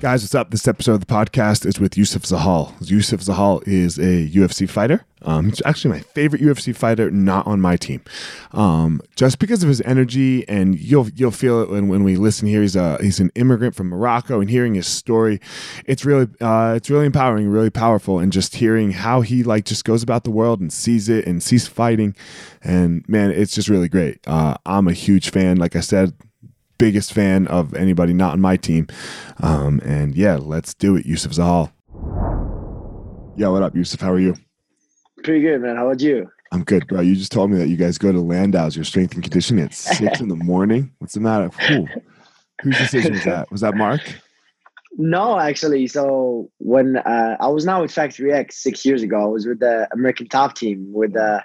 Guys, 0.00 0.22
what's 0.22 0.34
up? 0.34 0.50
This 0.50 0.66
episode 0.66 0.94
of 0.94 1.00
the 1.00 1.06
podcast 1.06 1.66
is 1.66 1.78
with 1.78 1.98
Youssef 1.98 2.22
Zalal. 2.22 2.72
Youssef 2.80 3.20
Zalal 3.20 3.62
is 3.68 3.98
a 3.98 4.26
UFC 4.30 4.66
fighter. 4.66 5.04
Um, 5.20 5.50
he's 5.50 5.60
actually 5.66 5.90
my 5.90 6.00
favorite 6.00 6.40
UFC 6.40 6.74
fighter, 6.74 7.10
not 7.10 7.46
on 7.46 7.60
my 7.60 7.76
team, 7.76 8.00
um, 8.52 9.02
just 9.14 9.38
because 9.38 9.62
of 9.62 9.68
his 9.68 9.82
energy. 9.82 10.48
And 10.48 10.80
you'll 10.80 11.10
you'll 11.10 11.30
feel 11.32 11.60
it 11.60 11.68
when, 11.68 11.88
when 11.88 12.02
we 12.02 12.16
listen 12.16 12.48
here. 12.48 12.62
He's 12.62 12.76
a 12.76 12.96
he's 13.02 13.20
an 13.20 13.30
immigrant 13.34 13.74
from 13.74 13.90
Morocco, 13.90 14.40
and 14.40 14.48
hearing 14.48 14.74
his 14.74 14.86
story, 14.86 15.38
it's 15.84 16.06
really 16.06 16.28
uh, 16.40 16.72
it's 16.78 16.88
really 16.88 17.04
empowering, 17.04 17.50
really 17.50 17.68
powerful, 17.68 18.20
and 18.20 18.32
just 18.32 18.54
hearing 18.54 18.92
how 18.92 19.20
he 19.20 19.42
like 19.42 19.66
just 19.66 19.84
goes 19.84 20.02
about 20.02 20.24
the 20.24 20.30
world 20.30 20.60
and 20.62 20.72
sees 20.72 21.10
it 21.10 21.26
and 21.26 21.42
sees 21.42 21.66
fighting, 21.66 22.16
and 22.62 23.06
man, 23.06 23.32
it's 23.32 23.54
just 23.54 23.68
really 23.68 23.90
great. 23.90 24.26
Uh, 24.26 24.54
I'm 24.64 24.88
a 24.88 24.94
huge 24.94 25.28
fan. 25.28 25.58
Like 25.58 25.76
I 25.76 25.80
said 25.80 26.14
biggest 26.80 27.12
fan 27.12 27.46
of 27.48 27.74
anybody 27.74 28.14
not 28.14 28.32
on 28.32 28.40
my 28.40 28.56
team. 28.56 28.88
Um, 29.42 29.80
and 29.84 30.14
yeah, 30.14 30.36
let's 30.36 30.72
do 30.72 30.96
it, 30.96 31.04
Youssef 31.04 31.32
Zalal. 31.32 31.70
Yeah, 33.36 33.48
what 33.48 33.62
up, 33.62 33.76
Youssef? 33.76 34.00
How 34.00 34.10
are 34.10 34.18
you? 34.18 34.34
Pretty 35.22 35.42
good, 35.42 35.60
man. 35.60 35.76
How 35.76 35.86
about 35.86 36.00
you? 36.00 36.28
I'm 36.52 36.64
good, 36.64 36.86
bro. 36.88 37.02
You 37.02 37.14
just 37.14 37.30
told 37.30 37.50
me 37.50 37.58
that 37.58 37.68
you 37.68 37.76
guys 37.76 37.98
go 37.98 38.10
to 38.10 38.20
Landow's, 38.20 38.74
your 38.74 38.86
strength 38.86 39.14
and 39.14 39.22
conditioning 39.22 39.64
at 39.64 39.74
six 39.74 40.20
in 40.20 40.28
the 40.28 40.36
morning. 40.36 40.90
What's 40.98 41.12
the 41.12 41.20
matter? 41.20 41.48
Whew. 41.48 41.86
Whose 42.62 42.78
decision 42.78 43.12
was 43.12 43.24
that? 43.24 43.50
Was 43.50 43.60
that 43.60 43.74
Mark? 43.74 44.00
No, 44.96 45.38
actually. 45.38 45.86
So 45.86 46.50
when 46.58 46.96
uh, 46.96 47.36
I 47.40 47.48
was 47.48 47.64
now 47.64 47.82
with 47.82 47.92
Factory 47.92 48.32
X 48.32 48.62
six 48.62 48.84
years 48.84 49.02
ago, 49.02 49.22
I 49.22 49.26
was 49.26 49.46
with 49.46 49.60
the 49.60 49.86
American 49.92 50.28
Top 50.28 50.54
Team 50.54 50.86
with 50.92 51.16
uh, 51.16 51.40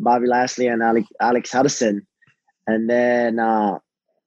Bobby 0.00 0.26
Lashley 0.26 0.66
and 0.66 0.82
Alex, 0.82 1.06
Alex 1.20 1.52
Hudson, 1.52 2.06
and 2.66 2.90
then 2.90 3.38
uh, 3.38 3.78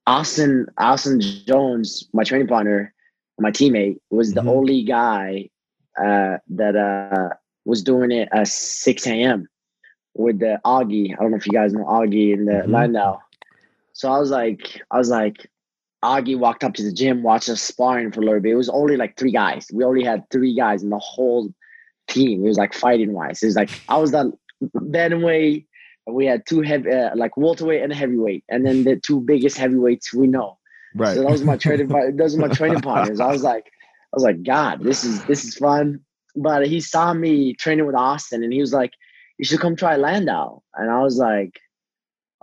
Austin 0.08 0.68
Austin 0.78 1.20
Jones, 1.20 2.08
my 2.14 2.24
training 2.24 2.48
partner, 2.48 2.94
my 3.40 3.52
teammate, 3.52 4.00
was 4.10 4.34
the 4.34 4.40
mm-hmm. 4.40 4.50
only 4.50 4.84
guy 4.84 5.50
uh, 6.00 6.38
that 6.48 6.76
uh, 6.76 7.36
was 7.66 7.84
doing 7.84 8.12
it 8.12 8.30
at 8.32 8.48
6 8.48 9.08
a.m. 9.08 9.48
with 10.16 10.40
the 10.40 10.60
Augie. 10.66 11.14
I 11.14 11.22
don't 11.22 11.32
know 11.32 11.38
if 11.38 11.46
you 11.46 11.52
guys 11.52 11.74
know 11.74 11.84
Augie 11.84 12.34
in 12.34 12.46
the 12.46 12.54
mm-hmm. 12.54 12.72
Landow. 12.72 13.20
So 13.92 14.10
I 14.10 14.18
was 14.18 14.32
like, 14.32 14.82
I 14.92 14.98
was 14.98 15.10
like, 15.10 15.50
Augie 16.04 16.38
walked 16.38 16.64
up 16.64 16.74
to 16.76 16.84
the 16.84 16.94
gym, 16.94 17.22
watched 17.24 17.50
us 17.50 17.62
sparring 17.62 18.12
for 18.12 18.22
a 18.22 18.24
little 18.24 18.40
bit. 18.40 18.54
It 18.54 18.56
was 18.56 18.70
only 18.70 18.96
like 18.96 19.18
three 19.18 19.32
guys. 19.32 19.68
We 19.74 19.84
only 19.84 20.04
had 20.04 20.30
three 20.30 20.56
guys 20.56 20.84
in 20.84 20.90
the 20.90 21.00
whole 21.00 21.54
team. 22.08 22.46
It 22.46 22.48
was 22.48 22.58
like 22.58 22.74
fighting 22.74 23.12
wise. 23.12 23.44
It 23.44 23.48
was 23.48 23.56
like 23.56 23.72
I 23.90 23.98
was 23.98 24.12
the 24.12 24.32
bantamweight, 24.62 25.66
we 26.08 26.26
had 26.26 26.46
two 26.46 26.62
heavy, 26.62 26.92
uh, 26.92 27.16
like 27.16 27.38
welterweight 27.38 27.82
and 27.82 27.94
heavyweight, 27.94 28.44
and 28.50 28.66
then 28.66 28.84
the 28.84 28.96
two 28.96 29.22
biggest 29.22 29.58
heavyweights 29.58 30.14
we 30.14 30.28
know. 30.28 30.58
Right. 30.96 31.16
So 31.16 31.22
that 31.22 31.32
was 31.32 31.44
my 31.44 31.58
training. 31.58 31.88
those 32.16 32.36
are 32.36 32.40
my 32.40 32.48
training 32.48 32.82
partners. 32.82 33.20
I 33.20 33.32
was 33.32 33.44
like, 33.44 33.66
I 33.66 34.16
was 34.16 34.24
like, 34.24 34.44
God, 34.44 34.84
this 34.84 35.04
is 35.04 35.24
this 35.26 35.44
is 35.44 35.56
fun. 35.56 36.00
But 36.36 36.68
he 36.68 36.80
saw 36.80 37.14
me 37.14 37.54
training 37.56 37.86
with 37.86 37.96
Austin, 37.96 38.44
and 38.44 38.54
he 38.54 38.60
was 38.60 38.74
like, 38.74 38.92
"You 39.38 39.46
should 39.46 39.60
come 39.60 39.76
try 39.76 39.96
Landow." 39.96 40.64
And 40.76 40.90
I 40.90 41.02
was 41.02 41.18
like, 41.18 41.60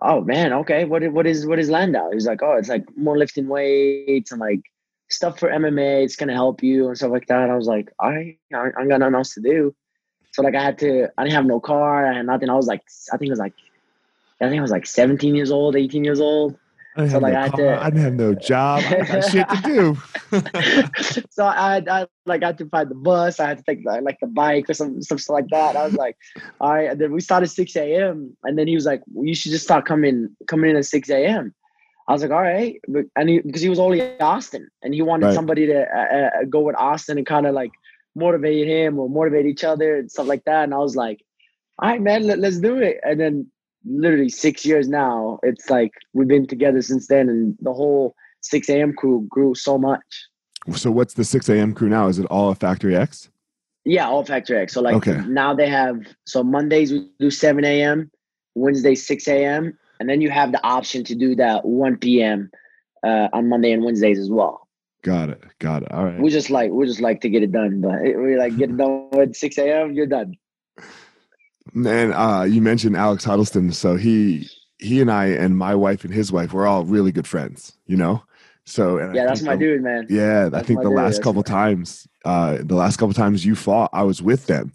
"Oh 0.03 0.20
man, 0.20 0.53
okay. 0.53 0.84
What 0.84 1.03
what 1.12 1.26
is 1.26 1.47
what 1.47 1.58
is 1.58 1.70
Landow?" 1.70 2.10
He 2.10 2.16
was 2.16 2.26
like, 2.26 2.42
"Oh, 2.42 2.54
it's 2.54 2.69
like 2.69 2.84
more 2.97 3.16
lifting 3.16 3.48
weights 3.48 4.32
and 4.32 4.41
like 4.41 4.60
stuff 5.10 5.38
for 5.38 5.48
MMA. 5.48 6.04
It's 6.04 6.16
gonna 6.16 6.34
help 6.34 6.62
you 6.62 6.88
and 6.88 6.97
stuff 6.97 7.12
like 7.12 7.28
that." 7.28 7.50
I 7.50 7.56
was 7.56 7.66
like, 7.66 7.91
"I 8.00 8.36
I, 8.53 8.71
I 8.78 8.86
got 8.86 9.00
nothing 9.00 9.15
else 9.15 9.34
to 9.34 9.41
do." 9.41 9.74
So 10.34 10.42
like 10.42 10.57
I 10.57 10.63
had 10.65 10.78
to, 10.78 11.09
I 11.16 11.22
didn't 11.22 11.36
have 11.36 11.47
no 11.47 11.60
car 11.60 12.07
and 12.07 12.27
nothing. 12.27 12.51
I 12.51 12.54
was 12.54 12.66
like, 12.66 12.83
I 13.13 13.16
think 13.16 13.28
it 13.28 13.31
was 13.31 13.39
like, 13.39 13.54
I 14.41 14.48
think 14.48 14.59
I 14.59 14.63
was 14.63 14.72
like 14.72 14.84
17 14.84 15.33
years 15.33 15.53
old, 15.53 15.77
18 15.77 16.03
years 16.03 16.19
old. 16.19 16.59
I 16.97 17.07
so 17.07 17.19
like 17.19 17.34
no 17.34 17.39
I 17.39 17.42
had 17.42 17.54
to, 17.54 17.81
I 17.81 17.84
didn't 17.91 18.03
have 18.03 18.15
no 18.15 18.34
job. 18.34 18.83
I 18.84 19.04
got 19.04 19.31
shit 19.31 19.48
to 19.48 19.63
do. 19.63 21.22
so 21.31 21.45
I, 21.45 21.84
I 21.89 22.07
like 22.27 22.42
I 22.42 22.47
had 22.47 22.59
to 22.59 22.66
find 22.66 22.91
the 22.91 22.97
bus. 22.97 23.39
I 23.39 23.47
had 23.47 23.59
to 23.59 23.65
take 23.65 23.84
the, 23.84 24.01
like 24.01 24.19
the 24.21 24.27
bike 24.27 24.69
or 24.69 24.75
some 24.75 25.01
some 25.03 25.19
stuff 25.19 25.34
like 25.34 25.48
that. 25.51 25.77
I 25.77 25.84
was 25.84 25.95
like, 25.95 26.16
all 26.60 26.72
right. 26.72 26.91
And 26.91 27.01
then 27.01 27.13
we 27.13 27.21
started 27.21 27.47
6 27.47 27.77
a.m. 27.77 28.37
And 28.42 28.59
then 28.59 28.66
he 28.66 28.75
was 28.75 28.87
like, 28.87 29.03
well, 29.13 29.25
you 29.25 29.37
should 29.37 29.53
just 29.53 29.65
start 29.65 29.87
coming 29.87 30.34
coming 30.48 30.71
in 30.71 30.77
at 30.77 30.84
6 30.84 31.10
a.m. 31.10 31.54
I 32.09 32.13
was 32.13 32.22
like, 32.22 32.33
all 32.33 32.42
right, 32.42 32.80
but 32.87 33.04
and 33.16 33.28
he, 33.28 33.39
because 33.39 33.63
he 33.63 33.69
was 33.69 33.78
only 33.78 34.01
in 34.01 34.21
Austin 34.21 34.69
and 34.83 34.92
he 34.92 35.01
wanted 35.01 35.27
right. 35.27 35.34
somebody 35.34 35.66
to 35.66 35.84
uh, 35.84 36.41
uh, 36.41 36.45
go 36.51 36.60
with 36.60 36.77
Austin 36.77 37.19
and 37.19 37.27
kind 37.27 37.47
of 37.47 37.54
like 37.54 37.71
motivate 38.15 38.66
him 38.66 38.99
or 38.99 39.09
motivate 39.09 39.47
each 39.47 39.65
other 39.65 39.97
and 39.97 40.11
stuff 40.11 40.27
like 40.27 40.45
that. 40.45 40.65
And 40.65 40.75
I 40.75 40.78
was 40.78 40.97
like, 40.97 41.25
all 41.81 41.91
right, 41.91 42.01
man, 42.01 42.27
let, 42.27 42.39
let's 42.39 42.59
do 42.59 42.78
it. 42.78 43.01
And 43.03 43.21
then 43.21 43.51
literally 43.84 44.28
six 44.28 44.65
years 44.65 44.89
now, 44.89 45.39
it's 45.43 45.69
like 45.69 45.93
we've 46.13 46.28
been 46.28 46.47
together 46.47 46.83
since 46.83 47.07
then, 47.09 47.28
and 47.28 47.57
the 47.61 47.72
whole 47.72 48.15
6 48.43 48.69
a.m. 48.69 48.93
crew 48.95 49.27
grew 49.28 49.55
so 49.55 49.78
much. 49.78 50.05
So 50.75 50.91
what's 50.91 51.15
the 51.15 51.25
6 51.25 51.49
a.m. 51.49 51.75
crew 51.75 51.89
now? 51.89 52.09
Is 52.09 52.19
it 52.19 52.27
all 52.27 52.51
a 52.51 52.55
Factory 52.55 52.97
X? 52.97 53.28
Yeah, 53.84 54.09
all 54.09 54.25
Factory 54.25 54.59
X. 54.59 54.72
So 54.72 54.81
like 54.81 54.95
Okay. 54.97 55.21
now 55.27 55.55
they 55.55 55.69
have 55.69 56.01
so 56.27 56.43
Mondays 56.43 56.93
we 56.93 57.09
do 57.19 57.31
seven 57.31 57.65
a.m., 57.65 58.11
Wednesday 58.55 58.95
six 58.95 59.28
a.m., 59.28 59.77
and 60.01 60.09
then 60.09 60.21
you 60.21 60.31
have 60.31 60.53
the 60.53 60.66
option 60.66 61.05
to 61.05 61.15
do 61.15 61.34
that 61.37 61.65
one 61.66 61.97
p.m. 61.99 62.51
Uh, 63.07 63.28
on 63.34 63.49
Monday 63.49 63.72
and 63.72 63.84
Wednesdays 63.84 64.19
as 64.19 64.31
well. 64.31 64.64
Got 65.04 65.28
it. 65.28 65.45
Got 65.59 65.83
it. 65.83 65.92
All 65.92 66.04
right. 66.06 66.18
We 66.18 66.30
just 66.30 66.48
like 66.48 66.71
we 66.71 66.86
just 66.86 67.01
like 67.03 67.21
to 67.21 67.28
get 67.28 67.42
it 67.42 67.53
done, 67.53 67.83
but 67.83 68.01
we 68.03 68.36
like 68.39 68.56
get 68.56 68.71
it 68.71 68.77
done 68.78 69.10
at 69.12 69.36
six 69.36 69.59
a.m. 69.59 69.92
You're 69.92 70.06
done. 70.06 70.34
Man, 71.74 72.12
uh, 72.15 72.42
you 72.45 72.62
mentioned 72.62 72.97
Alex 72.97 73.22
Huddleston. 73.22 73.71
So 73.72 73.97
he 73.97 74.48
he 74.78 75.03
and 75.03 75.10
I 75.12 75.27
and 75.27 75.59
my 75.59 75.74
wife 75.74 76.04
and 76.04 76.12
his 76.12 76.33
wife 76.33 76.54
we're 76.54 76.66
all 76.66 76.84
really 76.84 77.12
good 77.12 77.27
friends. 77.27 77.77
You 77.86 77.98
know. 77.98 78.22
So 78.65 78.97
and 78.97 79.10
I 79.10 79.15
Yeah, 79.15 79.27
that's 79.27 79.42
my 79.42 79.56
the- 79.56 79.60
dude, 79.65 79.83
man. 79.83 80.06
Yeah, 80.09 80.48
I 80.54 80.62
think 80.62 80.80
the 80.80 80.89
last 80.89 81.16
that's 81.16 81.24
couple 81.24 81.42
times, 81.42 82.09
uh, 82.24 82.59
the 82.62 82.74
last 82.74 82.97
couple 82.97 83.12
times 83.12 83.45
you 83.45 83.54
fought, 83.54 83.91
I 83.92 84.04
was 84.04 84.22
with 84.22 84.47
them, 84.47 84.72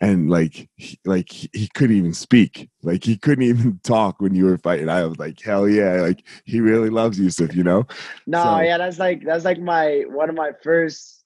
and 0.00 0.30
like, 0.30 0.68
he, 0.76 0.98
like 1.04 1.28
he 1.30 1.68
couldn't 1.74 1.96
even 1.96 2.14
speak, 2.14 2.68
like 2.82 3.04
he 3.04 3.16
couldn't 3.16 3.44
even 3.44 3.78
talk 3.84 4.20
when 4.20 4.34
you 4.34 4.44
were 4.46 4.58
fighting. 4.58 4.88
I 4.88 5.04
was 5.04 5.18
like, 5.18 5.40
hell 5.40 5.68
yeah, 5.68 6.00
like 6.00 6.22
he 6.44 6.60
really 6.60 6.90
loves 6.90 7.18
Youssef, 7.18 7.54
you 7.54 7.62
know. 7.62 7.86
No, 8.26 8.42
So- 8.42 8.60
yeah, 8.60 8.78
that's 8.78 8.98
like 8.98 9.24
that's 9.24 9.44
like 9.44 9.58
my 9.60 10.04
one 10.08 10.28
of 10.28 10.34
my 10.36 10.52
first. 10.62 11.16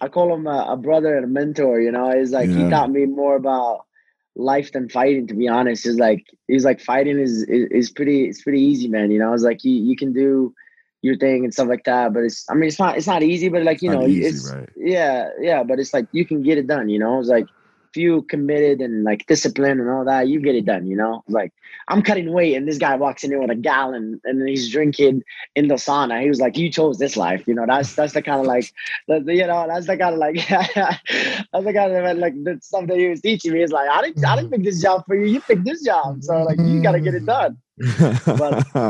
I 0.00 0.08
call 0.08 0.34
him 0.34 0.46
a, 0.46 0.66
a 0.70 0.76
brother 0.76 1.14
and 1.16 1.24
a 1.24 1.28
mentor. 1.28 1.80
You 1.80 1.92
know, 1.92 2.10
he's 2.18 2.32
like 2.32 2.48
Yeah. 2.48 2.64
he 2.64 2.70
taught 2.70 2.90
me 2.90 3.06
more 3.06 3.36
about 3.36 3.84
life 4.36 4.72
than 4.72 4.88
fighting. 4.88 5.26
To 5.28 5.34
be 5.34 5.46
honest, 5.48 5.86
is 5.86 5.96
like 5.98 6.24
he's 6.48 6.64
like 6.64 6.80
fighting 6.80 7.18
is, 7.18 7.42
is 7.44 7.68
is 7.70 7.90
pretty 7.90 8.24
it's 8.28 8.42
pretty 8.42 8.60
easy, 8.60 8.88
man. 8.88 9.10
You 9.10 9.18
know, 9.18 9.32
it's 9.32 9.44
like 9.44 9.64
you 9.64 9.72
you 9.72 9.96
can 9.96 10.12
do 10.12 10.52
your 11.02 11.16
thing 11.16 11.44
and 11.44 11.52
stuff 11.52 11.68
like 11.68 11.84
that. 11.84 12.12
But 12.12 12.24
it's 12.24 12.44
I 12.50 12.54
mean 12.54 12.68
it's 12.68 12.78
not 12.78 12.96
it's 12.96 13.06
not 13.06 13.22
easy, 13.22 13.48
but 13.48 13.62
like 13.62 13.82
you 13.82 13.90
know 13.90 14.06
easy, 14.06 14.24
it's 14.26 14.52
right? 14.52 14.68
yeah 14.76 15.28
yeah. 15.40 15.62
But 15.62 15.78
it's 15.78 15.94
like 15.94 16.06
you 16.12 16.24
can 16.26 16.42
get 16.42 16.58
it 16.58 16.66
done. 16.66 16.88
You 16.88 16.98
know, 16.98 17.20
it's 17.20 17.28
like 17.28 17.46
if 17.94 18.02
you 18.02 18.22
committed 18.22 18.80
and 18.80 19.04
like 19.04 19.24
discipline 19.26 19.78
and 19.78 19.88
all 19.88 20.04
that, 20.04 20.26
you 20.26 20.40
get 20.40 20.56
it 20.56 20.64
done. 20.64 20.86
You 20.86 20.96
know, 20.96 21.22
like 21.28 21.52
I'm 21.86 22.02
cutting 22.02 22.32
weight 22.32 22.56
and 22.56 22.66
this 22.66 22.78
guy 22.78 22.96
walks 22.96 23.22
in 23.22 23.30
here 23.30 23.40
with 23.40 23.50
a 23.50 23.54
gallon 23.54 24.20
and 24.24 24.48
he's 24.48 24.70
drinking 24.70 25.22
in 25.54 25.68
the 25.68 25.74
sauna. 25.74 26.20
He 26.20 26.28
was 26.28 26.40
like, 26.40 26.56
"You 26.56 26.70
chose 26.70 26.98
this 26.98 27.16
life." 27.16 27.46
You 27.46 27.54
know, 27.54 27.66
that's 27.66 27.94
that's 27.94 28.12
the 28.12 28.22
kind 28.22 28.40
of 28.40 28.46
like, 28.46 28.72
you 29.08 29.46
know, 29.46 29.66
that's 29.68 29.86
the 29.86 29.96
kind 29.96 30.14
of 30.14 30.18
like, 30.18 30.34
that's 30.48 31.64
the 31.64 31.72
kind 31.72 31.92
of 31.92 32.18
like 32.18 32.34
the 32.42 32.58
stuff 32.60 32.88
that 32.88 32.98
he 32.98 33.08
was 33.08 33.20
teaching 33.20 33.52
me. 33.52 33.62
Is 33.62 33.70
like, 33.70 33.88
I 33.88 34.02
didn't, 34.02 34.24
I 34.24 34.34
didn't 34.34 34.50
mm-hmm. 34.50 34.56
pick 34.56 34.64
this 34.64 34.82
job 34.82 35.04
for 35.06 35.14
you. 35.14 35.26
You 35.26 35.40
picked 35.40 35.64
this 35.64 35.84
job, 35.84 36.22
so 36.24 36.42
like, 36.42 36.58
you 36.58 36.82
gotta 36.82 37.00
get 37.00 37.14
it 37.14 37.24
done. 37.24 37.58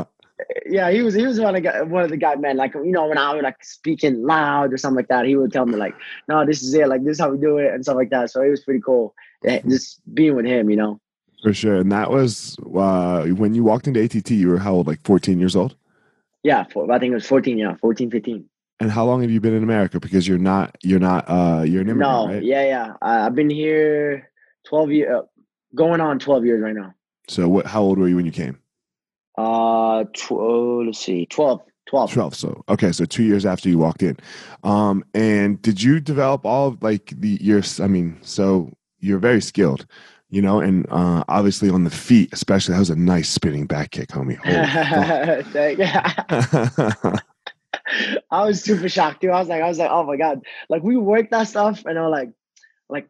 Yeah, 0.66 0.90
he 0.90 1.02
was, 1.02 1.14
he 1.14 1.24
was 1.26 1.38
one 1.38 1.54
of 1.54 1.62
the 1.62 1.68
guy, 1.68 1.82
one 1.82 2.02
of 2.02 2.10
the 2.10 2.16
guy, 2.16 2.34
men. 2.34 2.56
Like, 2.56 2.74
you 2.74 2.90
know, 2.90 3.06
when 3.06 3.18
I 3.18 3.32
was 3.34 3.42
like 3.42 3.62
speaking 3.62 4.24
loud 4.24 4.72
or 4.72 4.76
something 4.76 4.96
like 4.96 5.08
that, 5.08 5.26
he 5.26 5.36
would 5.36 5.52
tell 5.52 5.64
me 5.64 5.76
like, 5.76 5.94
"No, 6.28 6.44
this 6.44 6.62
is 6.62 6.74
it. 6.74 6.88
Like, 6.88 7.04
this 7.04 7.12
is 7.12 7.20
how 7.20 7.30
we 7.30 7.38
do 7.38 7.58
it," 7.58 7.72
and 7.72 7.84
stuff 7.84 7.94
like 7.96 8.10
that. 8.10 8.30
So 8.30 8.42
it 8.42 8.50
was 8.50 8.64
pretty 8.64 8.80
cool, 8.80 9.14
eh, 9.44 9.60
just 9.68 10.00
being 10.12 10.34
with 10.34 10.46
him. 10.46 10.70
You 10.70 10.76
know. 10.76 11.00
For 11.42 11.52
sure, 11.52 11.76
and 11.76 11.92
that 11.92 12.10
was 12.10 12.56
uh, 12.74 13.26
when 13.26 13.54
you 13.54 13.62
walked 13.62 13.86
into 13.86 14.02
ATT. 14.02 14.30
You 14.32 14.48
were 14.48 14.58
how 14.58 14.74
old? 14.74 14.86
Like 14.88 15.04
fourteen 15.04 15.38
years 15.38 15.54
old. 15.54 15.76
Yeah, 16.44 16.64
for, 16.64 16.90
I 16.92 16.98
think 16.98 17.12
it 17.12 17.14
was 17.14 17.26
14, 17.26 17.56
yeah, 17.56 17.74
14, 17.76 18.10
15. 18.10 18.44
And 18.80 18.90
how 18.90 19.06
long 19.06 19.22
have 19.22 19.30
you 19.30 19.40
been 19.40 19.54
in 19.54 19.62
America? 19.62 19.98
Because 19.98 20.28
you're 20.28 20.36
not, 20.36 20.76
you're 20.82 21.00
not, 21.00 21.24
uh, 21.26 21.62
you're 21.66 21.80
an 21.80 21.88
immigrant, 21.88 22.00
No, 22.00 22.28
right? 22.28 22.42
yeah, 22.42 22.64
yeah. 22.66 22.92
I, 23.00 23.24
I've 23.24 23.34
been 23.34 23.48
here 23.48 24.30
12 24.66 24.90
years, 24.90 25.14
uh, 25.16 25.22
going 25.74 26.02
on 26.02 26.18
12 26.18 26.44
years 26.44 26.60
right 26.62 26.74
now. 26.74 26.92
So 27.28 27.48
what? 27.48 27.66
How 27.66 27.80
old 27.80 27.98
were 27.98 28.08
you 28.08 28.16
when 28.16 28.26
you 28.26 28.30
came? 28.32 28.58
Uh, 29.36 30.04
tw- 30.12 30.32
oh, 30.32 30.82
let's 30.86 31.00
see, 31.00 31.26
12, 31.26 31.60
12. 31.86 32.12
12 32.12 32.34
so 32.34 32.64
okay 32.68 32.92
so 32.92 33.04
two 33.04 33.24
years 33.24 33.44
after 33.44 33.68
you 33.68 33.76
walked 33.76 34.02
in 34.02 34.16
um 34.62 35.04
and 35.12 35.60
did 35.60 35.82
you 35.82 36.00
develop 36.00 36.46
all 36.46 36.68
of 36.68 36.82
like 36.82 37.12
the 37.18 37.36
your 37.42 37.60
i 37.80 37.86
mean 37.86 38.16
so 38.22 38.72
you're 39.00 39.18
very 39.18 39.42
skilled 39.42 39.84
you 40.30 40.40
know 40.40 40.60
and 40.60 40.86
uh 40.90 41.22
obviously 41.28 41.68
on 41.68 41.84
the 41.84 41.90
feet 41.90 42.32
especially 42.32 42.72
that 42.72 42.78
was 42.78 42.90
a 42.90 42.96
nice 42.96 43.28
spinning 43.28 43.66
back 43.66 43.90
kick 43.90 44.08
homie 44.08 44.38
I 48.30 48.44
was 48.44 48.62
super 48.62 48.88
shocked 48.88 49.22
too. 49.22 49.30
I 49.30 49.38
was 49.38 49.48
like, 49.48 49.62
I 49.62 49.68
was 49.68 49.78
like, 49.78 49.90
oh 49.90 50.04
my 50.04 50.16
god! 50.16 50.42
Like 50.68 50.82
we 50.82 50.96
worked 50.96 51.30
that 51.32 51.48
stuff, 51.48 51.84
and 51.84 51.98
I 51.98 52.02
was 52.02 52.12
like, 52.12 52.30
like 52.88 53.08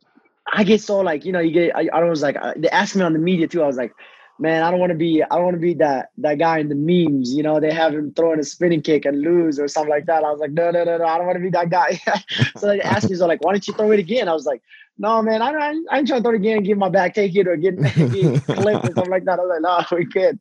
I 0.52 0.64
get 0.64 0.80
so 0.80 1.00
like 1.00 1.24
you 1.24 1.32
know 1.32 1.40
you 1.40 1.52
get. 1.52 1.76
I, 1.76 1.88
I 1.92 2.04
was 2.04 2.22
like, 2.22 2.36
uh, 2.36 2.54
they 2.56 2.68
asked 2.70 2.96
me 2.96 3.02
on 3.02 3.12
the 3.12 3.18
media 3.18 3.46
too. 3.46 3.62
I 3.62 3.66
was 3.66 3.76
like, 3.76 3.92
man, 4.38 4.62
I 4.62 4.70
don't 4.70 4.80
want 4.80 4.90
to 4.90 4.96
be. 4.98 5.22
I 5.22 5.34
don't 5.36 5.44
want 5.44 5.54
to 5.54 5.60
be 5.60 5.74
that 5.74 6.10
that 6.18 6.38
guy 6.38 6.58
in 6.58 6.68
the 6.68 6.74
memes. 6.74 7.32
You 7.34 7.42
know, 7.42 7.60
they 7.60 7.72
have 7.72 7.94
him 7.94 8.12
throwing 8.14 8.38
a 8.40 8.44
spinning 8.44 8.82
kick 8.82 9.04
and 9.04 9.20
lose 9.20 9.58
or 9.58 9.68
something 9.68 9.90
like 9.90 10.06
that. 10.06 10.24
I 10.24 10.30
was 10.30 10.40
like, 10.40 10.52
no, 10.52 10.70
no, 10.70 10.84
no, 10.84 10.98
no. 10.98 11.04
I 11.04 11.16
don't 11.18 11.26
want 11.26 11.36
to 11.36 11.42
be 11.42 11.50
that 11.50 11.70
guy. 11.70 12.00
so 12.56 12.68
they 12.68 12.80
asked 12.80 13.08
me, 13.10 13.16
so 13.16 13.26
like, 13.26 13.42
why 13.44 13.52
don't 13.52 13.66
you 13.66 13.74
throw 13.74 13.90
it 13.92 13.98
again? 13.98 14.28
I 14.28 14.32
was 14.32 14.46
like. 14.46 14.62
No 14.96 15.20
man, 15.22 15.42
I, 15.42 15.50
I, 15.50 15.74
I 15.90 15.98
ain't 15.98 16.06
trying 16.06 16.20
to 16.20 16.22
throw 16.22 16.30
it 16.30 16.36
again 16.36 16.58
and 16.58 16.64
give 16.64 16.78
my 16.78 16.88
back 16.88 17.14
take 17.14 17.34
it 17.34 17.48
or 17.48 17.56
get, 17.56 17.76
get 17.82 17.92
clipped 18.46 18.84
or 18.88 18.92
something 18.94 19.10
like 19.10 19.24
that. 19.24 19.40
I 19.40 19.42
was 19.42 19.60
like, 19.60 19.90
no, 19.90 19.96
we 19.96 20.04
good. 20.04 20.38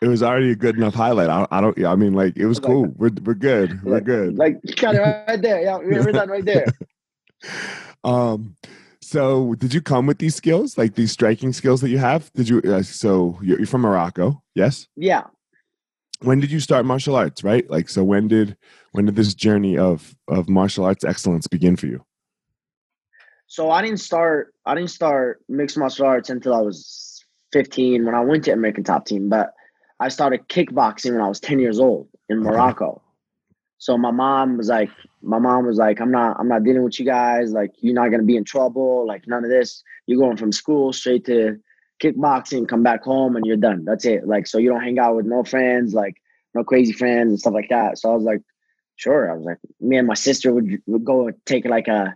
it 0.00 0.06
was 0.06 0.22
already 0.22 0.52
a 0.52 0.54
good 0.54 0.76
enough 0.76 0.94
highlight 0.94 1.28
i, 1.28 1.44
I 1.50 1.60
don't. 1.60 1.84
I 1.84 1.96
mean 1.96 2.14
like 2.14 2.36
it 2.36 2.46
was 2.46 2.60
cool 2.60 2.86
we're, 2.96 3.10
we're 3.24 3.34
good 3.34 3.82
we're 3.82 3.94
Like- 3.94 4.04
good 4.04 4.38
Like 4.38 4.62
got 4.76 4.94
it 4.94 5.00
right 5.00 5.42
there. 5.42 5.62
Yeah, 5.62 5.78
we're 5.78 6.12
done 6.12 6.28
right 6.30 6.44
there. 6.44 6.66
um 8.04 8.54
so 9.12 9.54
did 9.62 9.72
you 9.74 9.80
come 9.82 10.06
with 10.06 10.18
these 10.18 10.34
skills 10.34 10.78
like 10.78 10.94
these 10.94 11.12
striking 11.12 11.52
skills 11.52 11.80
that 11.82 11.90
you 11.90 11.98
have 11.98 12.32
did 12.32 12.48
you 12.48 12.60
uh, 12.72 12.82
so 12.82 13.38
you're, 13.42 13.58
you're 13.58 13.66
from 13.66 13.82
morocco 13.82 14.42
yes 14.54 14.86
Yeah. 14.96 15.24
when 16.22 16.40
did 16.40 16.50
you 16.50 16.60
start 16.60 16.84
martial 16.86 17.14
arts 17.16 17.44
right 17.44 17.68
like 17.70 17.88
so 17.88 18.02
when 18.04 18.28
did 18.28 18.56
when 18.92 19.04
did 19.06 19.16
this 19.16 19.34
journey 19.34 19.76
of 19.76 20.14
of 20.28 20.48
martial 20.48 20.84
arts 20.84 21.04
excellence 21.04 21.46
begin 21.46 21.76
for 21.76 21.86
you 21.92 22.00
So 23.46 23.70
I 23.70 23.82
didn't 23.84 24.00
start 24.00 24.54
I 24.64 24.74
didn't 24.74 24.90
start 25.00 25.42
mixed 25.48 25.76
martial 25.76 26.06
arts 26.06 26.30
until 26.30 26.54
I 26.54 26.62
was 26.62 26.78
15 27.52 28.06
when 28.06 28.14
I 28.14 28.20
went 28.20 28.44
to 28.44 28.52
American 28.52 28.82
Top 28.84 29.04
Team, 29.04 29.28
but 29.28 29.52
I 30.00 30.08
started 30.08 30.48
kickboxing 30.48 31.12
when 31.12 31.20
I 31.20 31.28
was 31.28 31.38
10 31.40 31.58
years 31.58 31.78
old 31.78 32.08
in 32.30 32.38
Okay. 32.38 32.48
Morocco. 32.48 33.02
So 33.76 33.98
my 33.98 34.10
mom 34.10 34.56
was 34.56 34.68
like 34.68 34.88
my 35.22 35.38
mom 35.38 35.66
was 35.66 35.78
like 35.78 36.00
I'm 36.00 36.10
not 36.10 36.36
I'm 36.38 36.48
not 36.48 36.64
dealing 36.64 36.82
with 36.82 36.98
you 36.98 37.06
guys 37.06 37.52
like 37.52 37.70
you're 37.80 37.94
not 37.94 38.08
going 38.08 38.20
to 38.20 38.26
be 38.26 38.36
in 38.36 38.44
trouble 38.44 39.06
like 39.06 39.26
none 39.26 39.44
of 39.44 39.50
this. 39.50 39.82
You're 40.06 40.18
going 40.18 40.36
from 40.36 40.52
school 40.52 40.92
straight 40.92 41.24
to 41.26 41.58
kickboxing, 42.02 42.68
come 42.68 42.82
back 42.82 43.02
home 43.04 43.36
and 43.36 43.46
you're 43.46 43.56
done. 43.56 43.84
That's 43.84 44.04
it. 44.04 44.26
Like 44.26 44.46
so 44.46 44.58
you 44.58 44.68
don't 44.68 44.82
hang 44.82 44.98
out 44.98 45.16
with 45.16 45.26
no 45.26 45.44
friends 45.44 45.94
like 45.94 46.16
no 46.54 46.64
crazy 46.64 46.92
friends 46.92 47.30
and 47.30 47.40
stuff 47.40 47.54
like 47.54 47.68
that. 47.70 47.98
So 47.98 48.10
I 48.10 48.14
was 48.14 48.24
like 48.24 48.42
sure. 48.96 49.30
I 49.30 49.36
was 49.36 49.44
like 49.44 49.58
me 49.80 49.96
and 49.96 50.08
my 50.08 50.14
sister 50.14 50.52
would 50.52 50.82
would 50.86 51.04
go 51.04 51.30
take 51.46 51.64
like 51.64 51.88
a 51.88 52.14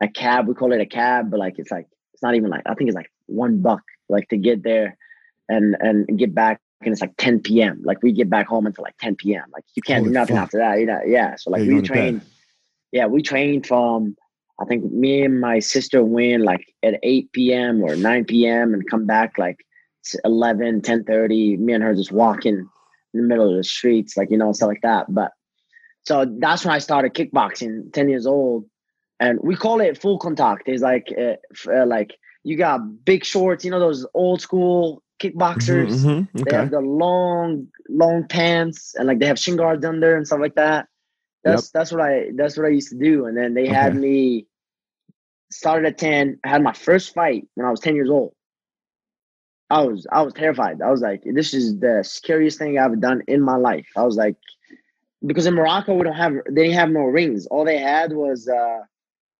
a 0.00 0.08
cab. 0.08 0.46
We 0.46 0.54
call 0.54 0.72
it 0.72 0.80
a 0.80 0.86
cab, 0.86 1.30
but 1.30 1.40
like 1.40 1.58
it's 1.58 1.70
like 1.70 1.86
it's 2.14 2.22
not 2.22 2.34
even 2.34 2.50
like 2.50 2.62
I 2.66 2.74
think 2.74 2.88
it's 2.88 2.96
like 2.96 3.10
one 3.26 3.60
buck 3.60 3.82
like 4.08 4.28
to 4.28 4.36
get 4.36 4.62
there 4.62 4.96
and 5.48 5.76
and 5.80 6.18
get 6.18 6.34
back. 6.34 6.60
And 6.82 6.92
it's 6.92 7.00
like 7.00 7.16
10 7.16 7.40
p.m. 7.40 7.80
Like 7.84 8.02
we 8.02 8.12
get 8.12 8.28
back 8.28 8.46
home 8.46 8.66
until 8.66 8.84
like 8.84 8.98
10 8.98 9.16
p.m. 9.16 9.44
Like 9.50 9.64
you 9.74 9.82
can't 9.82 10.00
Holy 10.00 10.10
do 10.10 10.14
nothing 10.14 10.36
fuck. 10.36 10.44
after 10.44 10.58
that. 10.58 10.78
You 10.78 10.86
know, 10.86 11.00
yeah. 11.06 11.34
So 11.36 11.50
like 11.50 11.60
we 11.60 11.68
you're 11.68 11.74
going 11.76 11.84
to 11.84 11.92
bed. 11.92 11.98
trained. 11.98 12.20
Yeah, 12.92 13.06
we 13.06 13.22
trained 13.22 13.66
from 13.66 14.16
I 14.60 14.64
think 14.66 14.90
me 14.92 15.22
and 15.22 15.40
my 15.40 15.58
sister 15.58 16.02
went 16.04 16.42
like 16.42 16.64
at 16.82 16.98
8 17.02 17.52
p.m. 17.52 17.82
or 17.82 17.96
9 17.96 18.46
p.m. 18.46 18.74
and 18.74 18.88
come 18.90 19.06
back 19.06 19.38
like 19.38 19.56
s- 20.04 20.16
11, 20.24 20.80
10 20.82 21.04
30. 21.04 21.56
Me 21.56 21.72
and 21.72 21.82
her 21.82 21.94
just 21.94 22.12
walking 22.12 22.54
in 23.14 23.20
the 23.20 23.26
middle 23.26 23.50
of 23.50 23.56
the 23.56 23.64
streets, 23.64 24.16
like 24.16 24.30
you 24.30 24.38
know, 24.38 24.52
stuff 24.52 24.68
like 24.68 24.82
that. 24.82 25.06
But 25.12 25.30
so 26.04 26.26
that's 26.40 26.64
when 26.64 26.74
I 26.74 26.78
started 26.78 27.14
kickboxing, 27.14 27.92
10 27.92 28.08
years 28.08 28.26
old. 28.26 28.64
And 29.20 29.38
we 29.42 29.56
call 29.56 29.80
it 29.80 29.98
full 30.00 30.18
contact. 30.18 30.64
It's 30.66 30.82
like 30.82 31.06
uh, 31.18 31.36
uh, 31.70 31.86
like 31.86 32.16
you 32.44 32.56
got 32.56 33.04
big 33.04 33.24
shorts, 33.24 33.64
you 33.64 33.70
know, 33.70 33.80
those 33.80 34.06
old 34.14 34.40
school 34.40 35.02
kickboxers. 35.20 36.06
Mhm, 36.06 36.28
mhm, 36.34 36.44
They 36.44 36.52
have 36.54 36.70
the 36.70 36.80
long, 36.80 37.68
long 37.88 38.26
pants 38.28 38.94
and 38.96 39.06
like 39.06 39.18
they 39.18 39.26
have 39.26 39.38
shin 39.38 39.56
guards 39.56 39.84
under 39.84 40.16
and 40.16 40.26
stuff 40.26 40.40
like 40.40 40.54
that. 40.56 40.86
That's 41.46 41.70
that's 41.70 41.92
what 41.92 42.00
I 42.02 42.30
that's 42.36 42.56
what 42.56 42.66
I 42.66 42.70
used 42.70 42.90
to 42.90 42.98
do. 42.98 43.26
And 43.26 43.36
then 43.36 43.54
they 43.54 43.68
had 43.68 43.94
me 43.94 44.46
started 45.50 45.86
at 45.86 45.98
10. 45.98 46.38
I 46.44 46.48
had 46.48 46.62
my 46.62 46.72
first 46.72 47.14
fight 47.14 47.46
when 47.54 47.66
I 47.66 47.70
was 47.70 47.80
10 47.80 47.94
years 47.96 48.10
old. 48.10 48.34
I 49.70 49.82
was 49.82 50.06
I 50.12 50.22
was 50.22 50.34
terrified. 50.34 50.80
I 50.82 50.90
was 50.90 51.00
like, 51.02 51.22
this 51.24 51.54
is 51.54 51.78
the 51.78 52.02
scariest 52.04 52.58
thing 52.58 52.78
I've 52.78 53.00
done 53.00 53.22
in 53.28 53.40
my 53.42 53.56
life. 53.56 53.86
I 53.96 54.02
was 54.04 54.16
like, 54.16 54.36
because 55.26 55.46
in 55.46 55.54
Morocco 55.54 55.94
we 55.94 56.04
don't 56.04 56.14
have 56.14 56.32
they 56.50 56.64
didn't 56.64 56.78
have 56.78 56.90
no 56.90 57.02
rings. 57.02 57.46
All 57.46 57.64
they 57.64 57.78
had 57.78 58.12
was 58.12 58.48
uh 58.48 58.80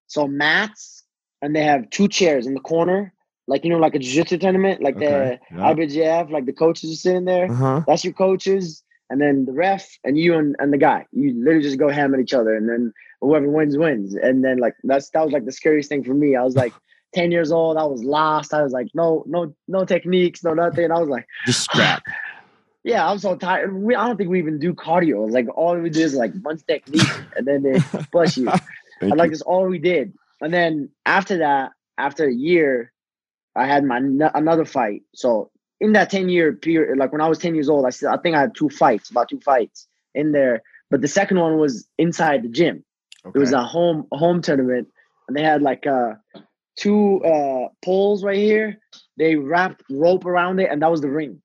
so 0.06 0.26
mats 0.26 1.04
and 1.42 1.54
they 1.54 1.62
have 1.64 1.90
two 1.90 2.08
chairs 2.08 2.46
in 2.46 2.54
the 2.54 2.60
corner, 2.60 3.12
like 3.46 3.64
you 3.64 3.70
know, 3.70 3.78
like 3.78 3.94
a 3.94 3.98
jiu-jitsu 3.98 4.38
tournament, 4.38 4.82
like 4.82 4.98
Okay, 4.98 5.00
the 5.00 5.38
yeah. 5.50 5.74
IBJF, 5.74 6.30
like 6.30 6.46
the 6.46 6.52
coaches 6.52 6.92
are 6.92 6.96
sitting 6.96 7.24
there. 7.24 7.50
uh-huh 7.50 7.82
That's 7.86 8.04
your 8.04 8.14
coaches, 8.14 8.82
and 9.10 9.20
then 9.20 9.44
the 9.44 9.52
ref 9.52 9.86
and 10.04 10.18
you 10.18 10.34
and, 10.34 10.56
and 10.58 10.72
the 10.72 10.78
guy. 10.78 11.06
You 11.12 11.34
literally 11.38 11.62
just 11.62 11.78
go 11.78 11.88
ham 11.88 12.14
at 12.14 12.20
each 12.20 12.34
other, 12.34 12.54
and 12.54 12.68
then 12.68 12.92
whoever 13.20 13.48
wins 13.48 13.76
wins. 13.76 14.14
And 14.14 14.44
then 14.44 14.58
like 14.58 14.74
that's 14.84 15.10
that 15.10 15.24
was 15.24 15.32
like 15.32 15.44
the 15.44 15.52
scariest 15.52 15.88
thing 15.88 16.04
for 16.04 16.14
me. 16.14 16.36
I 16.36 16.42
was 16.42 16.56
like 16.56 16.72
10 17.14 17.30
years 17.30 17.50
old, 17.50 17.76
I 17.76 17.84
was 17.84 18.02
lost. 18.02 18.52
I 18.52 18.62
was 18.62 18.72
like, 18.72 18.88
no, 18.94 19.24
no, 19.26 19.54
no 19.68 19.84
techniques, 19.84 20.44
no 20.44 20.52
nothing. 20.52 20.90
I 20.90 20.98
was 20.98 21.08
like, 21.08 21.26
just 21.46 21.62
scrap 21.62 22.02
yeah, 22.86 23.08
I'm 23.08 23.18
so 23.18 23.36
tired. 23.36 23.74
We, 23.74 23.94
I 23.94 24.06
don't 24.06 24.16
think 24.16 24.30
we 24.30 24.38
even 24.38 24.58
do 24.58 24.72
cardio. 24.72 25.30
Like 25.30 25.46
all 25.56 25.76
we 25.76 25.90
do 25.90 26.02
is 26.02 26.14
like 26.14 26.32
one 26.42 26.58
technique, 26.58 27.02
and 27.36 27.46
then 27.46 27.62
they 27.62 27.80
push 28.12 28.36
you. 28.36 28.48
and 29.00 29.16
like 29.16 29.32
it's 29.32 29.42
all 29.42 29.66
we 29.66 29.78
did. 29.78 30.12
And 30.40 30.54
then 30.54 30.90
after 31.04 31.38
that, 31.38 31.72
after 31.98 32.26
a 32.26 32.32
year, 32.32 32.92
I 33.56 33.66
had 33.66 33.84
my 33.84 33.96
another 34.34 34.64
fight. 34.64 35.02
So 35.14 35.50
in 35.80 35.92
that 35.92 36.10
10 36.10 36.28
year 36.28 36.52
period, 36.52 36.98
like 36.98 37.12
when 37.12 37.20
I 37.20 37.28
was 37.28 37.38
10 37.38 37.54
years 37.54 37.68
old, 37.68 37.84
I 37.84 37.90
still 37.90 38.10
I 38.10 38.16
think 38.18 38.36
I 38.36 38.40
had 38.40 38.54
two 38.54 38.68
fights, 38.68 39.10
about 39.10 39.28
two 39.28 39.40
fights 39.40 39.86
in 40.14 40.32
there. 40.32 40.62
But 40.90 41.00
the 41.00 41.08
second 41.08 41.38
one 41.38 41.58
was 41.58 41.86
inside 41.98 42.42
the 42.42 42.48
gym. 42.48 42.84
Okay. 43.24 43.36
It 43.36 43.40
was 43.40 43.52
a 43.52 43.62
home 43.62 44.06
a 44.12 44.16
home 44.16 44.40
tournament, 44.40 44.88
and 45.26 45.36
they 45.36 45.42
had 45.42 45.62
like 45.62 45.86
uh 45.86 46.14
two 46.76 47.22
uh 47.24 47.68
poles 47.84 48.22
right 48.22 48.38
here. 48.38 48.78
They 49.16 49.36
wrapped 49.36 49.82
rope 49.90 50.24
around 50.24 50.60
it, 50.60 50.70
and 50.70 50.80
that 50.82 50.90
was 50.90 51.00
the 51.00 51.10
ring. 51.10 51.42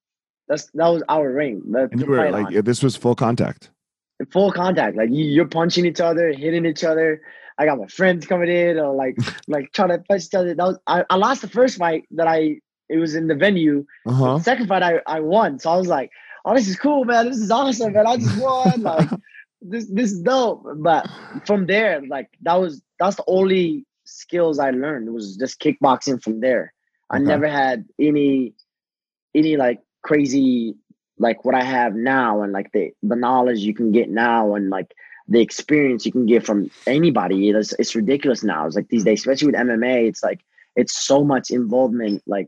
That's 0.48 0.70
that 0.74 0.88
was 0.88 1.04
our 1.10 1.32
ring. 1.32 1.64
and 1.76 2.00
you 2.00 2.06
were 2.06 2.30
like, 2.30 2.48
on. 2.48 2.64
this 2.64 2.84
was 2.84 2.96
full 2.96 3.16
contact. 3.16 3.72
Full 4.32 4.52
contact, 4.52 4.96
like 4.96 5.10
you're 5.12 5.48
punching 5.48 5.86
each 5.86 6.00
other, 6.00 6.32
hitting 6.32 6.66
each 6.66 6.84
other. 6.84 7.22
I 7.58 7.66
got 7.66 7.80
my 7.80 7.88
friends 7.88 8.28
coming 8.28 8.50
in, 8.50 8.78
or 8.78 8.94
like 8.94 9.18
like 9.48 9.72
trying 9.74 9.90
to 9.90 10.00
punch 10.00 10.26
each 10.26 10.36
other. 10.36 10.54
That 10.54 10.64
was 10.64 10.80
I, 10.86 11.04
I 11.10 11.16
lost 11.16 11.42
the 11.42 11.48
first 11.48 11.80
fight 11.80 12.04
that 12.12 12.28
I 12.28 12.60
it 12.92 12.98
was 12.98 13.16
in 13.16 13.28
the 13.28 13.36
venue. 13.36 13.86
Uh-huh. 14.06 14.38
The 14.38 14.44
second 14.44 14.68
fight 14.68 14.84
I, 14.84 15.00
I 15.08 15.20
won. 15.20 15.60
So 15.60 15.72
I 15.72 15.78
was 15.78 15.88
like, 15.88 16.12
oh, 16.46 16.54
this 16.54 16.68
is 16.68 16.76
cool, 16.76 17.06
man. 17.06 17.28
This 17.28 17.38
is 17.38 17.52
awesome, 17.52 17.94
man. 17.94 18.08
I 18.08 18.18
just 18.18 18.38
won. 18.40 18.82
like 18.84 19.10
this 19.62 19.88
this 19.90 20.12
is 20.12 20.22
dope. 20.22 20.66
But 20.78 21.08
from 21.46 21.68
there, 21.68 22.02
like 22.08 22.30
that 22.42 22.56
was 22.56 22.82
that's 23.00 23.16
the 23.16 23.24
only 23.28 23.86
skills 24.04 24.60
I 24.60 24.72
learned. 24.72 25.08
It 25.08 25.12
was 25.12 25.38
just 25.38 25.60
kickboxing 25.60 26.22
from 26.22 26.42
there. 26.42 26.74
I 27.10 27.20
never 27.20 27.48
had 27.48 27.86
any 28.00 28.54
any 29.36 29.58
like 29.58 29.82
crazy 30.02 30.76
like 31.18 31.46
what 31.46 31.56
I 31.56 31.64
have 31.64 31.94
now 31.94 32.42
and 32.42 32.52
like 32.52 32.72
the 32.72 32.92
the 33.04 33.16
knowledge 33.16 33.60
you 33.60 33.74
can 33.74 33.92
get 33.92 34.10
now 34.10 34.56
and 34.56 34.70
like 34.70 34.94
the 35.28 35.40
experience 35.40 36.06
you 36.06 36.12
can 36.12 36.26
get 36.26 36.46
from 36.46 36.70
anybody. 36.88 37.50
It's, 37.50 37.74
it's 37.74 37.96
ridiculous 37.96 38.44
now. 38.44 38.66
It's 38.66 38.76
like 38.76 38.90
these 38.90 39.06
days, 39.06 39.20
especially 39.20 39.48
with 39.48 39.56
MMA, 39.56 40.08
it's 40.08 40.24
like 40.24 40.42
it's 40.76 40.98
so 40.98 41.24
much 41.24 41.52
involvement, 41.52 42.24
like 42.26 42.48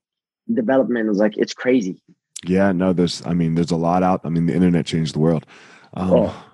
development 0.51 1.09
is 1.09 1.17
like 1.17 1.37
it's 1.37 1.53
crazy. 1.53 2.01
Yeah, 2.45 2.71
no, 2.71 2.93
there's 2.93 3.25
I 3.25 3.33
mean, 3.33 3.55
there's 3.55 3.71
a 3.71 3.77
lot 3.77 4.03
out. 4.03 4.21
I 4.23 4.29
mean, 4.29 4.45
the 4.45 4.53
internet 4.53 4.85
changed 4.85 5.15
the 5.15 5.19
world. 5.19 5.45
Um, 5.93 6.11
oh. 6.11 6.45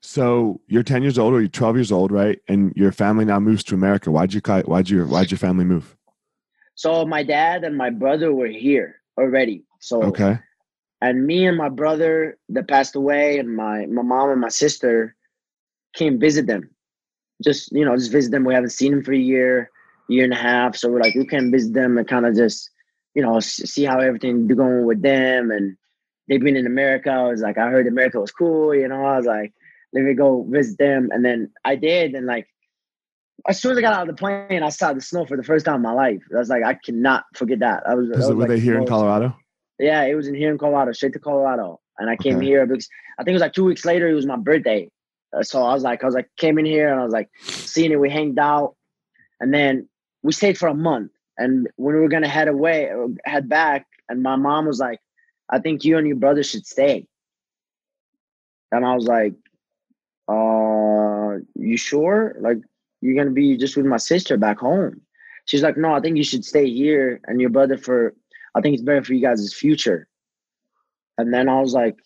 So 0.00 0.60
you're 0.66 0.82
10 0.82 1.02
years 1.02 1.18
old 1.18 1.32
or 1.32 1.40
you're 1.40 1.48
12 1.48 1.76
years 1.76 1.90
old, 1.90 2.12
right? 2.12 2.38
And 2.46 2.74
your 2.76 2.92
family 2.92 3.24
now 3.24 3.40
moves 3.40 3.64
to 3.64 3.74
America. 3.74 4.10
Why'd 4.10 4.34
you 4.34 4.42
why'd 4.44 4.90
your 4.90 5.06
why'd 5.06 5.30
your 5.30 5.38
family 5.38 5.64
move? 5.64 5.96
So 6.74 7.06
my 7.06 7.22
dad 7.22 7.64
and 7.64 7.76
my 7.76 7.90
brother 7.90 8.32
were 8.32 8.48
here 8.48 8.96
already. 9.18 9.64
So 9.80 10.02
okay. 10.02 10.38
And 11.00 11.26
me 11.26 11.46
and 11.46 11.56
my 11.56 11.68
brother 11.68 12.38
that 12.50 12.68
passed 12.68 12.96
away, 12.96 13.38
and 13.38 13.56
my 13.56 13.86
my 13.86 14.02
mom 14.02 14.30
and 14.30 14.40
my 14.40 14.48
sister 14.48 15.16
came 15.94 16.18
visit 16.18 16.46
them. 16.46 16.70
Just 17.42 17.72
you 17.72 17.84
know, 17.84 17.96
just 17.96 18.12
visit 18.12 18.30
them. 18.30 18.44
We 18.44 18.54
haven't 18.54 18.70
seen 18.70 18.92
them 18.92 19.04
for 19.04 19.12
a 19.12 19.18
year, 19.18 19.70
year 20.08 20.24
and 20.24 20.32
a 20.32 20.36
half. 20.36 20.76
So 20.76 20.90
we're 20.90 21.00
like, 21.00 21.14
we 21.14 21.26
can't 21.26 21.52
visit 21.52 21.72
them 21.72 21.98
and 21.98 22.06
kind 22.06 22.26
of 22.26 22.34
just 22.34 22.70
you 23.14 23.22
know 23.22 23.40
see 23.40 23.84
how 23.84 24.00
everything 24.00 24.46
going 24.46 24.86
with 24.86 25.02
them. 25.02 25.50
And 25.50 25.76
they've 26.28 26.40
been 26.40 26.56
in 26.56 26.66
America. 26.66 27.10
I 27.10 27.28
was 27.28 27.40
like, 27.40 27.58
I 27.58 27.68
heard 27.68 27.86
America 27.86 28.20
was 28.20 28.32
cool. 28.32 28.74
You 28.74 28.88
know, 28.88 29.04
I 29.04 29.16
was 29.16 29.26
like, 29.26 29.52
let 29.92 30.04
me 30.04 30.14
go 30.14 30.46
visit 30.48 30.78
them. 30.78 31.10
And 31.12 31.24
then 31.24 31.52
I 31.64 31.76
did, 31.76 32.14
and 32.14 32.26
like 32.26 32.48
as 33.48 33.60
soon 33.60 33.72
as 33.72 33.78
I 33.78 33.80
got 33.82 33.94
out 33.94 34.08
of 34.08 34.16
the 34.16 34.18
plane, 34.18 34.62
I 34.62 34.68
saw 34.70 34.92
the 34.92 35.00
snow 35.00 35.26
for 35.26 35.36
the 35.36 35.42
first 35.42 35.66
time 35.66 35.76
in 35.76 35.82
my 35.82 35.92
life. 35.92 36.22
I 36.34 36.38
was 36.38 36.48
like, 36.48 36.64
I 36.64 36.74
cannot 36.74 37.24
forget 37.34 37.58
that. 37.60 37.82
I 37.86 37.94
was. 37.94 38.08
was 38.08 38.28
were 38.28 38.34
like, 38.34 38.48
they 38.48 38.60
here 38.60 38.78
in 38.78 38.86
Colorado? 38.86 39.36
Yeah, 39.78 40.04
it 40.04 40.14
was 40.14 40.28
in 40.28 40.34
here 40.34 40.50
in 40.50 40.58
Colorado, 40.58 40.92
straight 40.92 41.12
to 41.14 41.18
Colorado, 41.18 41.80
and 41.98 42.08
I 42.08 42.16
came 42.16 42.36
okay. 42.36 42.46
here 42.46 42.66
because 42.66 42.88
I 43.18 43.22
think 43.22 43.30
it 43.30 43.34
was 43.34 43.42
like 43.42 43.52
two 43.52 43.64
weeks 43.64 43.84
later. 43.84 44.08
It 44.08 44.14
was 44.14 44.26
my 44.26 44.36
birthday, 44.36 44.88
uh, 45.36 45.42
so 45.42 45.62
I 45.62 45.74
was 45.74 45.82
like, 45.82 46.02
I 46.02 46.06
was 46.06 46.14
like, 46.14 46.28
came 46.36 46.58
in 46.58 46.64
here 46.64 46.90
and 46.90 47.00
I 47.00 47.04
was 47.04 47.12
like, 47.12 47.28
seeing 47.42 47.90
it. 47.90 48.00
We 48.00 48.08
hanged 48.08 48.38
out, 48.38 48.76
and 49.40 49.52
then 49.52 49.88
we 50.22 50.32
stayed 50.32 50.56
for 50.56 50.68
a 50.68 50.74
month. 50.74 51.10
And 51.38 51.68
when 51.76 51.94
we 51.94 52.00
were 52.00 52.08
gonna 52.08 52.28
head 52.28 52.48
away, 52.48 52.90
uh, 52.90 53.08
head 53.24 53.48
back, 53.48 53.86
and 54.08 54.22
my 54.22 54.36
mom 54.36 54.66
was 54.66 54.78
like, 54.78 55.00
I 55.50 55.58
think 55.58 55.84
you 55.84 55.98
and 55.98 56.06
your 56.06 56.16
brother 56.16 56.42
should 56.42 56.66
stay. 56.66 57.06
And 58.72 58.84
I 58.84 58.94
was 58.94 59.06
like, 59.06 59.34
uh, 60.28 61.38
you 61.54 61.76
sure? 61.76 62.36
Like, 62.40 62.58
you're 63.00 63.16
gonna 63.16 63.34
be 63.34 63.56
just 63.56 63.76
with 63.76 63.86
my 63.86 63.96
sister 63.96 64.36
back 64.36 64.58
home. 64.58 65.00
She's 65.46 65.62
like, 65.62 65.76
no, 65.76 65.92
I 65.92 66.00
think 66.00 66.16
you 66.16 66.24
should 66.24 66.44
stay 66.44 66.70
here 66.70 67.20
and 67.26 67.40
your 67.40 67.50
brother 67.50 67.76
for. 67.76 68.14
I 68.56 68.60
think 68.60 68.74
it's 68.74 68.82
better 68.84 69.02
for 69.02 69.14
you 69.14 69.20
guys' 69.20 69.52
future. 69.52 70.06
And 71.18 71.34
then 71.34 71.48
I 71.48 71.60
was 71.60 71.74
like, 71.74 71.96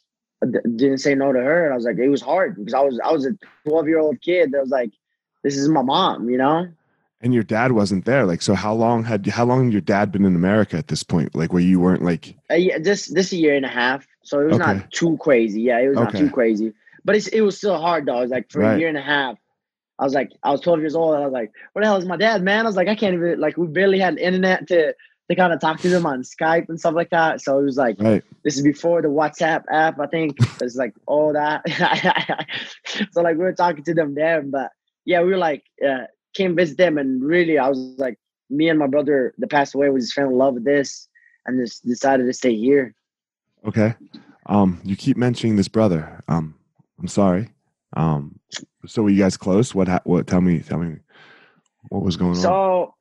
I 0.43 0.47
didn't 0.47 0.99
say 0.99 1.15
no 1.15 1.33
to 1.33 1.39
her, 1.41 1.65
and 1.65 1.73
I 1.73 1.77
was 1.77 1.85
like, 1.85 1.99
it 1.99 2.09
was 2.09 2.23
hard 2.23 2.57
because 2.57 2.75
I 2.75 2.81
was 2.81 3.01
I 3.05 3.13
was 3.13 3.27
a 3.27 3.33
12 3.69 3.89
year 3.89 3.99
old 3.99 4.21
kid 4.21 4.53
that 4.53 4.61
was 4.61 4.71
like, 4.71 4.93
this 5.43 5.57
is 5.57 5.69
my 5.69 5.83
mom, 5.83 6.29
you 6.31 6.39
know. 6.39 6.69
And 7.21 7.35
your 7.35 7.43
dad 7.43 7.73
wasn't 7.73 8.05
there, 8.05 8.25
like 8.25 8.43
so. 8.43 8.55
How 8.55 8.73
long 8.73 9.03
had 9.03 9.27
how 9.27 9.45
long 9.45 9.65
had 9.65 9.73
your 9.73 9.81
dad 9.81 10.13
been 10.13 10.25
in 10.25 10.37
America 10.37 10.77
at 10.77 10.87
this 10.87 11.03
point? 11.03 11.35
Like 11.35 11.53
where 11.53 11.63
you 11.63 11.81
weren't 11.81 12.05
like. 12.05 12.37
Uh, 12.49 12.55
yeah, 12.55 12.79
this 12.79 13.07
this 13.07 13.33
a 13.33 13.37
year 13.37 13.57
and 13.57 13.65
a 13.67 13.69
half, 13.69 14.07
so 14.23 14.39
it 14.41 14.45
was 14.45 14.61
okay. 14.61 14.75
not 14.75 14.93
too 14.93 15.17
crazy. 15.21 15.63
Yeah, 15.63 15.81
it 15.81 15.89
was 15.89 15.99
okay. 15.99 16.05
not 16.05 16.15
too 16.15 16.31
crazy, 16.31 16.73
but 17.05 17.17
it's, 17.17 17.27
it 17.29 17.41
was 17.41 17.57
still 17.57 17.77
hard 17.77 18.07
though. 18.07 18.19
It 18.19 18.23
was 18.23 18.31
like 18.31 18.51
for 18.51 18.61
right. 18.61 18.77
a 18.77 18.79
year 18.79 18.89
and 18.89 18.97
a 18.97 19.03
half, 19.03 19.37
I 19.99 20.05
was 20.05 20.15
like, 20.15 20.31
I 20.45 20.53
was 20.53 20.61
12 20.61 20.81
years 20.81 20.95
old, 20.95 21.15
and 21.15 21.23
I 21.23 21.27
was 21.27 21.33
like, 21.33 21.51
"What 21.73 21.83
the 21.83 21.89
hell 21.89 21.97
is 21.97 22.07
my 22.07 22.17
dad, 22.17 22.43
man?" 22.43 22.65
I 22.65 22.69
was 22.69 22.77
like, 22.77 22.89
I 22.89 22.95
can't 22.95 23.15
even 23.15 23.41
like 23.41 23.57
we 23.57 23.67
barely 23.67 23.99
had 23.99 24.17
internet 24.19 24.69
to 24.69 24.95
to 25.29 25.35
kind 25.35 25.53
of 25.53 25.61
talk 25.61 25.81
to 25.81 25.89
them 25.89 26.07
on 26.07 26.23
Skype 26.23 26.69
and 26.69 26.79
stuff 26.79 26.95
like 26.95 27.11
that. 27.11 27.41
So 27.41 27.59
it 27.59 27.65
was 27.65 27.77
like, 27.77 27.97
right. 27.99 28.25
this 28.45 28.57
is 28.57 28.63
before 28.63 29.03
the 29.03 29.09
WhatsApp 29.09 29.65
app, 29.71 30.01
I 30.01 30.07
think. 30.07 30.39
It's 30.61 30.77
like 30.77 30.95
all 31.07 31.33
that. 31.33 31.63
so 33.13 33.23
like 33.23 33.37
we 33.37 33.45
were 33.45 33.53
talking 33.53 33.85
to 33.85 33.95
them 33.95 34.15
there, 34.15 34.43
but 34.43 34.71
yeah, 35.05 35.23
we 35.23 35.31
were 35.31 35.39
like 35.39 35.65
uh, 35.87 36.05
came 36.35 36.57
visit 36.57 36.79
them, 36.79 36.99
and 36.99 37.23
really, 37.23 37.59
I 37.59 37.69
was 37.69 37.79
like, 37.99 38.19
me 38.51 38.69
and 38.69 38.79
my 38.79 38.87
brother 38.87 39.35
that 39.39 39.51
passed 39.51 39.75
away, 39.75 39.91
we 39.91 40.01
just 40.01 40.15
fell 40.15 40.29
in 40.29 40.37
love 40.37 40.55
with 40.55 40.65
this, 40.65 41.09
and 41.47 41.61
just 41.61 41.85
decided 41.87 42.27
to 42.27 42.33
stay 42.33 42.57
here. 42.57 42.95
Okay, 43.67 43.95
um, 44.47 44.81
you 44.85 44.97
keep 44.97 45.17
mentioning 45.17 45.57
this 45.57 45.69
brother. 45.69 46.23
Um, 46.29 46.55
I'm 46.99 47.09
sorry. 47.09 47.51
Um, 47.97 48.39
so 48.87 49.03
were 49.03 49.11
you 49.11 49.23
guys 49.23 49.37
close? 49.37 49.75
What? 49.75 49.89
What? 50.07 50.27
Tell 50.27 50.41
me. 50.41 50.61
Tell 50.61 50.79
me. 50.79 50.97
What 51.89 52.03
was 52.03 52.17
going 52.17 52.35
so, 52.35 52.53
on? 52.53 52.87
So 52.87 52.95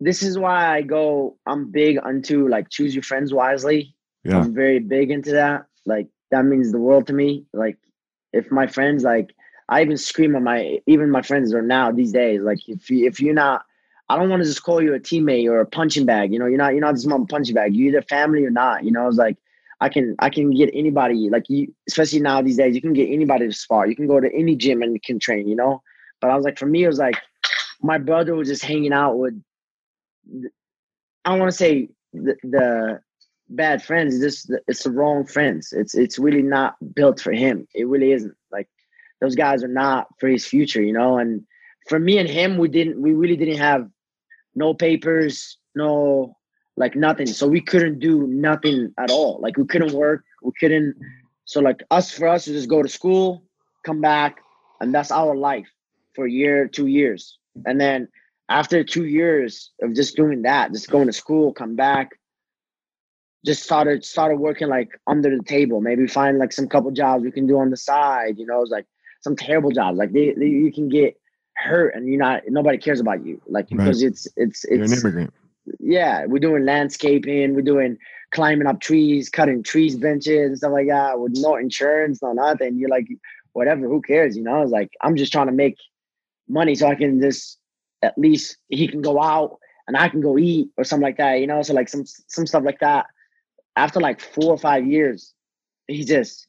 this 0.00 0.22
is 0.22 0.38
why 0.38 0.76
I 0.76 0.82
go. 0.82 1.36
I'm 1.46 1.70
big 1.70 1.98
onto 2.02 2.48
like 2.48 2.68
choose 2.70 2.94
your 2.94 3.02
friends 3.02 3.32
wisely. 3.32 3.94
Yeah. 4.24 4.38
I'm 4.38 4.54
very 4.54 4.78
big 4.78 5.10
into 5.10 5.32
that. 5.32 5.66
Like 5.86 6.08
that 6.30 6.44
means 6.44 6.72
the 6.72 6.78
world 6.78 7.06
to 7.08 7.12
me. 7.12 7.46
Like 7.52 7.78
if 8.32 8.50
my 8.50 8.66
friends 8.66 9.04
like 9.04 9.34
I 9.68 9.82
even 9.82 9.96
scream 9.96 10.36
at 10.36 10.42
my 10.42 10.80
even 10.86 11.10
my 11.10 11.22
friends 11.22 11.54
are 11.54 11.62
now 11.62 11.90
these 11.92 12.12
days. 12.12 12.40
Like 12.40 12.58
if 12.68 12.90
you 12.90 13.06
if 13.06 13.20
you're 13.20 13.34
not 13.34 13.64
I 14.08 14.16
don't 14.16 14.28
want 14.28 14.42
to 14.42 14.48
just 14.48 14.62
call 14.62 14.82
you 14.82 14.94
a 14.94 15.00
teammate 15.00 15.48
or 15.48 15.60
a 15.60 15.66
punching 15.66 16.04
bag. 16.04 16.32
You 16.32 16.38
know, 16.38 16.46
you're 16.46 16.58
not 16.58 16.72
you're 16.72 16.82
not 16.82 16.94
just 16.94 17.06
my 17.06 17.16
punching 17.28 17.54
bag. 17.54 17.74
You're 17.74 17.88
either 17.88 18.02
family 18.02 18.44
or 18.44 18.50
not. 18.50 18.84
You 18.84 18.92
know, 18.92 19.08
it's 19.08 19.16
like 19.16 19.38
I 19.80 19.88
can 19.88 20.16
I 20.18 20.28
can 20.28 20.50
get 20.50 20.70
anybody 20.74 21.30
like 21.30 21.48
you, 21.48 21.74
especially 21.88 22.20
now 22.20 22.42
these 22.42 22.56
days. 22.56 22.74
You 22.74 22.80
can 22.80 22.92
get 22.92 23.08
anybody 23.08 23.46
to 23.46 23.52
spar. 23.52 23.86
You 23.86 23.96
can 23.96 24.06
go 24.06 24.20
to 24.20 24.32
any 24.34 24.54
gym 24.54 24.82
and 24.82 25.02
can 25.02 25.18
train. 25.18 25.48
You 25.48 25.56
know, 25.56 25.82
but 26.20 26.30
I 26.30 26.36
was 26.36 26.44
like, 26.44 26.58
for 26.58 26.66
me, 26.66 26.84
it 26.84 26.88
was 26.88 26.98
like 26.98 27.16
my 27.80 27.98
brother 27.98 28.34
was 28.34 28.48
just 28.48 28.64
hanging 28.64 28.92
out 28.92 29.18
with. 29.18 29.40
I 31.24 31.30
don't 31.30 31.38
want 31.38 31.50
to 31.50 31.56
say 31.56 31.88
the, 32.12 32.36
the 32.42 33.00
bad 33.48 33.82
friends. 33.82 34.14
It's 34.14 34.44
just 34.46 34.60
it's 34.68 34.82
the 34.84 34.90
wrong 34.90 35.24
friends. 35.24 35.72
It's 35.72 35.94
it's 35.94 36.18
really 36.18 36.42
not 36.42 36.76
built 36.94 37.20
for 37.20 37.32
him. 37.32 37.66
It 37.74 37.88
really 37.88 38.12
isn't. 38.12 38.36
Like 38.50 38.68
those 39.22 39.36
guys 39.36 39.64
are 39.64 39.68
not 39.68 40.08
for 40.18 40.28
his 40.28 40.44
future. 40.44 40.82
You 40.82 40.92
know, 40.92 41.16
and 41.16 41.42
for 41.88 41.98
me 41.98 42.18
and 42.18 42.28
him, 42.28 42.58
we 42.58 42.68
didn't. 42.68 43.00
We 43.00 43.12
really 43.12 43.36
didn't 43.36 43.58
have 43.58 43.88
no 44.54 44.74
papers, 44.74 45.56
no 45.74 46.36
like 46.76 46.96
nothing. 46.96 47.26
So 47.26 47.46
we 47.46 47.60
couldn't 47.60 48.00
do 48.00 48.26
nothing 48.26 48.92
at 48.98 49.10
all. 49.10 49.40
Like 49.40 49.56
we 49.56 49.64
couldn't 49.66 49.92
work. 49.92 50.24
We 50.42 50.52
couldn't. 50.58 50.96
So 51.44 51.60
like 51.60 51.82
us 51.90 52.10
for 52.12 52.28
us 52.28 52.44
to 52.44 52.52
just 52.52 52.68
go 52.68 52.82
to 52.82 52.88
school, 52.88 53.44
come 53.84 54.00
back, 54.00 54.40
and 54.80 54.94
that's 54.94 55.10
our 55.10 55.36
life 55.36 55.68
for 56.14 56.26
a 56.26 56.30
year, 56.30 56.68
two 56.68 56.86
years. 56.86 57.38
And 57.66 57.80
then 57.80 58.08
after 58.48 58.84
two 58.84 59.06
years 59.06 59.70
of 59.80 59.94
just 59.94 60.16
doing 60.16 60.42
that, 60.42 60.72
just 60.72 60.90
going 60.90 61.06
to 61.06 61.12
school, 61.12 61.52
come 61.52 61.76
back, 61.76 62.10
just 63.44 63.62
started 63.62 64.04
started 64.04 64.36
working 64.36 64.68
like 64.68 64.90
under 65.06 65.36
the 65.36 65.42
table. 65.42 65.80
Maybe 65.80 66.06
find 66.06 66.38
like 66.38 66.52
some 66.52 66.68
couple 66.68 66.90
jobs 66.90 67.24
we 67.24 67.32
can 67.32 67.46
do 67.46 67.58
on 67.58 67.70
the 67.70 67.76
side. 67.76 68.38
You 68.38 68.46
know, 68.46 68.62
it's 68.62 68.70
like 68.70 68.86
some 69.22 69.36
terrible 69.36 69.70
jobs. 69.70 69.98
Like 69.98 70.12
they, 70.12 70.34
they 70.36 70.46
you 70.46 70.72
can 70.72 70.88
get 70.88 71.16
hurt 71.56 71.94
and 71.94 72.06
you're 72.06 72.18
not 72.18 72.42
nobody 72.48 72.78
cares 72.78 73.00
about 73.00 73.24
you. 73.24 73.40
Like 73.46 73.68
because 73.68 74.02
right. 74.02 74.10
it's 74.10 74.28
it's 74.36 74.64
it's 74.64 74.70
you're 74.70 74.84
an 74.84 74.92
immigrant 74.92 75.32
yeah, 75.78 76.26
we're 76.26 76.38
doing 76.38 76.64
landscaping, 76.64 77.54
we're 77.54 77.62
doing 77.62 77.98
climbing 78.30 78.66
up 78.66 78.80
trees, 78.80 79.28
cutting 79.28 79.62
trees, 79.62 79.96
benches, 79.96 80.48
and 80.48 80.58
stuff 80.58 80.72
like 80.72 80.88
that 80.88 81.20
with 81.20 81.32
no 81.36 81.56
insurance, 81.56 82.22
no 82.22 82.32
nothing. 82.32 82.78
You're 82.78 82.88
like, 82.88 83.06
whatever, 83.52 83.88
who 83.88 84.02
cares? 84.02 84.36
You 84.36 84.42
know, 84.42 84.62
it's 84.62 84.72
like 84.72 84.90
I'm 85.02 85.16
just 85.16 85.32
trying 85.32 85.46
to 85.46 85.52
make 85.52 85.76
money 86.48 86.74
so 86.74 86.88
I 86.88 86.94
can 86.94 87.20
just 87.20 87.58
at 88.02 88.18
least 88.18 88.56
he 88.68 88.88
can 88.88 89.02
go 89.02 89.22
out 89.22 89.58
and 89.86 89.96
I 89.96 90.08
can 90.08 90.20
go 90.20 90.38
eat 90.38 90.68
or 90.76 90.84
something 90.84 91.04
like 91.04 91.18
that, 91.18 91.40
you 91.40 91.46
know. 91.46 91.62
So 91.62 91.74
like 91.74 91.88
some 91.88 92.04
some 92.06 92.46
stuff 92.46 92.64
like 92.64 92.80
that. 92.80 93.06
After 93.76 94.00
like 94.00 94.20
four 94.20 94.52
or 94.52 94.58
five 94.58 94.86
years, 94.86 95.34
he 95.86 96.04
just 96.04 96.46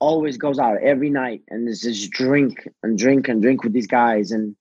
always 0.00 0.36
goes 0.36 0.58
out 0.58 0.78
every 0.82 1.10
night 1.10 1.42
and 1.48 1.68
just 1.68 2.10
drink 2.10 2.68
and 2.82 2.98
drink 2.98 3.28
and 3.28 3.40
drink 3.42 3.64
with 3.64 3.72
these 3.72 3.86
guys. 3.86 4.30
And 4.32 4.56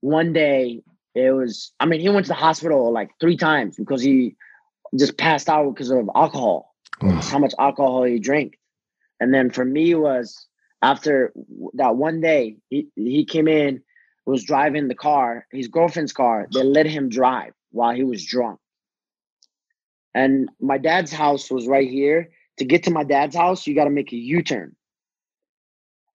one 0.00 0.32
day 0.32 0.82
it 1.14 1.32
was, 1.32 1.72
I 1.80 1.86
mean, 1.86 2.00
he 2.00 2.08
went 2.08 2.26
to 2.26 2.30
the 2.30 2.34
hospital 2.34 2.92
like 2.92 3.10
three 3.20 3.36
times 3.36 3.76
because 3.76 4.02
he 4.02 4.36
just 4.98 5.16
passed 5.16 5.48
out 5.48 5.72
because 5.72 5.90
of 5.90 6.08
alcohol. 6.14 6.74
how 7.30 7.38
much 7.38 7.54
alcohol 7.58 8.04
he 8.04 8.18
drank. 8.18 8.58
And 9.20 9.32
then 9.32 9.50
for 9.50 9.64
me 9.64 9.94
was 9.94 10.46
after 10.82 11.32
that 11.74 11.96
one 11.96 12.20
day, 12.20 12.56
he, 12.68 12.88
he 12.96 13.24
came 13.24 13.48
in, 13.48 13.82
was 14.26 14.44
driving 14.44 14.88
the 14.88 14.94
car, 14.94 15.46
his 15.52 15.68
girlfriend's 15.68 16.12
car. 16.12 16.46
They 16.52 16.62
let 16.62 16.86
him 16.86 17.08
drive 17.08 17.52
while 17.70 17.94
he 17.94 18.04
was 18.04 18.24
drunk. 18.24 18.58
And 20.14 20.50
my 20.60 20.78
dad's 20.78 21.12
house 21.12 21.50
was 21.50 21.66
right 21.66 21.88
here. 21.88 22.30
To 22.62 22.68
get 22.68 22.84
to 22.84 22.92
my 22.92 23.02
dad's 23.02 23.34
house, 23.34 23.66
you 23.66 23.74
got 23.74 23.84
to 23.84 23.90
make 23.90 24.12
a 24.12 24.16
U 24.16 24.40
turn. 24.40 24.76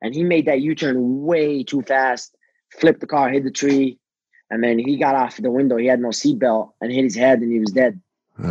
And 0.01 0.15
he 0.15 0.23
made 0.23 0.45
that 0.45 0.61
U 0.61 0.75
turn 0.75 1.25
way 1.25 1.61
too 1.61 1.81
fast, 1.81 2.37
flipped 2.79 3.01
the 3.01 3.05
car, 3.05 3.27
hit 3.27 3.43
the 3.43 3.51
tree, 3.51 3.99
and 4.49 4.63
then 4.63 4.79
he 4.79 4.95
got 4.95 5.13
off 5.13 5.35
the 5.35 5.51
window. 5.51 5.75
He 5.75 5.87
had 5.87 5.99
no 5.99 6.07
seatbelt 6.07 6.71
and 6.79 6.89
hit 6.89 7.03
his 7.03 7.17
head, 7.17 7.39
and 7.41 7.51
he 7.51 7.59
was 7.59 7.73
dead. 7.73 7.99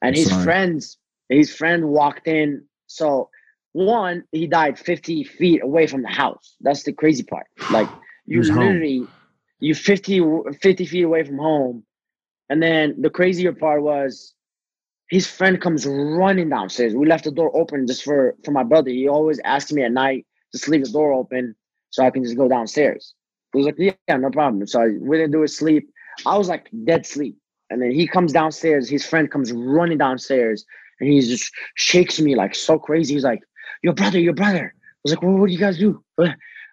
And 0.00 0.14
his 0.14 0.28
sorry. 0.28 0.44
friends, 0.44 0.96
his 1.28 1.54
friend 1.54 1.88
walked 1.88 2.28
in. 2.28 2.64
So 2.86 3.30
one, 3.72 4.22
he 4.30 4.46
died 4.46 4.78
50 4.78 5.24
feet 5.24 5.60
away 5.62 5.88
from 5.88 6.02
the 6.02 6.08
house. 6.08 6.54
That's 6.60 6.84
the 6.84 6.92
crazy 6.92 7.22
part. 7.24 7.46
Like 7.70 7.88
you 8.24 8.42
literally, 8.42 8.98
home. 8.98 9.08
you 9.58 9.74
50, 9.74 10.22
50 10.60 10.86
feet 10.86 11.02
away 11.02 11.24
from 11.24 11.38
home. 11.38 11.84
And 12.48 12.62
then 12.62 12.94
the 13.00 13.10
crazier 13.10 13.52
part 13.52 13.82
was 13.82 14.34
his 15.08 15.26
friend 15.26 15.60
comes 15.60 15.86
running 15.86 16.50
downstairs. 16.50 16.94
We 16.94 17.06
left 17.06 17.24
the 17.24 17.30
door 17.30 17.50
open 17.56 17.86
just 17.86 18.04
for 18.04 18.34
for 18.44 18.50
my 18.50 18.62
brother. 18.62 18.90
He 18.90 19.08
always 19.08 19.40
asks 19.44 19.72
me 19.72 19.82
at 19.82 19.92
night 19.92 20.26
just 20.52 20.68
leave 20.68 20.84
the 20.84 20.90
door 20.90 21.12
open 21.12 21.54
so 21.90 22.04
I 22.04 22.10
can 22.10 22.22
just 22.22 22.36
go 22.36 22.48
downstairs. 22.48 23.14
He 23.52 23.58
was 23.58 23.66
like, 23.66 23.76
yeah, 23.78 24.16
no 24.16 24.30
problem. 24.30 24.66
So 24.66 24.80
we 25.00 25.16
didn't 25.16 25.32
do 25.32 25.42
it 25.42 25.48
sleep. 25.48 25.88
I 26.26 26.36
was 26.36 26.48
like 26.48 26.68
dead 26.84 27.06
sleep. 27.06 27.36
And 27.70 27.82
then 27.82 27.90
he 27.90 28.06
comes 28.06 28.32
downstairs. 28.32 28.88
His 28.88 29.04
friend 29.06 29.30
comes 29.30 29.52
running 29.52 29.98
downstairs, 29.98 30.64
and 31.00 31.10
he 31.10 31.20
just 31.20 31.52
shakes 31.74 32.18
me 32.18 32.34
like 32.34 32.54
so 32.54 32.78
crazy. 32.78 33.14
He's 33.14 33.24
like, 33.24 33.40
"Your 33.82 33.92
brother, 33.92 34.18
your 34.18 34.34
brother." 34.34 34.74
I 34.74 34.98
was 35.04 35.12
like, 35.12 35.22
well, 35.22 35.36
"What 35.36 35.48
do 35.48 35.52
you 35.52 35.58
guys 35.58 35.78
do?" 35.78 36.02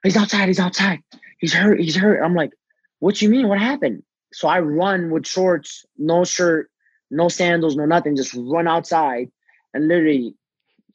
He's 0.03 0.15
outside. 0.15 0.47
He's 0.47 0.59
outside. 0.59 0.99
He's 1.39 1.53
hurt. 1.53 1.79
He's 1.81 1.95
hurt. 1.95 2.23
I'm 2.23 2.33
like, 2.33 2.51
"What 2.99 3.21
you 3.21 3.29
mean? 3.29 3.49
What 3.49 3.59
happened?" 3.59 4.03
So 4.31 4.47
I 4.47 4.59
run 4.61 5.09
with 5.11 5.27
shorts, 5.27 5.85
no 5.97 6.23
shirt, 6.23 6.69
no 7.15 7.29
sandals, 7.29 7.75
no 7.75 7.85
nothing. 7.85 8.15
Just 8.15 8.35
run 8.35 8.67
outside 8.67 9.31
and 9.73 9.87
literally 9.87 10.35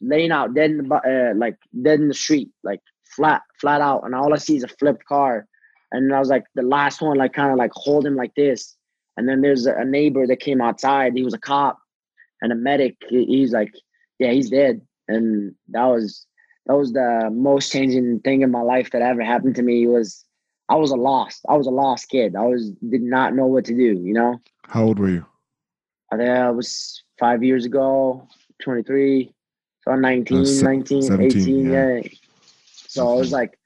laying 0.00 0.32
out 0.32 0.54
dead 0.54 0.70
in 0.70 0.88
the 0.88 0.94
uh, 0.94 1.38
like 1.38 1.56
dead 1.82 2.00
in 2.00 2.08
the 2.08 2.14
street, 2.14 2.50
like 2.64 2.80
flat, 3.04 3.42
flat 3.60 3.80
out, 3.80 4.04
and 4.04 4.14
all 4.14 4.32
I 4.32 4.38
see 4.38 4.56
is 4.56 4.64
a 4.64 4.68
flipped 4.68 5.04
car. 5.04 5.46
And 5.92 6.14
I 6.14 6.18
was 6.18 6.28
like 6.28 6.44
the 6.54 6.62
last 6.62 7.02
one, 7.02 7.16
like 7.18 7.32
kind 7.32 7.50
of 7.50 7.58
like 7.58 7.72
hold 7.74 8.06
him 8.06 8.16
like 8.16 8.34
this. 8.34 8.76
And 9.16 9.28
then 9.28 9.40
there's 9.40 9.66
a 9.66 9.84
neighbor 9.84 10.26
that 10.26 10.40
came 10.40 10.60
outside. 10.60 11.14
He 11.14 11.24
was 11.24 11.34
a 11.34 11.38
cop 11.38 11.78
and 12.40 12.52
a 12.52 12.54
medic. 12.54 12.96
He's 13.08 13.52
like, 13.52 13.74
yeah, 14.18 14.30
he's 14.30 14.50
dead. 14.50 14.80
And 15.08 15.54
that 15.68 15.84
was 15.84 16.26
that 16.66 16.76
was 16.76 16.92
the 16.92 17.28
most 17.32 17.72
changing 17.72 18.20
thing 18.20 18.42
in 18.42 18.50
my 18.50 18.62
life 18.62 18.90
that 18.92 19.02
ever 19.02 19.22
happened 19.22 19.56
to 19.56 19.62
me. 19.62 19.86
Was 19.86 20.24
I 20.68 20.76
was 20.76 20.92
a 20.92 20.96
lost. 20.96 21.44
I 21.48 21.56
was 21.56 21.66
a 21.66 21.70
lost 21.70 22.08
kid. 22.08 22.36
I 22.36 22.46
was 22.46 22.70
did 22.88 23.02
not 23.02 23.34
know 23.34 23.46
what 23.46 23.64
to 23.66 23.74
do. 23.74 24.00
You 24.00 24.14
know. 24.14 24.40
How 24.68 24.84
old 24.84 25.00
were 25.00 25.10
you? 25.10 25.26
I 26.12 26.16
think 26.16 26.28
I 26.28 26.50
was 26.50 27.02
five 27.18 27.42
years 27.42 27.64
ago, 27.64 28.26
23. 28.62 29.32
So 29.82 29.94
19, 29.94 30.36
uh, 30.36 30.40
19, 30.62 31.02
17, 31.02 31.42
18, 31.42 31.70
yeah. 31.70 31.94
yeah. 31.96 32.08
So 32.88 33.08
I 33.08 33.14
was 33.14 33.32
like, 33.32 33.58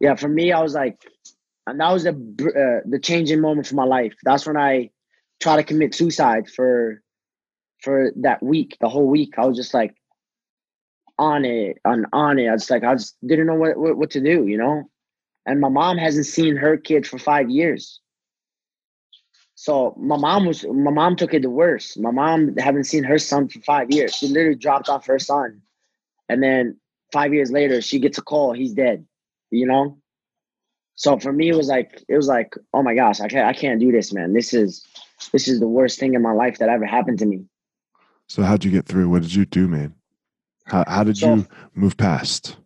yeah, 0.00 0.16
for 0.16 0.28
me, 0.28 0.52
I 0.52 0.60
was 0.60 0.74
like, 0.74 0.98
and 1.66 1.78
that 1.80 1.92
was 1.92 2.04
the 2.04 2.10
uh, 2.10 2.88
the 2.88 2.98
changing 2.98 3.40
moment 3.40 3.68
for 3.68 3.76
my 3.76 3.84
life. 3.84 4.14
That's 4.24 4.46
when 4.46 4.56
I 4.56 4.90
tried 5.40 5.56
to 5.56 5.62
commit 5.62 5.94
suicide 5.94 6.48
for 6.48 7.02
for 7.82 8.12
that 8.22 8.42
week, 8.42 8.76
the 8.80 8.88
whole 8.88 9.06
week. 9.06 9.34
I 9.38 9.46
was 9.46 9.56
just 9.56 9.74
like 9.74 9.94
on 11.18 11.44
it, 11.44 11.78
on 11.84 12.06
on 12.12 12.38
it. 12.40 12.48
I 12.48 12.52
was 12.52 12.68
like, 12.68 12.82
I 12.82 12.94
just 12.94 13.16
didn't 13.24 13.46
know 13.46 13.54
what, 13.54 13.76
what 13.76 13.96
what 13.96 14.10
to 14.12 14.20
do, 14.20 14.46
you 14.46 14.58
know. 14.58 14.90
And 15.46 15.60
my 15.60 15.68
mom 15.68 15.98
hasn't 15.98 16.26
seen 16.26 16.56
her 16.56 16.76
kid 16.76 17.06
for 17.06 17.18
five 17.18 17.48
years. 17.48 18.00
So 19.62 19.94
my 19.96 20.16
mom 20.16 20.46
was 20.46 20.64
my 20.64 20.90
mom 20.90 21.14
took 21.14 21.34
it 21.34 21.42
the 21.42 21.48
worst. 21.48 21.96
My 21.96 22.10
mom 22.10 22.56
haven't 22.56 22.82
seen 22.82 23.04
her 23.04 23.16
son 23.16 23.46
for 23.46 23.60
five 23.60 23.92
years. 23.92 24.12
She 24.12 24.26
literally 24.26 24.56
dropped 24.56 24.88
off 24.88 25.06
her 25.06 25.20
son, 25.20 25.62
and 26.28 26.42
then 26.42 26.80
five 27.12 27.32
years 27.32 27.52
later, 27.52 27.80
she 27.80 28.00
gets 28.00 28.18
a 28.18 28.22
call. 28.22 28.54
He's 28.54 28.72
dead. 28.72 29.06
You 29.52 29.68
know. 29.68 29.98
So 30.96 31.16
for 31.16 31.32
me, 31.32 31.48
it 31.48 31.54
was 31.54 31.68
like 31.68 32.02
it 32.08 32.16
was 32.16 32.26
like, 32.26 32.54
oh 32.74 32.82
my 32.82 32.96
gosh, 32.96 33.20
I 33.20 33.28
can't 33.28 33.46
I 33.46 33.52
can't 33.52 33.78
do 33.78 33.92
this, 33.92 34.12
man. 34.12 34.32
This 34.32 34.52
is 34.52 34.84
this 35.30 35.46
is 35.46 35.60
the 35.60 35.68
worst 35.68 36.00
thing 36.00 36.14
in 36.14 36.22
my 36.22 36.32
life 36.32 36.58
that 36.58 36.68
ever 36.68 36.84
happened 36.84 37.20
to 37.20 37.26
me. 37.26 37.44
So 38.26 38.42
how'd 38.42 38.64
you 38.64 38.72
get 38.72 38.86
through? 38.86 39.10
What 39.10 39.22
did 39.22 39.32
you 39.32 39.46
do, 39.46 39.68
man? 39.68 39.94
How 40.64 40.82
how 40.88 41.04
did 41.04 41.18
so, 41.18 41.36
you 41.36 41.46
move 41.76 41.96
past? 41.96 42.56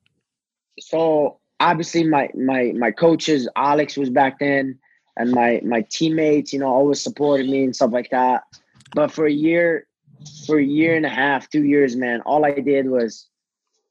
So 0.80 1.40
obviously 1.60 2.04
my 2.04 2.30
my 2.34 2.72
my 2.74 2.90
coaches, 2.90 3.50
Alex 3.54 3.98
was 3.98 4.08
back 4.08 4.38
then 4.38 4.78
and 5.16 5.32
my 5.32 5.60
my 5.64 5.82
teammates, 5.90 6.52
you 6.52 6.58
know, 6.58 6.68
always 6.68 7.02
supported 7.02 7.48
me 7.48 7.64
and 7.64 7.74
stuff 7.74 7.92
like 7.92 8.10
that. 8.10 8.44
But 8.94 9.10
for 9.10 9.26
a 9.26 9.32
year, 9.32 9.86
for 10.46 10.58
a 10.58 10.64
year 10.64 10.94
and 10.96 11.06
a 11.06 11.10
half, 11.10 11.48
two 11.48 11.64
years, 11.64 11.96
man, 11.96 12.20
all 12.22 12.44
I 12.44 12.52
did 12.52 12.88
was 12.88 13.26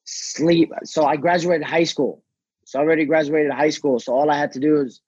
sleep. 0.06 0.72
So 0.84 1.06
I 1.06 1.16
graduated 1.16 1.66
high 1.66 1.84
school. 1.84 2.24
So 2.66 2.80
I 2.80 2.84
already 2.84 3.06
graduated 3.06 3.52
high 3.52 3.70
school. 3.70 4.00
So 4.00 4.14
all 4.14 4.30
I 4.30 4.38
had 4.38 4.52
to 4.54 4.60
do 4.60 4.74
was 4.74 5.02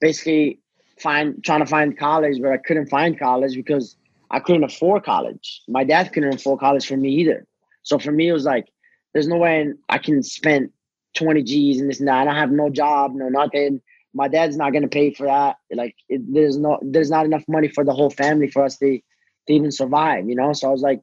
basically 0.00 0.60
find 0.98 1.42
trying 1.44 1.60
to 1.60 1.66
find 1.66 1.96
college, 1.98 2.40
but 2.40 2.52
I 2.52 2.56
couldn't 2.56 2.88
find 2.88 3.18
college 3.18 3.54
because 3.54 3.96
I 4.30 4.40
couldn't 4.40 4.64
afford 4.64 5.04
college. 5.04 5.62
My 5.68 5.84
dad 5.84 6.12
couldn't 6.12 6.34
afford 6.34 6.60
college 6.60 6.86
for 6.86 6.96
me 6.96 7.10
either. 7.10 7.46
So 7.82 7.98
for 7.98 8.10
me, 8.10 8.28
it 8.28 8.32
was 8.32 8.44
like, 8.44 8.66
there's 9.12 9.28
no 9.28 9.36
way 9.36 9.72
I 9.88 9.98
can 9.98 10.22
spend 10.22 10.70
20 11.16 11.42
G's 11.42 11.80
and 11.80 11.88
this 11.88 12.00
and 12.00 12.08
that. 12.08 12.22
I 12.22 12.24
don't 12.24 12.34
have 12.34 12.50
no 12.50 12.70
job, 12.70 13.14
no 13.14 13.28
nothing 13.28 13.80
my 14.14 14.28
dad's 14.28 14.56
not 14.56 14.72
gonna 14.72 14.88
pay 14.88 15.12
for 15.12 15.26
that. 15.26 15.56
Like 15.74 15.96
it, 16.08 16.22
there's 16.32 16.58
no 16.58 16.78
there's 16.82 17.10
not 17.10 17.26
enough 17.26 17.44
money 17.48 17.68
for 17.68 17.84
the 17.84 17.92
whole 17.92 18.10
family 18.10 18.48
for 18.48 18.64
us 18.64 18.78
to 18.78 18.98
to 19.48 19.52
even 19.54 19.72
survive, 19.72 20.28
you 20.28 20.36
know. 20.36 20.52
So 20.52 20.68
I 20.68 20.72
was 20.72 20.82
like, 20.82 21.00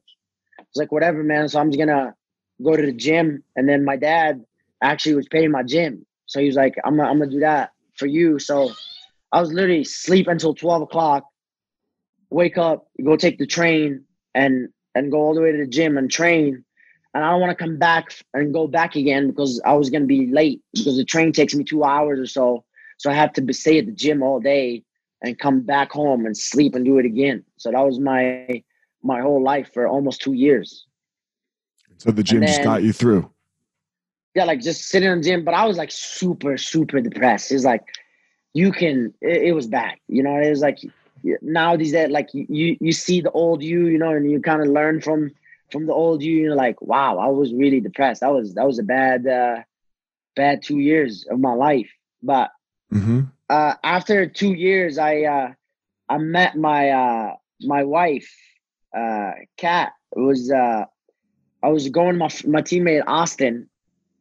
I 0.58 0.62
was 0.62 0.76
like, 0.76 0.92
whatever, 0.92 1.22
man. 1.22 1.48
So 1.48 1.60
I'm 1.60 1.70
just 1.70 1.78
gonna 1.78 2.14
go 2.62 2.76
to 2.76 2.86
the 2.86 2.92
gym, 2.92 3.42
and 3.56 3.68
then 3.68 3.84
my 3.84 3.96
dad 3.96 4.44
actually 4.82 5.16
was 5.16 5.28
paying 5.28 5.50
my 5.50 5.62
gym, 5.62 6.06
so 6.26 6.40
he 6.40 6.46
was 6.46 6.56
like, 6.56 6.74
I'm 6.84 6.96
gonna, 6.96 7.08
I'm 7.10 7.18
gonna 7.18 7.30
do 7.30 7.40
that 7.40 7.70
for 7.96 8.06
you. 8.06 8.38
So 8.38 8.70
I 9.32 9.40
was 9.40 9.52
literally 9.52 9.84
sleep 9.84 10.28
until 10.28 10.54
twelve 10.54 10.82
o'clock, 10.82 11.24
wake 12.30 12.58
up, 12.58 12.86
go 13.04 13.16
take 13.16 13.38
the 13.38 13.46
train, 13.46 14.04
and 14.34 14.68
and 14.94 15.10
go 15.10 15.18
all 15.18 15.34
the 15.34 15.40
way 15.40 15.52
to 15.52 15.58
the 15.58 15.66
gym 15.66 15.96
and 15.98 16.10
train. 16.10 16.64
And 17.14 17.24
I 17.24 17.30
don't 17.30 17.40
want 17.40 17.56
to 17.56 17.62
come 17.64 17.78
back 17.78 18.12
and 18.34 18.52
go 18.52 18.66
back 18.66 18.96
again 18.96 19.28
because 19.28 19.60
I 19.64 19.74
was 19.74 19.90
gonna 19.90 20.06
be 20.06 20.26
late 20.32 20.62
because 20.74 20.96
the 20.96 21.04
train 21.04 21.32
takes 21.32 21.54
me 21.54 21.64
two 21.64 21.84
hours 21.84 22.18
or 22.20 22.26
so 22.26 22.64
so 22.98 23.10
I 23.10 23.14
had 23.14 23.34
to 23.34 23.42
be, 23.42 23.52
stay 23.52 23.78
at 23.78 23.86
the 23.86 23.92
gym 23.92 24.22
all 24.22 24.40
day 24.40 24.84
and 25.22 25.38
come 25.38 25.60
back 25.62 25.92
home 25.92 26.26
and 26.26 26.36
sleep 26.36 26.74
and 26.74 26.84
do 26.84 26.98
it 26.98 27.06
again. 27.06 27.44
So 27.56 27.70
that 27.70 27.84
was 27.84 27.98
my 27.98 28.62
my 29.02 29.20
whole 29.20 29.42
life 29.42 29.70
for 29.72 29.86
almost 29.86 30.22
two 30.22 30.32
years. 30.32 30.86
So 31.98 32.10
the 32.10 32.22
gym 32.22 32.40
then, 32.40 32.48
just 32.48 32.62
got 32.62 32.82
you 32.82 32.92
through. 32.92 33.30
Yeah, 34.34 34.44
like 34.44 34.60
just 34.60 34.88
sitting 34.88 35.10
in 35.10 35.18
the 35.18 35.24
gym, 35.24 35.44
but 35.44 35.54
I 35.54 35.66
was 35.66 35.76
like 35.76 35.90
super, 35.90 36.56
super 36.56 37.00
depressed. 37.00 37.52
It's 37.52 37.64
like 37.64 37.84
you 38.54 38.72
can. 38.72 39.14
It, 39.20 39.48
it 39.48 39.52
was 39.52 39.66
bad, 39.66 39.94
you 40.08 40.22
know. 40.22 40.36
It 40.40 40.50
was 40.50 40.60
like 40.60 40.78
now 41.40 41.76
these 41.76 41.92
that 41.92 42.10
like 42.10 42.28
you 42.32 42.76
you 42.80 42.92
see 42.92 43.20
the 43.20 43.30
old 43.30 43.62
you, 43.62 43.86
you 43.86 43.98
know, 43.98 44.10
and 44.10 44.30
you 44.30 44.40
kind 44.40 44.62
of 44.62 44.68
learn 44.68 45.00
from 45.00 45.32
from 45.70 45.86
the 45.86 45.92
old 45.92 46.22
you. 46.22 46.34
You're 46.34 46.56
like, 46.56 46.80
wow, 46.82 47.18
I 47.18 47.28
was 47.28 47.52
really 47.52 47.80
depressed. 47.80 48.20
That 48.20 48.32
was 48.32 48.54
that 48.54 48.66
was 48.66 48.78
a 48.78 48.84
bad 48.84 49.26
uh 49.26 49.62
bad 50.34 50.62
two 50.62 50.78
years 50.78 51.26
of 51.30 51.38
my 51.38 51.52
life. 51.52 51.90
But 52.22 52.50
Mm-hmm. 52.92 53.20
Uh, 53.48 53.74
after 53.82 54.26
two 54.26 54.52
years, 54.52 54.98
I 54.98 55.22
uh, 55.22 55.52
I 56.08 56.18
met 56.18 56.56
my 56.56 56.90
uh, 56.90 57.36
my 57.62 57.84
wife, 57.84 58.30
uh, 58.96 59.32
Kat. 59.56 59.92
It 60.14 60.20
was 60.20 60.50
uh, 60.50 60.84
I 61.62 61.68
was 61.68 61.88
going 61.88 62.18
my 62.18 62.28
my 62.46 62.62
teammate 62.62 63.04
Austin. 63.06 63.68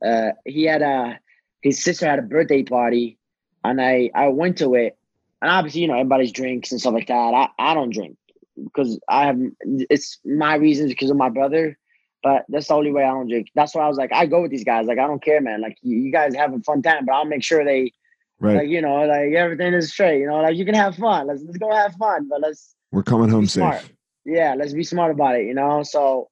Uh, 0.05 0.31
he 0.45 0.63
had 0.63 0.81
a 0.81 1.19
his 1.62 1.84
sister 1.84 2.05
had 2.07 2.19
a 2.19 2.23
birthday 2.23 2.63
party, 2.63 3.17
and 3.63 3.81
I 3.81 4.10
I 4.15 4.29
went 4.29 4.57
to 4.60 4.75
it. 4.75 4.97
And 5.41 5.49
obviously, 5.49 5.81
you 5.81 5.88
know, 5.88 5.95
everybody's 5.95 6.31
drinks 6.31 6.71
and 6.71 6.79
stuff 6.79 6.93
like 6.93 7.07
that. 7.07 7.13
I, 7.13 7.49
I 7.57 7.73
don't 7.73 7.91
drink 7.91 8.15
because 8.63 8.99
I 9.10 9.25
have 9.25 9.39
it's 9.65 10.19
my 10.23 10.55
reasons 10.55 10.91
because 10.91 11.10
of 11.10 11.17
my 11.17 11.29
brother. 11.29 11.77
But 12.23 12.45
that's 12.49 12.67
the 12.67 12.75
only 12.75 12.91
way 12.91 13.03
I 13.03 13.10
don't 13.10 13.27
drink. 13.27 13.47
That's 13.55 13.73
why 13.73 13.84
I 13.84 13.88
was 13.88 13.97
like, 13.97 14.13
I 14.13 14.27
go 14.27 14.43
with 14.43 14.51
these 14.51 14.63
guys. 14.63 14.86
Like, 14.86 14.99
I 14.99 15.07
don't 15.07 15.23
care, 15.23 15.41
man. 15.41 15.60
Like, 15.60 15.79
you, 15.81 15.97
you 15.97 16.12
guys 16.12 16.36
have 16.36 16.53
a 16.53 16.60
fun 16.60 16.84
time, 16.84 17.05
but 17.05 17.13
I'll 17.13 17.25
make 17.25 17.43
sure 17.43 17.65
they 17.65 17.93
Right. 18.41 18.58
Like, 18.58 18.69
you 18.69 18.82
know, 18.82 18.95
like 19.06 19.34
everything 19.34 19.71
is 19.73 19.91
straight, 19.91 20.19
you 20.19 20.25
know, 20.25 20.38
like 20.41 20.56
you 20.58 20.65
can 20.65 20.73
have 20.73 20.95
fun. 20.95 21.27
Let's 21.27 21.43
let's 21.43 21.58
go 21.60 21.71
have 21.71 21.93
fun, 21.95 22.27
but 22.27 22.41
let's 22.41 22.75
We're 22.91 23.04
coming 23.04 23.30
home 23.30 23.45
safe. 23.45 23.93
Yeah, 24.25 24.56
let's 24.58 24.73
be 24.73 24.84
smart 24.84 25.12
about 25.12 25.36
it, 25.36 25.45
you 25.45 25.54
know. 25.54 25.84
So 25.84 26.30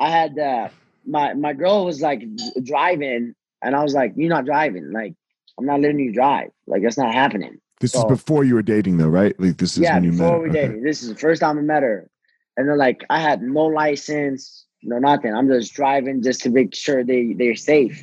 I 0.00 0.10
had 0.10 0.36
uh 0.36 0.68
my 1.06 1.32
my 1.34 1.52
girl 1.52 1.84
was 1.84 2.02
like 2.02 2.22
driving, 2.64 3.34
and 3.62 3.76
I 3.76 3.82
was 3.84 3.94
like, 3.94 4.14
"You're 4.16 4.30
not 4.30 4.46
driving. 4.46 4.90
Like, 4.92 5.14
I'm 5.56 5.64
not 5.66 5.80
letting 5.80 6.00
you 6.00 6.12
drive. 6.12 6.50
Like, 6.66 6.82
that's 6.82 6.98
not 6.98 7.14
happening." 7.14 7.60
This 7.80 7.92
So- 7.92 8.00
is 8.00 8.04
before 8.06 8.42
you 8.42 8.54
were 8.54 8.62
dating, 8.62 8.96
though, 8.96 9.08
right? 9.08 9.38
Like 9.38 9.56
this 9.58 9.76
is 9.76 9.84
yeah, 9.84 9.94
when 9.94 10.04
you 10.04 10.10
met. 10.12 10.18
before 10.18 10.36
her. 10.38 10.42
we 10.42 10.50
Okay. 10.50 10.66
dated. 10.68 10.82
This 10.82 11.02
is 11.02 11.08
the 11.08 11.14
first 11.16 11.40
time 11.40 11.56
I 11.58 11.62
met 11.62 11.84
her, 11.84 12.10
and 12.56 12.68
then 12.68 12.78
like 12.78 13.04
I 13.10 13.20
had 13.20 13.42
no 13.42 13.66
license, 13.66 14.66
no 14.82 14.98
nothing. 14.98 15.32
I'm 15.32 15.46
just 15.48 15.72
driving 15.74 16.20
just 16.20 16.40
to 16.42 16.50
make 16.50 16.74
sure 16.74 17.04
they 17.04 17.32
they're 17.38 17.54
safe. 17.54 18.02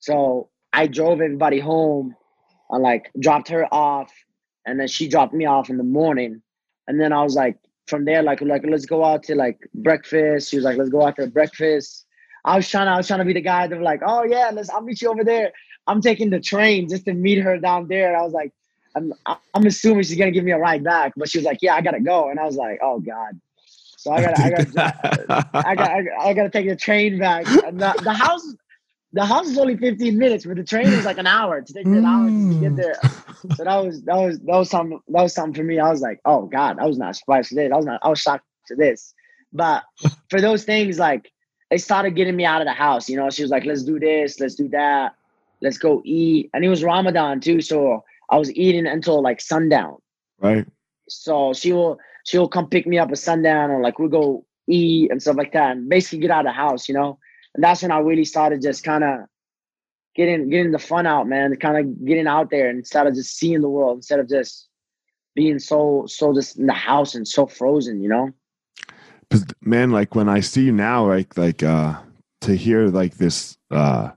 So 0.00 0.48
I 0.72 0.86
drove 0.88 1.20
everybody 1.20 1.58
home, 1.60 2.14
and 2.70 2.82
like 2.82 3.10
dropped 3.18 3.48
her 3.48 3.72
off, 3.72 4.12
and 4.66 4.78
then 4.78 4.88
she 4.88 5.08
dropped 5.08 5.34
me 5.34 5.46
off 5.46 5.70
in 5.70 5.76
the 5.76 5.84
morning, 5.84 6.42
and 6.86 7.00
then 7.00 7.12
I 7.12 7.22
was 7.22 7.34
like 7.34 7.58
from 7.86 8.04
there 8.04 8.22
like 8.22 8.40
like 8.40 8.62
let's 8.66 8.86
go 8.86 9.04
out 9.04 9.22
to 9.24 9.34
like 9.34 9.58
breakfast. 9.74 10.50
She 10.50 10.56
was 10.56 10.64
like 10.64 10.76
let's 10.76 10.90
go 10.90 11.06
out 11.06 11.16
to 11.16 11.26
breakfast. 11.26 12.06
I 12.44 12.56
was 12.56 12.68
trying 12.68 12.86
to 12.86 12.92
I 12.92 12.96
was 12.96 13.06
trying 13.06 13.18
to 13.20 13.24
be 13.24 13.32
the 13.32 13.40
guy 13.40 13.66
that 13.66 13.76
was 13.76 13.84
like 13.84 14.02
oh 14.06 14.24
yeah 14.24 14.50
let's 14.52 14.70
I'll 14.70 14.82
meet 14.82 15.02
you 15.02 15.10
over 15.10 15.24
there. 15.24 15.52
I'm 15.86 16.00
taking 16.00 16.30
the 16.30 16.40
train 16.40 16.88
just 16.88 17.04
to 17.06 17.14
meet 17.14 17.38
her 17.38 17.58
down 17.58 17.88
there. 17.88 18.16
I 18.16 18.22
was 18.22 18.32
like. 18.32 18.52
I'm 18.96 19.12
I'm 19.54 19.66
assuming 19.66 20.02
she's 20.02 20.18
gonna 20.18 20.32
give 20.32 20.42
me 20.42 20.50
a 20.50 20.58
ride 20.58 20.82
back, 20.82 21.12
but 21.16 21.28
she 21.28 21.38
was 21.38 21.44
like, 21.44 21.58
"Yeah, 21.62 21.76
I 21.76 21.80
gotta 21.80 22.00
go," 22.00 22.28
and 22.28 22.40
I 22.40 22.44
was 22.44 22.56
like, 22.56 22.80
"Oh 22.82 22.98
God!" 22.98 23.40
So 24.00 24.12
I 24.12 24.22
gotta, 24.22 24.42
I 24.42 24.50
gotta, 24.50 25.48
I 25.52 25.74
got, 25.74 25.90
I, 25.90 26.30
I 26.30 26.32
gotta 26.32 26.48
take 26.48 26.66
the 26.66 26.74
train 26.74 27.18
back. 27.18 27.46
And 27.66 27.78
the, 27.78 27.94
the 28.02 28.14
house, 28.14 28.56
the 29.12 29.24
house 29.24 29.48
is 29.48 29.58
only 29.58 29.76
15 29.76 30.16
minutes, 30.16 30.46
but 30.46 30.56
the 30.56 30.64
train 30.64 30.86
is 30.86 31.04
like 31.04 31.18
an 31.18 31.26
hour. 31.26 31.60
To 31.60 31.72
take 31.72 31.86
an 31.86 32.04
hour 32.04 32.28
to 32.28 32.60
get 32.60 32.76
there. 32.76 32.94
Mm. 32.94 33.56
So 33.56 33.64
that 33.64 33.76
was 33.76 34.02
that 34.02 34.16
was 34.16 34.38
that 34.40 34.56
was 34.56 34.70
something 34.70 35.00
that 35.08 35.22
was 35.22 35.34
something 35.34 35.54
for 35.54 35.64
me. 35.64 35.78
I 35.78 35.90
was 35.90 36.00
like, 36.00 36.20
"Oh 36.24 36.46
God!" 36.46 36.78
I 36.78 36.86
was 36.86 36.98
not 36.98 37.16
surprised 37.16 37.48
for 37.48 37.54
this. 37.54 37.72
I 37.72 37.76
was 37.76 37.86
not. 37.86 38.00
I 38.02 38.08
was 38.08 38.20
shocked 38.20 38.44
to 38.68 38.76
this. 38.76 39.14
But 39.52 39.82
for 40.28 40.40
those 40.40 40.64
things, 40.64 40.98
like 40.98 41.32
it 41.70 41.80
started 41.80 42.14
getting 42.16 42.36
me 42.36 42.44
out 42.44 42.60
of 42.60 42.66
the 42.66 42.72
house. 42.72 43.08
You 43.08 43.16
know, 43.16 43.30
she 43.30 43.42
was 43.42 43.50
like, 43.50 43.64
"Let's 43.64 43.82
do 43.82 43.98
this. 43.98 44.38
Let's 44.38 44.54
do 44.54 44.68
that. 44.68 45.14
Let's 45.62 45.78
go 45.78 46.02
eat." 46.04 46.50
And 46.52 46.64
it 46.64 46.68
was 46.68 46.84
Ramadan 46.84 47.40
too, 47.40 47.60
so 47.60 48.04
I 48.28 48.38
was 48.38 48.52
eating 48.54 48.86
until 48.86 49.22
like 49.22 49.40
sundown. 49.40 49.96
right. 50.38 50.66
So 51.08 51.52
she 51.52 51.72
will 51.72 51.98
she 52.24 52.38
will 52.38 52.48
come 52.48 52.68
pick 52.68 52.86
me 52.86 52.98
up 52.98 53.10
at 53.10 53.18
sundown 53.18 53.70
or 53.70 53.82
like 53.82 53.98
we'll 53.98 54.08
go 54.08 54.44
eat 54.68 55.10
and 55.10 55.20
stuff 55.20 55.36
like 55.36 55.52
that 55.52 55.72
and 55.72 55.88
basically 55.88 56.18
get 56.18 56.30
out 56.30 56.46
of 56.46 56.50
the 56.50 56.52
house, 56.52 56.88
you 56.88 56.94
know. 56.94 57.18
And 57.54 57.64
that's 57.64 57.82
when 57.82 57.92
I 57.92 57.98
really 57.98 58.24
started 58.24 58.62
just 58.62 58.84
kind 58.84 59.04
of 59.04 59.20
getting 60.14 60.48
getting 60.50 60.72
the 60.72 60.78
fun 60.78 61.06
out, 61.06 61.28
man. 61.28 61.54
Kind 61.56 61.78
of 61.78 62.06
getting 62.06 62.26
out 62.26 62.50
there 62.50 62.68
and 62.68 62.86
started 62.86 63.14
just 63.14 63.36
seeing 63.36 63.60
the 63.60 63.68
world 63.68 63.98
instead 63.98 64.20
of 64.20 64.28
just 64.28 64.68
being 65.34 65.58
so 65.58 66.04
so 66.06 66.34
just 66.34 66.58
in 66.58 66.66
the 66.66 66.72
house 66.72 67.14
and 67.14 67.26
so 67.26 67.46
frozen, 67.46 68.02
you 68.02 68.08
know. 68.08 68.30
man, 69.60 69.90
like 69.90 70.14
when 70.14 70.28
I 70.28 70.40
see 70.40 70.64
you 70.64 70.72
now, 70.72 71.06
like 71.06 71.36
like 71.36 71.62
uh 71.62 71.98
to 72.42 72.56
hear 72.56 72.88
like 72.88 73.16
this 73.16 73.56
uh 73.70 74.10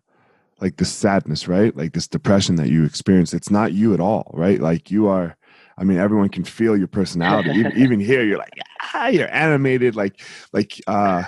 like 0.60 0.78
this 0.78 0.92
sadness, 0.92 1.48
right? 1.48 1.76
Like 1.76 1.94
this 1.94 2.08
depression 2.08 2.56
that 2.56 2.70
you 2.70 2.86
experience, 2.86 3.34
it's 3.34 3.50
not 3.50 3.74
you 3.74 3.94
at 3.94 4.00
all, 4.00 4.32
right? 4.34 4.60
Like 4.60 4.92
you 4.92 5.08
are 5.08 5.36
I 5.78 5.84
mean, 5.84 5.98
everyone 5.98 6.30
can 6.30 6.44
feel 6.44 6.78
your 6.78 6.88
personality. 6.88 7.52
even, 7.52 7.72
even 7.78 8.00
here, 8.00 8.24
you're 8.24 8.38
like, 8.38 8.54
ah, 8.94 9.08
you're 9.08 9.34
animated, 9.34 9.96
like, 9.96 10.22
like, 10.52 10.80
uh, 10.88 11.24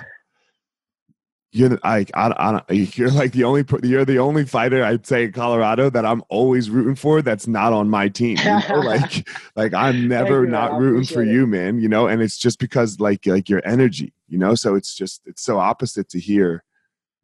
you're 1.56 1.70
the- 1.70 1.80
like, 1.84 2.12
I, 2.14 2.28
I, 2.70 2.74
you're 2.74 3.12
like 3.12 3.32
the 3.32 3.44
only, 3.46 3.64
you're 3.84 4.06
the 4.06 4.20
only 4.20 4.46
fighter 4.46 4.84
I'd 4.84 5.06
say 5.06 5.26
in 5.26 5.32
Colorado 5.32 5.90
that 5.90 6.06
I'm 6.06 6.24
always 6.30 6.70
rooting 6.70 6.96
for. 6.96 7.22
That's 7.22 7.48
not 7.48 7.74
on 7.74 7.90
my 7.90 8.10
team. 8.10 8.38
You 8.38 8.44
know? 8.46 8.80
like, 8.84 9.28
like 9.56 9.74
I'm 9.74 10.08
never 10.08 10.46
not 10.46 10.78
rooting 10.80 11.06
for 11.06 11.24
it. 11.24 11.30
you, 11.30 11.48
man. 11.48 11.80
You 11.80 11.90
know, 11.90 12.08
and 12.08 12.22
it's 12.22 12.38
just 12.38 12.60
because 12.60 13.00
like, 13.00 13.26
like 13.26 13.50
your 13.50 13.62
energy, 13.66 14.14
you 14.28 14.38
know. 14.38 14.56
So 14.56 14.76
it's 14.76 14.94
just, 14.96 15.22
it's 15.26 15.42
so 15.42 15.58
opposite 15.60 16.10
to 16.10 16.20
hear, 16.20 16.64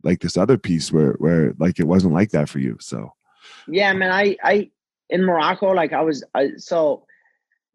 like 0.04 0.20
this 0.22 0.36
other 0.36 0.58
piece 0.58 0.92
where, 0.92 1.14
where 1.20 1.54
like 1.60 1.80
it 1.80 1.88
wasn't 1.88 2.14
like 2.14 2.32
that 2.32 2.50
for 2.50 2.58
you. 2.58 2.76
So 2.80 3.14
Yeah, 3.68 3.94
man. 3.94 4.12
I 4.12 4.36
I 4.44 4.72
in 5.12 5.24
Morocco, 5.24 5.72
like 5.72 5.94
I 5.94 6.02
was 6.02 6.24
I, 6.34 6.52
so. 6.58 7.06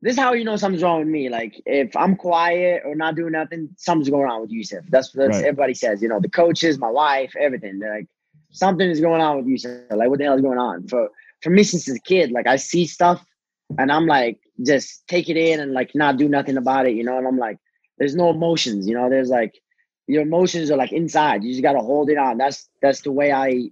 This 0.06 0.12
is 0.12 0.20
how 0.20 0.34
you 0.34 0.44
know 0.44 0.54
something's 0.54 0.84
wrong 0.84 1.00
with 1.00 1.08
me. 1.08 1.28
Like 1.28 1.60
if 1.66 1.96
I'm 1.96 2.14
quiet 2.14 2.82
or 2.84 2.94
not 2.94 3.16
doing 3.16 3.32
nothing, 3.32 3.70
something's 3.76 4.08
going 4.08 4.30
on 4.30 4.40
with 4.40 4.52
Youssef. 4.52 4.84
That's 4.88 5.10
that's 5.10 5.38
Right. 5.38 5.46
everybody 5.46 5.74
says. 5.74 6.00
You 6.00 6.08
know, 6.08 6.20
the 6.20 6.28
coaches, 6.28 6.78
my 6.78 6.88
wife, 6.88 7.34
everything. 7.36 7.80
They're 7.80 7.96
like 7.96 8.06
something 8.52 8.88
is 8.88 9.00
going 9.00 9.20
on 9.20 9.38
with 9.38 9.46
Youssef. 9.48 9.80
Like 9.90 10.08
what 10.08 10.20
the 10.20 10.24
hell 10.26 10.36
is 10.36 10.42
going 10.42 10.60
on? 10.60 10.86
For 10.86 11.08
for 11.42 11.50
me 11.50 11.64
since 11.64 11.88
a 11.88 11.98
kid, 11.98 12.30
like 12.30 12.46
I 12.46 12.54
see 12.54 12.86
stuff 12.86 13.26
and 13.80 13.90
I'm 13.90 14.06
like 14.06 14.38
just 14.64 15.08
take 15.08 15.28
it 15.28 15.36
in 15.36 15.58
and 15.58 15.72
like 15.72 15.90
not 15.96 16.18
do 16.18 16.28
nothing 16.28 16.56
about 16.56 16.86
it. 16.86 16.94
You 16.94 17.02
know, 17.02 17.18
and 17.18 17.26
I'm 17.26 17.38
like, 17.38 17.58
there's 17.98 18.14
no 18.14 18.30
emotions. 18.30 18.86
You 18.86 18.94
know, 18.94 19.10
there's 19.10 19.30
like 19.30 19.54
your 20.06 20.22
emotions 20.22 20.70
are 20.70 20.76
like 20.76 20.92
inside. 20.92 21.42
You 21.42 21.50
just 21.50 21.64
gotta 21.64 21.80
hold 21.80 22.10
it 22.10 22.16
on. 22.16 22.38
That's 22.38 22.68
that's 22.80 23.00
the 23.00 23.10
way 23.10 23.32
I 23.32 23.70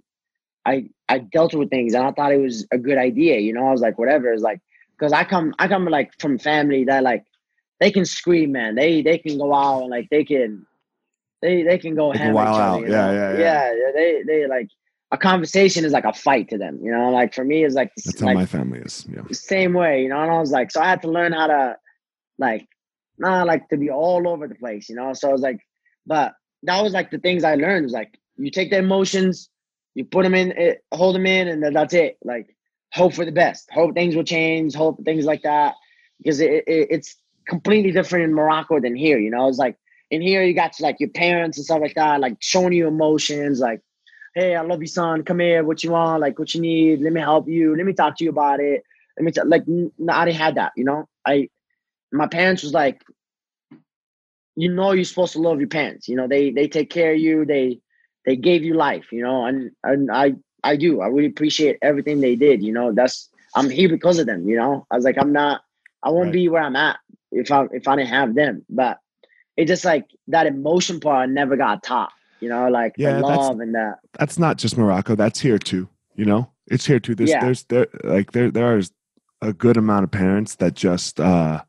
I 0.65 0.89
I 1.07 1.19
dealt 1.19 1.53
with 1.53 1.69
things, 1.69 1.93
and 1.93 2.05
I 2.05 2.11
thought 2.11 2.33
it 2.33 2.41
was 2.41 2.67
a 2.73 2.77
good 2.77 2.97
idea. 2.97 3.39
You 3.39 3.53
know, 3.53 3.67
I 3.67 3.71
was 3.71 3.79
like, 3.79 3.97
whatever. 3.97 4.33
It's 4.33 4.43
like 4.43 4.59
because 4.97 5.13
I 5.13 5.23
come 5.23 5.53
I 5.59 5.67
come 5.67 5.85
like 5.85 6.11
from 6.19 6.37
family 6.37 6.83
that 6.85 7.03
like 7.03 7.23
they 7.79 7.91
can 7.91 8.05
scream, 8.05 8.51
man. 8.53 8.75
They 8.75 9.01
they 9.01 9.17
can 9.17 9.37
go 9.37 9.53
out 9.53 9.81
and 9.81 9.89
like 9.89 10.07
they 10.09 10.23
can 10.23 10.65
they 11.41 11.63
they 11.63 11.77
can 11.77 11.95
go 11.95 12.11
They 12.13 12.19
ham 12.19 12.37
at 12.37 12.49
each 12.49 12.57
wild 12.57 12.59
other, 12.59 12.61
out. 12.61 12.81
you 12.81 12.89
Yeah, 12.89 13.05
know? 13.07 13.13
yeah, 13.13 13.31
yeah. 13.33 13.39
yeah. 13.39 13.73
yeah, 13.73 13.91
They 13.93 14.23
they 14.25 14.47
like 14.47 14.69
a 15.11 15.17
conversation 15.17 15.85
is 15.85 15.91
like 15.91 16.05
a 16.05 16.13
fight 16.13 16.49
to 16.49 16.57
them. 16.57 16.79
You 16.81 16.91
know, 16.91 17.09
like 17.11 17.33
for 17.33 17.43
me, 17.43 17.63
it's 17.63 17.75
like 17.75 17.91
that's 18.03 18.21
how 18.21 18.31
my 18.33 18.45
family 18.45 18.79
is. 18.79 19.05
Yeah. 19.09 19.21
same 19.31 19.73
way, 19.73 20.03
you 20.03 20.09
know. 20.09 20.21
And 20.21 20.31
I 20.31 20.39
was 20.39 20.51
like, 20.51 20.71
so 20.71 20.81
I 20.81 20.89
had 20.89 21.01
to 21.03 21.11
learn 21.11 21.33
how 21.33 21.47
to, 21.47 21.77
like, 22.37 22.67
not 23.17 23.47
like 23.47 23.67
to 23.69 23.77
be 23.77 23.89
all 23.89 24.27
over 24.27 24.47
the 24.47 24.55
place, 24.55 24.89
you 24.89 24.95
know. 24.95 25.13
So 25.13 25.29
I 25.29 25.31
was 25.31 25.41
like, 25.41 25.59
but 26.05 26.33
that 26.63 26.81
was 26.81 26.93
like 26.93 27.11
the 27.11 27.19
things 27.19 27.43
I 27.43 27.55
learned 27.55 27.85
was 27.85 27.93
like, 27.93 28.17
you 28.37 28.49
take 28.51 28.71
the 28.71 28.77
emotions, 28.77 29.49
you 29.93 30.05
put 30.05 30.23
them 30.23 30.33
in, 30.35 30.51
it, 30.51 30.83
hold 30.91 31.15
them 31.15 31.25
in, 31.25 31.47
and 31.47 31.63
then 31.63 31.73
that's 31.73 31.93
it. 31.93 32.17
Like, 32.23 32.54
hope 32.95 33.13
for 33.13 33.25
the 33.25 33.31
best, 33.31 33.69
hope 33.71 33.93
things 33.93 34.15
will 34.15 34.23
change, 34.23 34.73
hope 34.73 35.03
things 35.05 35.25
like 35.25 35.43
that, 35.43 35.75
because 36.19 36.39
it, 36.39 36.63
it 36.67 36.87
it's 36.91 37.17
completely 37.47 37.91
different 37.91 38.25
in 38.25 38.33
Morocco 38.33 38.79
than 38.79 38.95
here, 38.95 39.19
you 39.19 39.29
know. 39.29 39.47
It's 39.47 39.59
like 39.59 39.77
in 40.11 40.21
here 40.21 40.43
you 40.43 40.53
got 40.53 40.79
like 40.79 40.99
your 40.99 41.09
parents 41.09 41.57
and 41.57 41.65
stuff 41.65 41.81
like 41.81 41.95
that, 41.95 42.21
like 42.21 42.37
showing 42.39 42.73
you 42.73 42.87
emotions, 42.87 43.59
like 43.59 43.81
hey, 44.35 44.55
I 44.55 44.61
love 44.61 44.81
you, 44.81 44.87
son. 44.87 45.23
Come 45.23 45.39
here. 45.39 45.63
What 45.63 45.83
you 45.83 45.91
want? 45.91 46.21
Like, 46.21 46.37
what 46.37 46.53
you 46.53 46.61
need? 46.61 47.01
Let 47.01 47.13
me 47.13 47.21
help 47.21 47.47
you. 47.47 47.75
Let 47.75 47.85
me 47.85 47.93
talk 47.93 48.17
to 48.17 48.23
you 48.23 48.29
about 48.29 48.59
it. 48.59 48.83
Let 49.17 49.25
me 49.25 49.31
t- 49.31 49.41
like. 49.45 49.63
No, 49.67 50.13
I 50.13 50.25
didn't 50.25 50.37
have 50.37 50.55
that. 50.55 50.73
You 50.75 50.83
know, 50.83 51.07
I 51.25 51.49
my 52.11 52.27
parents 52.27 52.63
was 52.63 52.73
like, 52.73 53.01
you 54.55 54.71
know, 54.71 54.91
you're 54.91 55.05
supposed 55.05 55.33
to 55.33 55.39
love 55.39 55.59
your 55.59 55.69
parents. 55.69 56.07
You 56.07 56.17
know, 56.17 56.27
they 56.27 56.51
they 56.51 56.67
take 56.67 56.89
care 56.89 57.13
of 57.13 57.19
you. 57.19 57.45
They 57.45 57.79
they 58.25 58.35
gave 58.35 58.63
you 58.63 58.73
life. 58.73 59.11
You 59.11 59.23
know, 59.23 59.45
and 59.45 59.71
and 59.83 60.11
I 60.11 60.33
I 60.65 60.75
do. 60.75 61.01
I 61.01 61.07
really 61.07 61.27
appreciate 61.27 61.77
everything 61.81 62.19
they 62.21 62.35
did. 62.35 62.63
You 62.63 62.73
know, 62.73 62.91
that's 62.91 63.29
I'm 63.55 63.69
here 63.69 63.87
because 63.89 64.19
of 64.19 64.25
them. 64.25 64.47
You 64.49 64.57
know, 64.57 64.85
I 64.91 64.95
was 64.95 65.05
like, 65.05 65.17
I'm 65.17 65.31
not. 65.31 65.61
I 66.03 66.09
wouldn't 66.09 66.27
Right. 66.27 66.33
be 66.33 66.49
where 66.49 66.61
I'm 66.63 66.75
at 66.75 66.97
if 67.31 67.51
I 67.51 67.65
if 67.71 67.87
I 67.87 67.95
didn't 67.95 68.09
have 68.09 68.35
them. 68.35 68.65
But 68.69 68.99
it's 69.57 69.69
just 69.69 69.85
like 69.85 70.05
that 70.27 70.47
emotion 70.47 70.99
part 70.99 71.29
never 71.29 71.55
got 71.55 71.83
taught. 71.83 72.11
You 72.41 72.49
know, 72.49 72.67
like 72.69 72.93
Yeah, 72.97 73.21
love 73.21 73.59
and 73.59 73.73
that. 73.75 73.99
that's 74.19 74.37
not 74.37 74.57
just 74.57 74.77
Morocco. 74.77 75.15
That's 75.15 75.39
here 75.39 75.57
too. 75.57 75.87
You 76.15 76.25
know, 76.25 76.51
it's 76.67 76.85
here 76.85 76.99
too. 76.99 77.15
There's 77.15 77.29
Yeah. 77.31 77.41
there's 77.41 77.63
there 77.65 77.87
like 78.03 78.31
there 78.33 78.51
there 78.51 78.77
is 78.77 78.91
a 79.41 79.53
good 79.53 79.77
amount 79.77 80.03
of 80.03 80.11
parents 80.11 80.55
that 80.55 80.73
just 80.73 81.19
uh 81.19 81.63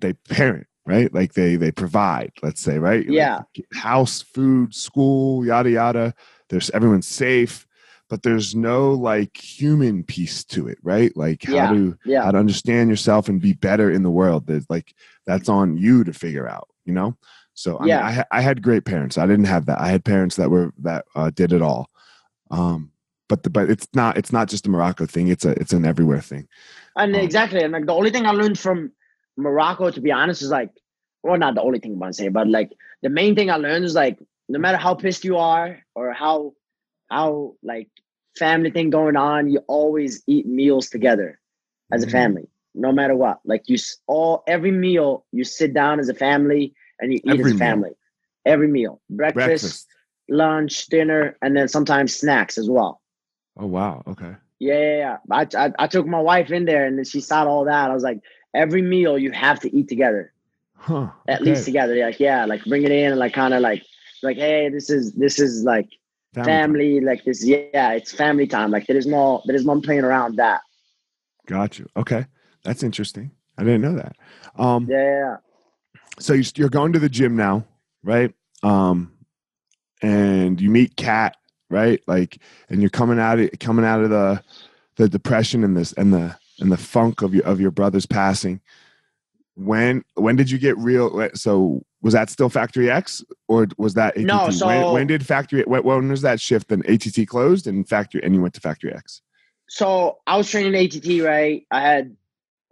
they 0.00 0.12
parent 0.14 0.66
right 0.86 1.12
like 1.14 1.34
they 1.34 1.56
they 1.56 1.70
provide 1.70 2.32
let's 2.42 2.60
say 2.60 2.78
right 2.78 3.06
Like, 3.06 3.14
Yeah. 3.14 3.40
house 3.74 4.20
food 4.20 4.74
school 4.74 5.46
yada 5.46 5.70
yada 5.70 6.14
there's 6.48 6.70
everyone's 6.70 7.06
safe 7.06 7.66
but 8.12 8.22
there's 8.22 8.54
no 8.54 8.92
like 8.92 9.34
human 9.38 10.04
piece 10.04 10.44
to 10.44 10.68
it 10.68 10.76
right 10.82 11.16
like 11.16 11.42
how 11.44 11.54
Yeah. 11.54 11.68
to 11.72 11.98
Yeah. 12.04 12.22
how 12.24 12.30
to 12.32 12.36
understand 12.38 12.90
yourself 12.90 13.26
and 13.30 13.40
be 13.40 13.54
better 13.54 13.90
in 13.90 14.02
the 14.02 14.10
world 14.10 14.46
there's 14.46 14.68
like 14.68 14.92
that's 15.26 15.48
on 15.48 15.78
you 15.78 16.04
to 16.04 16.12
figure 16.12 16.46
out 16.46 16.68
you 16.84 16.92
know 16.92 17.16
so 17.54 17.78
I, 17.78 17.80
mean, 17.80 17.88
Yeah. 17.88 18.24
I, 18.30 18.38
I 18.38 18.40
had 18.42 18.60
great 18.60 18.84
parents 18.84 19.16
i 19.16 19.26
didn't 19.26 19.46
have 19.46 19.64
that 19.64 19.80
i 19.80 19.88
had 19.88 20.04
parents 20.04 20.36
that 20.36 20.50
were 20.50 20.74
that 20.88 21.06
uh, 21.14 21.30
did 21.30 21.54
it 21.54 21.62
all 21.62 21.88
um 22.50 22.92
but 23.30 23.44
the, 23.44 23.50
but 23.50 23.70
it's 23.70 23.88
not 23.94 24.18
it's 24.18 24.32
not 24.38 24.46
just 24.50 24.66
a 24.66 24.70
morocco 24.70 25.06
thing 25.06 25.28
it's 25.28 25.46
a 25.46 25.52
it's 25.62 25.72
an 25.72 25.86
everywhere 25.86 26.20
thing 26.20 26.46
And 26.96 27.16
Um, 27.16 27.22
exactly, 27.22 27.62
and 27.64 27.72
like 27.72 27.86
the 27.86 27.94
only 28.00 28.10
thing 28.10 28.26
I 28.26 28.32
learned 28.32 28.58
from 28.58 28.92
Morocco, 29.38 29.90
to 29.90 30.00
be 30.06 30.12
honest, 30.12 30.42
is 30.42 30.50
like, 30.50 30.68
well, 31.22 31.38
not 31.38 31.54
the 31.54 31.62
only 31.62 31.78
thing 31.80 31.92
I'm 31.94 31.98
gonna 32.04 32.12
say, 32.12 32.28
but 32.28 32.46
like 32.58 32.70
the 33.04 33.08
main 33.08 33.32
thing 33.34 33.48
I 33.48 33.56
learned 33.56 33.86
is 33.86 33.94
like, 33.94 34.16
no 34.54 34.58
matter 34.64 34.76
how 34.76 34.92
pissed 34.94 35.24
you 35.24 35.36
are 35.38 35.68
or 35.94 36.12
how 36.12 36.36
how 37.08 37.54
like 37.62 37.88
family 38.36 38.70
thing 38.70 38.90
going 38.90 39.16
on, 39.16 39.50
you 39.50 39.60
always 39.68 40.22
eat 40.26 40.46
meals 40.46 40.88
together 40.88 41.38
as 41.92 42.02
a 42.02 42.06
Mhm. 42.06 42.08
family, 42.08 42.48
no 42.74 42.92
matter 42.92 43.14
what. 43.16 43.38
Like 43.44 43.62
you 43.68 43.76
all 44.06 44.42
every 44.46 44.72
meal 44.72 45.24
you 45.32 45.44
sit 45.44 45.74
down 45.74 46.00
as 46.00 46.08
a 46.08 46.14
family 46.14 46.74
and 47.00 47.12
you 47.12 47.20
eat 47.24 47.40
Every 47.40 47.44
as 47.44 47.52
a 47.52 47.54
meal. 47.54 47.56
family. 47.56 47.92
Every 48.46 48.68
meal, 48.68 49.00
breakfast, 49.10 49.66
breakfast 49.66 49.86
lunch, 50.28 50.86
dinner, 50.86 51.36
and 51.42 51.56
then 51.56 51.68
sometimes 51.68 52.14
snacks 52.14 52.58
as 52.58 52.68
well. 52.70 53.00
oh 53.56 53.66
wow 53.66 54.02
okay 54.06 54.36
Yeah, 54.58 54.78
yeah, 54.78 54.96
yeah. 54.98 55.16
I, 55.30 55.66
I, 55.66 55.72
I 55.78 55.86
took 55.86 56.06
my 56.06 56.20
wife 56.20 56.50
in 56.50 56.64
there 56.64 56.86
and 56.86 56.96
then 56.98 57.04
she 57.04 57.20
saw 57.20 57.44
all 57.46 57.64
that. 57.64 57.90
I 57.90 57.94
was 57.94 58.02
like, 58.02 58.20
every 58.54 58.82
meal 58.82 59.18
you 59.18 59.30
have 59.32 59.60
to 59.60 59.76
eat 59.76 59.88
together, 59.88 60.32
huh 60.76 61.10
at 61.28 61.42
least 61.42 61.64
together. 61.64 61.94
Like, 61.96 62.20
yeah, 62.20 62.44
like 62.46 62.64
bring 62.64 62.84
it 62.84 62.90
in 62.92 63.10
and 63.10 63.18
like 63.18 63.32
kind 63.32 63.54
of 63.54 63.60
like 63.60 63.82
Like, 64.22 64.36
hey, 64.36 64.68
this 64.70 64.90
is 64.90 65.12
this 65.14 65.38
is 65.38 65.64
like 65.64 65.88
Family 66.34 66.50
family, 66.52 67.00
like 67.00 67.24
this. 67.24 67.44
Yeah, 67.44 67.92
it's 67.92 68.12
family 68.12 68.46
time. 68.46 68.70
Like 68.70 68.86
there 68.86 68.96
is 68.96 69.06
no 69.06 69.42
there 69.44 69.54
is 69.56 69.66
no 69.66 69.78
playing 69.80 70.04
around 70.04 70.36
that. 70.36 70.62
Got 71.46 71.78
you. 71.78 71.86
Okay, 71.96 72.24
that's 72.64 72.82
interesting. 72.82 73.32
I 73.58 73.64
didn't 73.64 73.82
know 73.82 73.94
that. 73.96 74.16
Um, 74.56 74.86
Yeah, 74.88 75.36
so 76.18 76.32
you- 76.32 76.50
you're 76.56 76.70
going 76.70 76.92
to 76.94 76.98
the 76.98 77.08
gym 77.10 77.36
now, 77.36 77.66
right? 78.02 78.32
Um, 78.62 79.12
and 80.00 80.58
you 80.60 80.70
meet 80.70 80.96
Kat, 80.96 81.36
right? 81.68 82.00
Like, 82.06 82.38
and 82.70 82.80
you're 82.80 82.90
coming 82.90 83.18
out 83.18 83.38
of 83.38 83.50
coming 83.60 83.84
out 83.84 84.02
of 84.02 84.10
the 84.10 84.42
the 84.96 85.08
depression 85.08 85.64
and 85.64 85.76
this 85.76 85.92
and 85.94 86.14
the 86.14 86.36
and 86.60 86.72
the 86.72 86.76
funk 86.78 87.20
of 87.22 87.34
your 87.34 87.44
of 87.44 87.60
your 87.60 87.70
brother's 87.70 88.06
passing. 88.06 88.60
When 89.54 90.02
when 90.14 90.36
did 90.36 90.50
you 90.50 90.58
get 90.58 90.78
real? 90.78 91.28
So 91.34 91.82
was 92.02 92.12
that 92.14 92.28
still 92.30 92.48
Factory 92.48 92.90
X 92.90 93.24
or 93.48 93.68
was 93.78 93.94
that 93.94 94.16
ATT? 94.16 94.26
No, 94.26 94.42
when, 94.44 94.52
so- 94.52 94.92
when 94.92 95.06
did 95.06 95.24
Factory? 95.26 95.62
When, 95.62 95.82
when 95.84 96.08
was 96.08 96.22
that 96.22 96.40
shift? 96.40 96.68
Then 96.68 96.82
ATT 96.88 97.26
closed 97.28 97.66
and 97.66 97.88
Factory 97.88 98.22
and 98.22 98.34
you 98.34 98.42
went 98.42 98.54
to 98.54 98.60
Factory 98.60 98.92
X. 98.92 99.22
So 99.68 100.18
I 100.26 100.36
was 100.36 100.50
training 100.50 100.74
ATT, 100.74 101.24
right? 101.24 101.66
I 101.70 101.80
had 101.80 102.16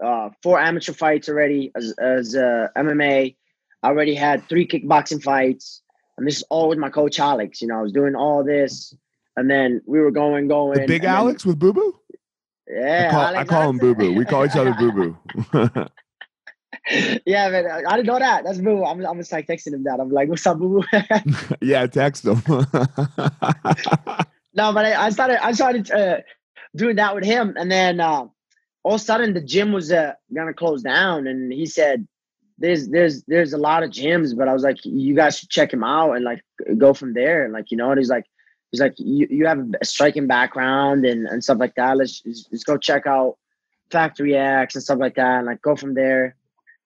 uh, 0.04 0.30
four 0.42 0.58
amateur 0.60 0.92
fights 0.92 1.28
already 1.28 1.70
as 1.74 1.94
as 1.98 2.34
uh, 2.36 2.68
MMA. 2.76 3.36
I 3.82 3.86
already 3.88 4.14
had 4.14 4.46
three 4.48 4.66
kickboxing 4.66 5.22
fights, 5.22 5.80
and 6.18 6.26
this 6.26 6.36
is 6.36 6.44
all 6.50 6.68
with 6.68 6.78
my 6.78 6.90
coach 6.90 7.18
Alex. 7.18 7.62
You 7.62 7.68
know, 7.68 7.78
I 7.78 7.82
was 7.82 7.92
doing 7.92 8.14
all 8.14 8.44
this, 8.44 8.94
and 9.36 9.50
then 9.50 9.80
we 9.86 10.00
were 10.00 10.10
going, 10.10 10.48
going. 10.48 10.74
The 10.74 10.86
big 10.86 11.04
and 11.04 11.04
then- 11.04 11.16
Alex 11.16 11.46
with 11.46 11.58
Boo 11.58 11.72
Boo. 11.72 11.98
yeah, 12.68 13.08
I 13.08 13.10
call, 13.10 13.36
I 13.36 13.44
call 13.44 13.70
him 13.70 13.78
Boo 13.78 13.94
Boo. 13.94 14.12
We 14.12 14.26
call 14.26 14.44
each 14.44 14.56
other 14.56 14.74
Boo 14.74 14.92
Boo. 14.92 15.16
yeah, 17.26 17.48
man, 17.50 17.66
I 17.86 17.96
didn't 17.96 18.06
know 18.06 18.18
that. 18.18 18.44
That's 18.44 18.58
Boo. 18.58 18.84
I'm, 18.84 19.04
I'm 19.04 19.18
just 19.18 19.32
like 19.32 19.46
texting 19.46 19.74
him 19.74 19.84
that. 19.84 20.00
I'm 20.00 20.10
like, 20.10 20.28
"What's 20.28 20.46
up, 20.46 20.58
Boo 20.58 20.82
Boo?" 20.82 20.98
yeah, 21.60 21.86
text 21.86 22.24
him. 22.24 22.42
No, 24.52 24.72
but 24.72 24.84
I, 24.84 25.06
I 25.06 25.10
started 25.10 25.44
I 25.44 25.52
started 25.52 25.90
uh, 25.90 26.18
doing 26.74 26.96
that 26.96 27.14
with 27.14 27.24
him, 27.24 27.54
and 27.56 27.70
then 27.70 28.00
uh, 28.00 28.26
all 28.82 28.94
of 28.94 29.00
a 29.00 29.04
sudden 29.04 29.34
the 29.34 29.40
gym 29.40 29.72
was 29.72 29.92
uh, 29.92 30.14
gonna 30.34 30.54
close 30.54 30.82
down, 30.82 31.26
and 31.26 31.52
he 31.52 31.66
said, 31.66 32.06
"There's 32.58 32.88
there's 32.88 33.22
there's 33.24 33.52
a 33.52 33.58
lot 33.58 33.82
of 33.82 33.90
gyms," 33.90 34.36
but 34.36 34.48
I 34.48 34.52
was 34.52 34.64
like, 34.64 34.84
"You 34.84 35.14
guys 35.14 35.38
should 35.38 35.50
check 35.50 35.72
him 35.72 35.84
out 35.84 36.12
and 36.12 36.24
like 36.24 36.42
go 36.76 36.94
from 36.94 37.14
there." 37.14 37.44
And 37.44 37.52
like 37.52 37.70
you 37.70 37.76
know, 37.76 37.90
and 37.90 37.98
he's 37.98 38.10
like, 38.10 38.24
he's 38.72 38.80
like, 38.80 38.94
"You 38.98 39.28
you 39.30 39.46
have 39.46 39.64
a 39.80 39.84
striking 39.84 40.26
background 40.26 41.04
and 41.04 41.26
and 41.26 41.44
stuff 41.44 41.58
like 41.58 41.76
that. 41.76 41.96
Let's 41.96 42.22
let's 42.26 42.64
go 42.64 42.76
check 42.76 43.06
out 43.06 43.38
Factory 43.90 44.36
X 44.36 44.74
and 44.74 44.82
stuff 44.82 44.98
like 44.98 45.14
that, 45.14 45.38
and 45.38 45.46
like 45.46 45.62
go 45.62 45.76
from 45.76 45.94
there." 45.94 46.34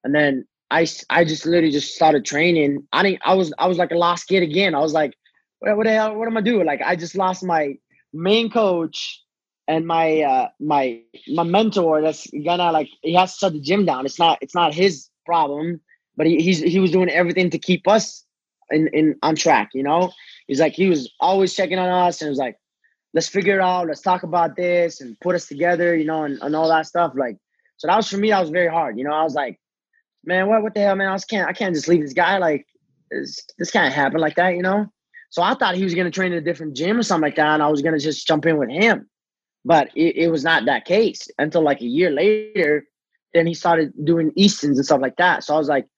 And 0.05 0.15
then 0.15 0.47
I, 0.71 0.87
I 1.11 1.25
just 1.25 1.47
literally 1.47 1.71
just 1.71 1.95
started 1.95 2.25
training. 2.25 2.87
I 2.93 3.03
didn't 3.03 3.23
I 3.25 3.35
was 3.35 3.53
I 3.59 3.67
was 3.67 3.79
like 3.79 3.91
a 3.91 3.97
lost 3.97 4.29
kid 4.29 4.43
again. 4.43 4.75
I 4.75 4.81
was 4.81 4.93
like 4.93 5.15
what, 5.61 5.77
what 5.77 5.87
the 5.87 5.93
hell 5.93 6.15
what 6.15 6.29
am 6.29 6.37
i 6.37 6.41
doing? 6.41 6.67
Like 6.67 6.83
i 6.85 6.95
just 6.97 7.15
lost 7.17 7.45
my 7.45 7.75
main 8.13 8.51
coach 8.51 9.23
and 9.67 9.87
my 9.87 10.21
uh 10.23 10.49
my 10.61 11.01
my 11.29 11.43
mentor 11.43 12.03
that's 12.03 12.27
gonna 12.45 12.71
like 12.71 12.89
he 13.03 13.15
has 13.15 13.33
to 13.35 13.39
shut 13.39 13.53
the 13.53 13.61
gym 13.61 13.85
down. 13.85 14.07
It's 14.07 14.19
not 14.19 14.39
it's 14.41 14.55
not 14.55 14.75
his 14.75 15.09
problem 15.27 15.81
but 16.17 16.27
he, 16.27 16.41
he's 16.41 16.61
he 16.61 16.81
was 16.81 16.91
doing 16.91 17.09
everything 17.09 17.51
to 17.51 17.59
keep 17.59 17.87
us 17.89 18.25
in 18.71 18.89
in 18.93 19.17
on 19.23 19.37
track 19.37 19.71
you 19.75 19.83
know? 19.83 20.13
He's 20.47 20.61
like 20.61 20.75
he 20.75 20.89
was 20.89 21.11
always 21.21 21.55
checking 21.55 21.79
on 21.79 21.89
us 21.89 22.21
and 22.21 22.29
was 22.29 22.39
like 22.39 22.57
let's 23.15 23.29
figure 23.29 23.55
it 23.55 23.63
out. 23.63 23.87
Let's 23.87 24.01
talk 24.01 24.25
about 24.25 24.57
this 24.57 25.01
and 25.01 25.19
put 25.21 25.35
us 25.35 25.47
together 25.47 25.95
you 25.97 26.05
know 26.05 26.25
and, 26.25 26.39
and 26.43 26.55
all 26.57 26.69
that 26.69 26.87
stuff. 26.87 27.13
Like 27.17 27.37
so 27.77 27.87
that 27.87 27.97
was 27.97 28.09
for 28.09 28.17
me 28.19 28.31
that 28.31 28.41
was 28.41 28.51
very 28.51 28.69
hard 28.69 28.99
you 28.99 29.05
know? 29.05 29.13
I 29.15 29.23
was 29.23 29.35
like 29.35 29.59
man 30.27 30.49
what 30.49 30.63
what 30.63 30.75
the 30.75 30.81
hell 30.81 30.97
man 30.97 31.09
i 31.09 31.19
can't 31.29 31.49
i 31.49 31.53
can't 31.53 31.75
just 31.75 31.89
leave 31.89 32.03
this 32.03 32.13
guy 32.13 32.39
like 32.39 32.67
this, 33.11 33.45
this 33.59 33.71
can't 33.71 33.93
happen 33.93 34.21
like 34.21 34.35
that 34.35 34.55
you 34.55 34.63
know 34.63 34.89
so 35.35 35.43
I 35.43 35.55
thought 35.55 35.75
he 35.75 35.83
was 35.83 35.97
going 35.97 36.05
to 36.05 36.13
train 36.13 36.31
in 36.31 36.39
a 36.39 36.41
different 36.41 36.77
gym 36.77 36.97
or 36.97 37.03
something 37.03 37.27
like 37.27 37.35
that, 37.35 37.55
and 37.55 37.63
I 37.63 37.67
was 37.67 37.83
going 37.83 37.99
to 37.99 37.99
just 37.99 38.25
jump 38.25 38.47
in 38.47 38.57
with 38.57 38.71
him. 38.71 39.11
But 39.65 39.91
it, 39.97 40.15
it 40.15 40.29
was 40.29 40.45
not 40.45 40.65
that 40.67 40.85
case 40.85 41.27
until 41.39 41.65
like 41.65 41.81
a 41.81 41.87
year 41.87 42.09
later. 42.09 42.85
Then 43.33 43.45
he 43.45 43.53
started 43.53 43.93
doing 44.05 44.31
Eastons 44.37 44.79
and 44.79 44.87
stuff 44.87 45.01
like 45.01 45.17
that. 45.17 45.43
So 45.43 45.53
I 45.53 45.59
was 45.59 45.67
like, 45.67 45.89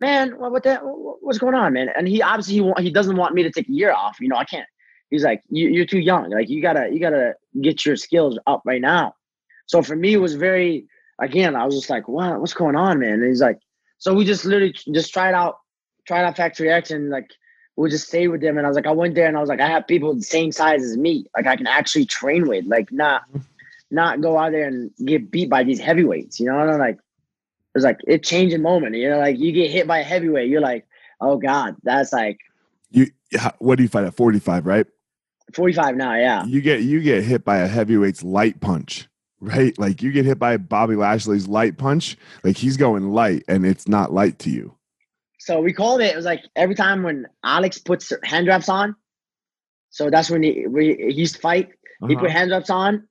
man, 0.00 0.38
what, 0.38 0.52
what 0.52 0.62
the, 0.62 0.76
what's 0.76 1.36
going 1.36 1.54
on, 1.54 1.74
man? 1.74 1.90
And 1.94 2.08
he 2.08 2.22
obviously 2.22 2.54
he, 2.54 2.84
he 2.84 2.90
doesn't 2.90 3.16
want 3.16 3.34
me 3.34 3.42
to 3.42 3.50
take 3.50 3.68
a 3.68 3.72
year 3.72 3.92
off. 3.92 4.16
You 4.20 4.28
know, 4.28 4.36
I 4.36 4.44
can't. 4.44 4.66
He's 5.10 5.22
like, 5.22 5.42
you, 5.50 5.68
you're 5.68 5.84
too 5.84 6.00
young. 6.00 6.30
Like 6.30 6.48
you 6.48 6.62
gotta 6.62 6.88
you 6.90 6.98
gotta 6.98 7.34
get 7.60 7.84
your 7.84 7.96
skills 7.96 8.38
up 8.46 8.62
right 8.64 8.80
now. 8.80 9.12
So 9.66 9.82
for 9.82 9.96
me, 9.96 10.14
it 10.14 10.18
was 10.18 10.34
very 10.34 10.86
again. 11.22 11.56
I 11.56 11.64
was 11.64 11.74
just 11.74 11.90
like, 11.90 12.08
what 12.08 12.40
what's 12.40 12.54
going 12.54 12.76
on, 12.76 13.00
man? 13.00 13.14
And 13.14 13.24
he's 13.24 13.40
like, 13.40 13.58
so 13.98 14.14
we 14.14 14.24
just 14.24 14.44
literally 14.44 14.74
just 14.92 15.12
tried 15.12 15.34
out 15.34 15.58
tried 16.06 16.24
out 16.24 16.36
Factory 16.36 16.70
X 16.70 16.90
and 16.90 17.10
like 17.10 17.30
we 17.76 17.88
just 17.88 18.08
stay 18.08 18.28
with 18.28 18.40
them. 18.40 18.58
And 18.58 18.66
I 18.66 18.68
was 18.68 18.76
like, 18.76 18.86
I 18.86 18.92
went 18.92 19.14
there 19.14 19.26
and 19.26 19.36
I 19.36 19.40
was 19.40 19.48
like, 19.48 19.60
I 19.60 19.68
have 19.68 19.86
people 19.86 20.14
the 20.14 20.22
same 20.22 20.52
size 20.52 20.82
as 20.82 20.96
me. 20.96 21.26
Like 21.36 21.46
I 21.46 21.56
can 21.56 21.66
actually 21.66 22.04
train 22.04 22.46
with, 22.46 22.66
like 22.66 22.92
not 22.92 23.22
mm-hmm. 23.30 23.38
not 23.90 24.20
go 24.20 24.36
out 24.36 24.52
there 24.52 24.66
and 24.66 24.90
get 25.04 25.30
beat 25.30 25.48
by 25.48 25.64
these 25.64 25.80
heavyweights. 25.80 26.40
You 26.40 26.46
know, 26.46 26.58
and 26.58 26.70
I'm 26.70 26.78
like, 26.78 26.96
it 26.96 27.74
was 27.74 27.84
like 27.84 28.00
it 28.06 28.22
changed 28.22 28.54
a 28.54 28.58
moment. 28.58 28.96
You 28.96 29.08
know, 29.08 29.18
like 29.18 29.38
you 29.38 29.52
get 29.52 29.70
hit 29.70 29.86
by 29.86 30.00
a 30.00 30.04
heavyweight, 30.04 30.50
you're 30.50 30.60
like, 30.60 30.86
oh 31.20 31.38
God, 31.38 31.76
that's 31.82 32.12
like 32.12 32.38
you, 32.90 33.06
what 33.58 33.76
do 33.76 33.82
you 33.82 33.88
fight 33.88 34.04
at 34.04 34.14
45, 34.14 34.66
right? 34.66 34.86
45 35.54 35.96
now, 35.96 36.14
yeah. 36.14 36.44
You 36.44 36.60
get 36.60 36.82
you 36.82 37.00
get 37.00 37.24
hit 37.24 37.44
by 37.44 37.58
a 37.58 37.68
heavyweight's 37.68 38.22
light 38.22 38.60
punch, 38.60 39.08
right? 39.42 39.76
Like 39.78 40.00
you 40.02 40.12
get 40.12 40.24
hit 40.24 40.38
by 40.38 40.56
Bobby 40.56 40.94
Lashley's 40.96 41.48
light 41.48 41.76
punch, 41.76 42.16
like 42.44 42.56
he's 42.56 42.76
going 42.76 43.10
light, 43.10 43.44
and 43.48 43.66
it's 43.66 43.88
not 43.88 44.12
light 44.12 44.38
to 44.40 44.50
you. 44.50 44.74
So 45.38 45.60
we 45.60 45.72
called 45.72 46.00
it. 46.00 46.12
It 46.12 46.16
was 46.16 46.24
like 46.24 46.44
every 46.56 46.76
time 46.76 47.02
when 47.02 47.26
Alex 47.44 47.78
puts 47.78 48.12
hand 48.24 48.46
wraps 48.46 48.68
on. 48.68 48.94
So 49.90 50.08
that's 50.08 50.30
when 50.30 50.42
he 50.42 50.66
we, 50.66 50.94
he 50.94 51.12
used 51.12 51.34
to 51.34 51.40
fight. 51.40 51.70
He 52.06 52.14
Uh-huh. 52.14 52.22
put 52.22 52.30
hand 52.30 52.50
wraps 52.52 52.70
on. 52.70 53.08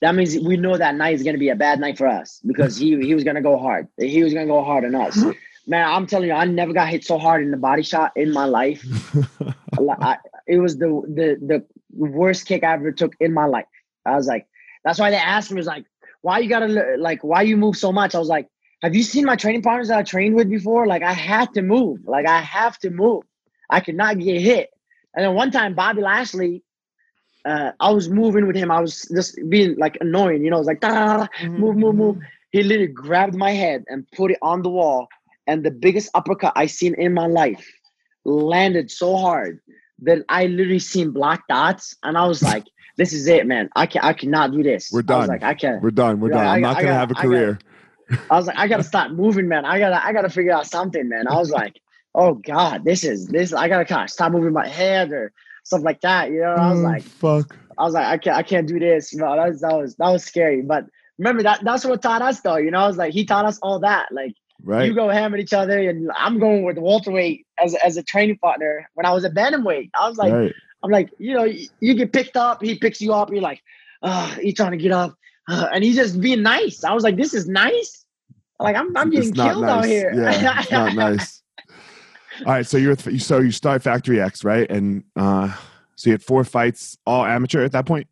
That 0.00 0.16
means 0.16 0.36
we 0.36 0.56
know 0.56 0.76
that 0.76 0.96
night 0.96 1.14
is 1.14 1.22
gonna 1.22 1.38
be 1.38 1.50
a 1.50 1.54
bad 1.56 1.78
night 1.78 1.96
for 1.96 2.08
us 2.08 2.40
because 2.44 2.76
he 2.76 3.00
he 3.06 3.14
was 3.14 3.22
gonna 3.24 3.40
go 3.40 3.56
hard. 3.56 3.86
He 3.98 4.22
was 4.24 4.34
gonna 4.34 4.46
go 4.46 4.64
hard 4.64 4.84
on 4.84 4.94
us. 4.96 5.24
Man, 5.68 5.86
I'm 5.88 6.08
telling 6.08 6.26
you, 6.28 6.34
I 6.34 6.44
never 6.44 6.72
got 6.72 6.88
hit 6.88 7.04
so 7.04 7.18
hard 7.18 7.40
in 7.44 7.52
the 7.52 7.56
body 7.56 7.84
shot 7.84 8.10
in 8.16 8.32
my 8.32 8.46
life. 8.46 8.84
I, 10.02 10.18
it 10.48 10.58
was 10.58 10.76
the 10.76 10.88
the 11.06 11.38
the 11.46 11.64
worst 11.94 12.46
kick 12.46 12.64
I 12.64 12.72
ever 12.74 12.90
took 12.90 13.14
in 13.20 13.32
my 13.32 13.44
life. 13.44 13.66
I 14.04 14.16
was 14.16 14.26
like, 14.26 14.48
that's 14.84 14.98
why 14.98 15.10
they 15.10 15.16
asked 15.16 15.50
me, 15.50 15.56
was 15.56 15.66
like, 15.66 15.84
why 16.22 16.38
you 16.38 16.48
gotta 16.48 16.96
like, 16.98 17.22
why 17.22 17.42
you 17.42 17.56
move 17.56 17.76
so 17.76 17.92
much? 17.92 18.14
I 18.14 18.18
was 18.18 18.28
like, 18.28 18.48
have 18.82 18.94
you 18.94 19.02
seen 19.02 19.24
my 19.24 19.36
training 19.36 19.62
partners 19.62 19.88
that 19.88 19.98
I 19.98 20.02
trained 20.02 20.34
with 20.34 20.50
before? 20.50 20.86
Like, 20.86 21.02
I 21.02 21.12
had 21.12 21.52
to 21.54 21.62
move. 21.62 22.00
Like, 22.04 22.26
I 22.26 22.40
have 22.40 22.78
to 22.78 22.90
move. 22.90 23.22
I 23.70 23.80
could 23.80 23.94
not 23.94 24.18
get 24.18 24.40
hit. 24.40 24.70
And 25.14 25.24
then 25.24 25.34
one 25.34 25.50
time, 25.50 25.74
Bobby 25.74 26.02
Lashley, 26.02 26.62
uh, 27.44 27.72
I 27.80 27.90
was 27.90 28.08
moving 28.08 28.46
with 28.46 28.56
him. 28.56 28.70
I 28.70 28.80
was 28.80 29.08
just 29.14 29.38
being 29.48 29.76
like 29.78 29.98
annoying, 30.00 30.44
you 30.44 30.50
know. 30.50 30.56
I 30.56 30.58
was 30.58 30.66
like, 30.66 30.80
"Da, 30.80 31.26
move, 31.56 31.76
move, 31.76 31.94
move. 31.94 32.18
He 32.50 32.62
literally 32.62 32.92
grabbed 32.92 33.34
my 33.34 33.52
head 33.52 33.84
and 33.88 34.06
put 34.12 34.30
it 34.30 34.38
on 34.42 34.62
the 34.62 34.70
wall. 34.70 35.08
And 35.46 35.64
the 35.64 35.70
biggest 35.70 36.10
uppercut 36.14 36.52
I 36.54 36.66
seen 36.66 36.94
in 36.94 37.14
my 37.14 37.26
life 37.26 37.66
landed 38.24 38.90
so 38.90 39.16
hard 39.16 39.60
that 40.00 40.18
I 40.28 40.46
literally 40.46 40.78
seen 40.78 41.10
black 41.10 41.42
dots. 41.48 41.96
And 42.02 42.16
I 42.16 42.26
was 42.26 42.42
like, 42.42 42.64
this 42.96 43.12
is 43.12 43.26
it, 43.26 43.46
man. 43.46 43.68
I 43.76 43.86
can 43.86 44.02
I 44.02 44.12
cannot 44.12 44.52
do 44.52 44.62
this. 44.62 44.90
We're 44.92 45.00
I 45.00 45.02
done. 45.02 45.18
was 45.20 45.28
like, 45.28 45.42
I 45.42 45.54
can't. 45.54 45.82
We're 45.82 45.90
done. 45.90 46.20
We're 46.20 46.30
done. 46.30 46.46
I'm 46.46 46.56
I- 46.56 46.60
not 46.60 46.76
I 46.76 46.82
gonna 46.82 46.94
have 46.94 47.10
a 47.10 47.18
I 47.18 47.22
career. 47.22 47.58
I 48.30 48.36
was 48.36 48.46
like, 48.46 48.58
I 48.58 48.68
gotta 48.68 48.84
stop 48.84 49.10
moving, 49.12 49.48
man. 49.48 49.64
I 49.64 49.78
gotta 49.78 50.04
I 50.04 50.12
gotta 50.12 50.28
figure 50.28 50.52
out 50.52 50.66
something, 50.66 51.08
man. 51.08 51.26
I 51.28 51.36
was 51.36 51.50
like, 51.60 51.80
oh 52.14 52.34
God, 52.34 52.84
this 52.84 53.04
is 53.04 53.26
this 53.28 53.52
I 53.52 53.68
gotta 53.68 53.84
kind 53.84 54.02
of 54.04 54.10
stop 54.10 54.32
moving 54.32 54.52
my 54.52 54.66
head 54.68 55.12
or 55.12 55.32
stuff 55.64 55.82
like 55.82 56.00
that. 56.02 56.30
You 56.30 56.40
know, 56.40 56.54
I 56.54 56.70
was 56.72 56.80
Oh, 56.80 56.82
like, 56.82 57.02
fuck. 57.02 57.56
I 57.78 57.84
was 57.84 57.94
like, 57.94 58.06
I 58.06 58.18
can't 58.18 58.36
I 58.36 58.42
can't 58.42 58.66
do 58.68 58.78
this. 58.78 59.12
You 59.12 59.20
know, 59.20 59.34
that 59.34 59.48
was 59.48 59.60
that 59.62 59.72
was 59.76 59.96
that 59.96 60.10
was 60.10 60.24
scary. 60.24 60.60
But 60.62 60.84
remember 61.18 61.42
that 61.44 61.64
that's 61.64 61.84
what 61.84 62.02
taught 62.02 62.20
us 62.22 62.40
though. 62.40 62.56
You 62.56 62.70
know, 62.70 62.80
I 62.80 62.86
was 62.86 62.96
like, 62.98 63.12
he 63.14 63.24
taught 63.24 63.46
us 63.46 63.58
all 63.62 63.78
that. 63.80 64.08
Like 64.12 64.34
Right. 64.64 64.86
you 64.86 64.94
go 64.94 65.08
ham 65.08 65.34
at 65.34 65.40
each 65.40 65.52
other, 65.52 65.76
and 65.90 66.08
I'm 66.16 66.38
going 66.38 66.62
with 66.64 66.76
welterweight 66.78 67.44
as 67.58 67.74
as 67.76 67.96
a 67.96 68.02
training 68.04 68.38
partner. 68.38 68.88
When 68.94 69.04
I 69.06 69.12
was 69.12 69.24
at 69.24 69.34
bantamweight, 69.34 69.90
I 69.98 70.08
was 70.08 70.18
like, 70.18 70.32
right. 70.32 70.52
I'm 70.82 70.90
like, 70.90 71.10
you 71.18 71.34
know, 71.34 71.44
you, 71.80 71.94
get 71.94 72.12
picked 72.12 72.36
up, 72.36 72.62
he 72.62 72.76
picks 72.76 73.00
you 73.00 73.12
up, 73.12 73.30
you're 73.30 73.40
like, 73.40 73.60
oh, 74.02 74.36
you 74.42 74.52
trying 74.52 74.72
to 74.72 74.76
get 74.76 74.90
up, 74.92 75.14
uh, 75.48 75.68
and 75.72 75.84
he's 75.84 75.96
just 75.96 76.20
being 76.20 76.42
nice. 76.42 76.82
I 76.84 76.92
was 76.92 77.04
like, 77.04 77.16
this 77.16 77.34
is 77.34 77.48
nice. 77.48 78.04
Like 78.58 78.76
I'm 78.76 78.96
I'm 78.96 79.10
getting 79.10 79.30
not 79.32 79.50
killed 79.52 79.62
nice. 79.62 79.70
out 79.70 79.84
here. 79.86 80.12
Yeah, 80.14 80.60
it's 80.60 80.70
not 80.70 80.94
nice. 80.94 81.42
All 82.40 82.52
right, 82.52 82.66
so 82.66 82.78
you're 82.78 82.96
you 83.10 83.18
so 83.18 83.38
you 83.40 83.50
start 83.50 83.82
Factory 83.82 84.20
X, 84.20 84.44
right? 84.44 84.70
And 84.70 85.04
uh 85.16 85.54
so 85.96 86.10
you 86.10 86.12
had 86.14 86.22
four 86.22 86.44
fights, 86.44 86.96
all 87.06 87.24
amateur 87.24 87.64
at 87.64 87.72
that 87.72 87.86
point. 87.86 88.06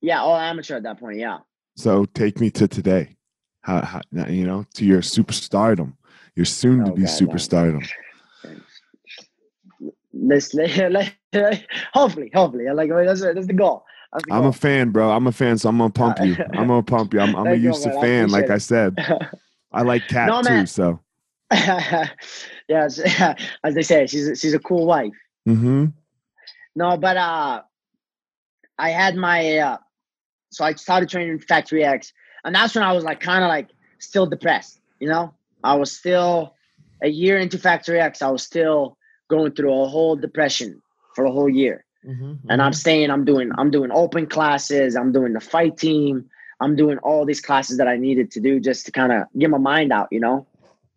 yeah, 0.00 0.20
all 0.20 0.36
amateur 0.36 0.76
at 0.76 0.82
that 0.84 0.98
point. 0.98 1.18
Yeah. 1.18 1.38
So 1.76 2.04
take 2.06 2.40
me 2.40 2.50
to 2.52 2.66
today. 2.68 3.16
How, 3.62 3.80
how 3.82 4.00
you 4.28 4.46
know 4.46 4.64
to 4.74 4.84
your 4.84 5.00
superstardom, 5.02 5.94
your 6.34 6.46
soon 6.46 6.84
to 6.84 6.92
Oh, 6.92 6.94
be 6.94 7.02
God, 7.02 7.10
superstardom. 7.10 7.88
Let's 10.12 10.54
let, 10.54 10.92
let, 10.92 11.12
hopefully, 11.92 12.30
hopefully. 12.34 12.68
I 12.68 12.72
Like 12.72 12.90
that's 12.90 13.20
that's 13.20 13.46
the 13.46 13.52
goal. 13.52 13.84
That's 14.12 14.24
the 14.26 14.34
I'm 14.34 14.46
a 14.46 14.52
fan, 14.52 14.90
bro. 14.90 15.10
I'm 15.10 15.26
a 15.26 15.32
fan, 15.32 15.58
so 15.58 15.68
I'm 15.68 15.78
gonna 15.78 15.90
pump 15.90 16.18
you. 16.20 16.36
I'm 16.54 16.68
gonna 16.68 16.82
pump 16.82 17.14
you. 17.14 17.20
I'm, 17.20 17.36
I'm 17.36 17.46
a 17.46 17.54
used 17.54 17.82
to 17.84 17.88
man. 17.90 17.98
I 17.98 18.00
fan, 18.00 18.28
like 18.30 18.50
I 18.50 18.58
said. 18.58 18.96
I 19.72 19.82
like 19.82 20.08
cat 20.08 20.28
No, 20.28 20.42
too, 20.42 20.66
so 20.66 21.00
yeah, 21.52 23.34
as 23.64 23.74
they 23.74 23.82
say, 23.82 24.06
she's 24.06 24.28
a, 24.28 24.36
she's 24.36 24.54
a 24.54 24.58
cool 24.58 24.86
wife. 24.86 25.12
Mm-hmm. 25.48 25.86
No, 26.76 26.96
but 26.96 27.16
uh, 27.16 27.62
I 28.78 28.90
had 28.90 29.16
my 29.16 29.58
uh, 29.58 29.76
so 30.50 30.64
I 30.64 30.74
started 30.74 31.08
training 31.08 31.32
in 31.32 31.38
Factory 31.38 31.84
X, 31.84 32.12
and 32.44 32.54
that's 32.54 32.74
when 32.74 32.84
I 32.84 32.92
was 32.92 33.04
like 33.04 33.20
kind 33.20 33.44
of 33.44 33.48
like 33.48 33.68
still 33.98 34.26
depressed. 34.26 34.80
You 34.98 35.08
know, 35.08 35.34
I 35.64 35.74
was 35.74 35.96
still 35.96 36.54
a 37.02 37.08
year 37.08 37.38
into 37.38 37.58
Factory 37.58 38.00
X. 38.00 38.22
I 38.22 38.30
was 38.30 38.42
still 38.42 38.96
going 39.28 39.52
through 39.52 39.72
a 39.72 39.86
whole 39.86 40.16
depression 40.16 40.82
for 41.14 41.24
a 41.24 41.30
whole 41.30 41.48
year. 41.48 41.84
Mm-hmm. 42.06 42.50
And 42.50 42.62
I'm 42.62 42.72
staying, 42.72 43.10
I'm 43.10 43.24
doing, 43.24 43.50
I'm 43.58 43.70
doing 43.70 43.90
open 43.92 44.26
classes, 44.26 44.96
I'm 44.96 45.12
doing 45.12 45.32
the 45.34 45.40
fight 45.40 45.76
team, 45.76 46.28
I'm 46.60 46.76
doing 46.76 46.98
all 46.98 47.24
these 47.24 47.40
classes 47.40 47.78
that 47.78 47.88
I 47.88 47.96
needed 47.96 48.30
to 48.32 48.40
do 48.40 48.60
just 48.60 48.86
to 48.86 48.92
kind 48.92 49.12
of 49.12 49.24
get 49.38 49.50
my 49.50 49.58
mind 49.58 49.92
out, 49.92 50.08
you 50.10 50.20
know? 50.20 50.46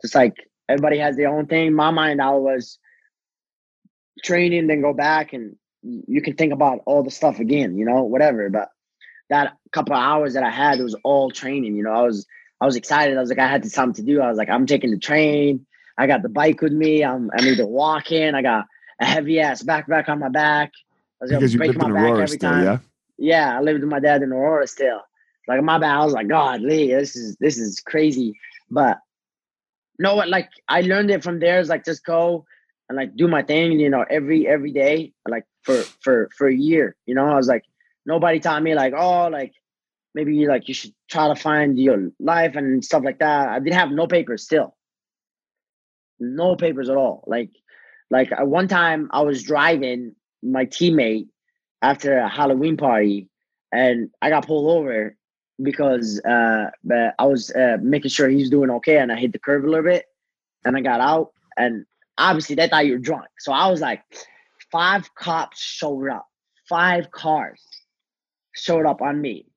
Just 0.01 0.15
like 0.15 0.49
everybody 0.69 0.97
has 0.97 1.15
their 1.15 1.29
own 1.29 1.45
thing. 1.45 1.73
My 1.73 1.91
mind 1.91 2.21
out 2.21 2.39
was 2.39 2.79
training, 4.23 4.67
then 4.67 4.81
go 4.81 4.93
back 4.93 5.33
and 5.33 5.55
you 5.83 6.21
can 6.21 6.35
think 6.35 6.53
about 6.53 6.79
all 6.85 7.03
the 7.03 7.11
stuff 7.11 7.39
again, 7.39 7.77
you 7.77 7.85
know, 7.85 8.03
whatever. 8.03 8.49
But 8.49 8.69
that 9.29 9.53
couple 9.71 9.93
of 9.93 10.01
hours 10.01 10.33
that 10.33 10.43
I 10.43 10.49
had, 10.49 10.79
it 10.79 10.83
was 10.83 10.95
all 11.03 11.31
training, 11.31 11.75
you 11.75 11.83
know. 11.83 11.91
I 11.91 12.01
was 12.01 12.25
I 12.61 12.65
was 12.65 12.75
excited. 12.75 13.17
I 13.17 13.21
was 13.21 13.29
like, 13.29 13.39
I 13.39 13.47
had 13.47 13.65
something 13.69 14.05
to 14.05 14.11
do. 14.11 14.21
I 14.21 14.29
was 14.29 14.37
like, 14.37 14.49
I'm 14.49 14.65
taking 14.65 14.91
the 14.91 14.97
train. 14.97 15.65
I 15.97 16.07
got 16.07 16.21
the 16.21 16.29
bike 16.29 16.61
with 16.61 16.71
me. 16.71 17.03
I'm 17.03 17.29
I'm 17.37 17.45
either 17.45 17.67
walking. 17.67 18.35
I 18.35 18.41
got 18.41 18.65
a 18.99 19.05
heavy 19.05 19.39
ass 19.39 19.63
backpack 19.63 20.09
on 20.09 20.19
my 20.19 20.29
back. 20.29 20.71
I 21.21 21.25
was 21.25 21.31
Because 21.31 21.53
you 21.53 21.59
break 21.59 21.69
lived 21.69 21.79
my 21.81 21.87
in 21.87 21.93
back 21.93 22.03
Aurora 22.03 22.23
every 22.23 22.37
still, 22.37 22.49
time. 22.51 22.63
yeah? 22.63 22.77
Yeah, 23.17 23.57
I 23.57 23.61
lived 23.61 23.81
with 23.81 23.89
my 23.89 23.99
dad 23.99 24.23
in 24.23 24.31
Aurora 24.31 24.67
still. 24.67 25.01
Like 25.47 25.61
my 25.63 25.77
bad. 25.77 25.95
I 25.95 26.03
was 26.05 26.13
like, 26.13 26.27
God, 26.27 26.61
Lee, 26.61 26.93
this 26.93 27.15
is 27.15 27.35
this 27.39 27.57
is 27.57 27.79
crazy. 27.79 28.33
But 28.71 28.97
no, 29.99 30.15
what 30.15 30.29
like 30.29 30.49
I 30.67 30.81
learned 30.81 31.11
it 31.11 31.23
from 31.23 31.39
there 31.39 31.59
is 31.59 31.69
like 31.69 31.85
just 31.85 32.05
go 32.05 32.45
and 32.89 32.95
like 32.97 33.15
do 33.15 33.27
my 33.27 33.41
thing, 33.43 33.79
you 33.79 33.89
know, 33.89 34.05
every 34.09 34.47
every 34.47 34.71
day, 34.71 35.13
like 35.27 35.45
for 35.63 35.75
for 36.01 36.29
for 36.37 36.47
a 36.47 36.55
year. 36.55 36.95
You 37.05 37.15
know, 37.15 37.27
I 37.27 37.35
was 37.35 37.47
like, 37.47 37.63
nobody 38.05 38.39
taught 38.39 38.63
me 38.63 38.73
like, 38.73 38.93
oh, 38.95 39.27
like 39.27 39.53
maybe 40.15 40.47
like 40.47 40.67
you 40.67 40.73
should 40.73 40.93
try 41.09 41.27
to 41.27 41.35
find 41.35 41.77
your 41.79 42.09
life 42.19 42.55
and 42.55 42.83
stuff 42.83 43.03
like 43.03 43.19
that. 43.19 43.49
I 43.49 43.59
didn't 43.59 43.75
have 43.75 43.91
no 43.91 44.07
papers 44.07 44.43
still. 44.43 44.75
No 46.19 46.55
papers 46.55 46.89
at 46.89 46.97
all. 46.97 47.23
Like 47.27 47.49
like 48.13 48.31
uh, 48.31 48.45
one 48.45 48.67
time 48.67 49.09
I 49.11 49.21
was 49.21 49.41
driving 49.41 50.15
my 50.43 50.65
teammate 50.65 51.27
after 51.81 52.19
a 52.19 52.29
Halloween 52.29 52.77
party 52.77 53.27
and 53.71 54.11
I 54.21 54.29
got 54.29 54.45
pulled 54.45 54.69
over 54.77 55.17
because 55.61 56.21
uh 56.23 56.69
I 57.19 57.25
was 57.25 57.49
uh, 57.51 57.77
making 57.81 58.11
sure 58.11 58.29
he's 58.29 58.51
doing 58.51 58.69
okay 58.77 58.99
and 58.99 59.11
I 59.11 59.15
hit 59.15 59.33
the 59.33 59.39
curve 59.39 59.63
a 59.63 59.67
little 59.67 59.83
bit 59.83 60.05
and 60.63 60.77
I 60.77 60.81
got 60.81 61.01
out 61.01 61.31
and 61.57 61.85
obviously 62.19 62.55
they 62.55 62.67
thought 62.67 62.85
you 62.85 62.93
were 62.93 63.09
drunk. 63.09 63.25
So 63.39 63.51
I 63.51 63.67
was 63.67 63.81
like 63.81 64.03
five 64.71 65.03
cops 65.15 65.59
showed 65.59 66.09
up. 66.09 66.27
Five 66.69 67.09
cars 67.11 67.61
showed 68.53 68.85
up 68.85 69.01
on 69.01 69.19
me. 69.21 69.47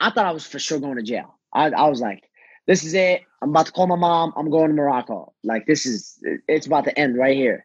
I 0.00 0.10
thought 0.10 0.26
I 0.26 0.32
was 0.32 0.46
for 0.46 0.58
sure 0.58 0.80
going 0.80 0.96
to 0.96 1.02
jail. 1.02 1.38
I, 1.52 1.66
I 1.70 1.88
was 1.88 2.00
like, 2.00 2.22
this 2.66 2.84
is 2.84 2.94
it. 2.94 3.22
I'm 3.42 3.50
about 3.50 3.66
to 3.66 3.72
call 3.72 3.86
my 3.86 3.96
mom. 3.96 4.32
I'm 4.36 4.50
going 4.50 4.68
to 4.68 4.74
Morocco. 4.74 5.34
Like 5.44 5.66
this 5.66 5.84
is 5.84 6.18
it's 6.48 6.66
about 6.66 6.84
to 6.84 6.98
end 6.98 7.18
right 7.18 7.36
here. 7.36 7.64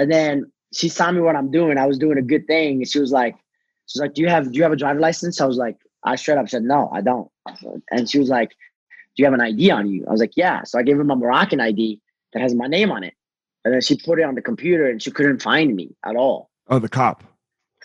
And 0.00 0.10
then 0.10 0.50
she 0.72 0.88
saw 0.88 1.12
me 1.12 1.20
what 1.20 1.36
I'm 1.36 1.50
doing. 1.50 1.76
I 1.76 1.86
was 1.86 1.98
doing 1.98 2.16
a 2.16 2.22
good 2.22 2.46
thing. 2.46 2.78
And 2.78 2.88
she 2.88 2.98
was 2.98 3.12
like, 3.12 3.36
she's 3.86 4.00
like, 4.00 4.14
Do 4.14 4.22
you 4.22 4.28
have 4.28 4.50
do 4.50 4.56
you 4.56 4.62
have 4.62 4.72
a 4.72 4.76
driver 4.76 4.98
license? 4.98 5.42
I 5.42 5.44
was 5.44 5.58
like, 5.58 5.76
I 6.04 6.16
straight 6.16 6.38
up 6.38 6.48
said, 6.48 6.62
No, 6.62 6.88
I 6.90 7.02
don't. 7.02 7.30
And 7.90 8.08
she 8.08 8.18
was 8.18 8.30
like, 8.30 8.48
Do 8.48 9.22
you 9.22 9.26
have 9.26 9.34
an 9.34 9.42
ID 9.42 9.70
on 9.70 9.90
you? 9.90 10.06
I 10.08 10.10
was 10.10 10.20
like, 10.20 10.38
Yeah. 10.38 10.62
So 10.64 10.78
I 10.78 10.82
gave 10.82 10.96
her 10.96 11.04
my 11.04 11.14
Moroccan 11.14 11.60
ID 11.60 12.00
that 12.32 12.40
has 12.40 12.54
my 12.54 12.66
name 12.66 12.90
on 12.90 13.04
it. 13.04 13.12
And 13.66 13.74
then 13.74 13.82
she 13.82 13.98
put 13.98 14.18
it 14.18 14.22
on 14.22 14.34
the 14.34 14.40
computer 14.40 14.88
and 14.88 15.02
she 15.02 15.10
couldn't 15.10 15.42
find 15.42 15.76
me 15.76 15.94
at 16.02 16.16
all. 16.16 16.48
Oh, 16.68 16.78
the 16.78 16.88
cop. 16.88 17.22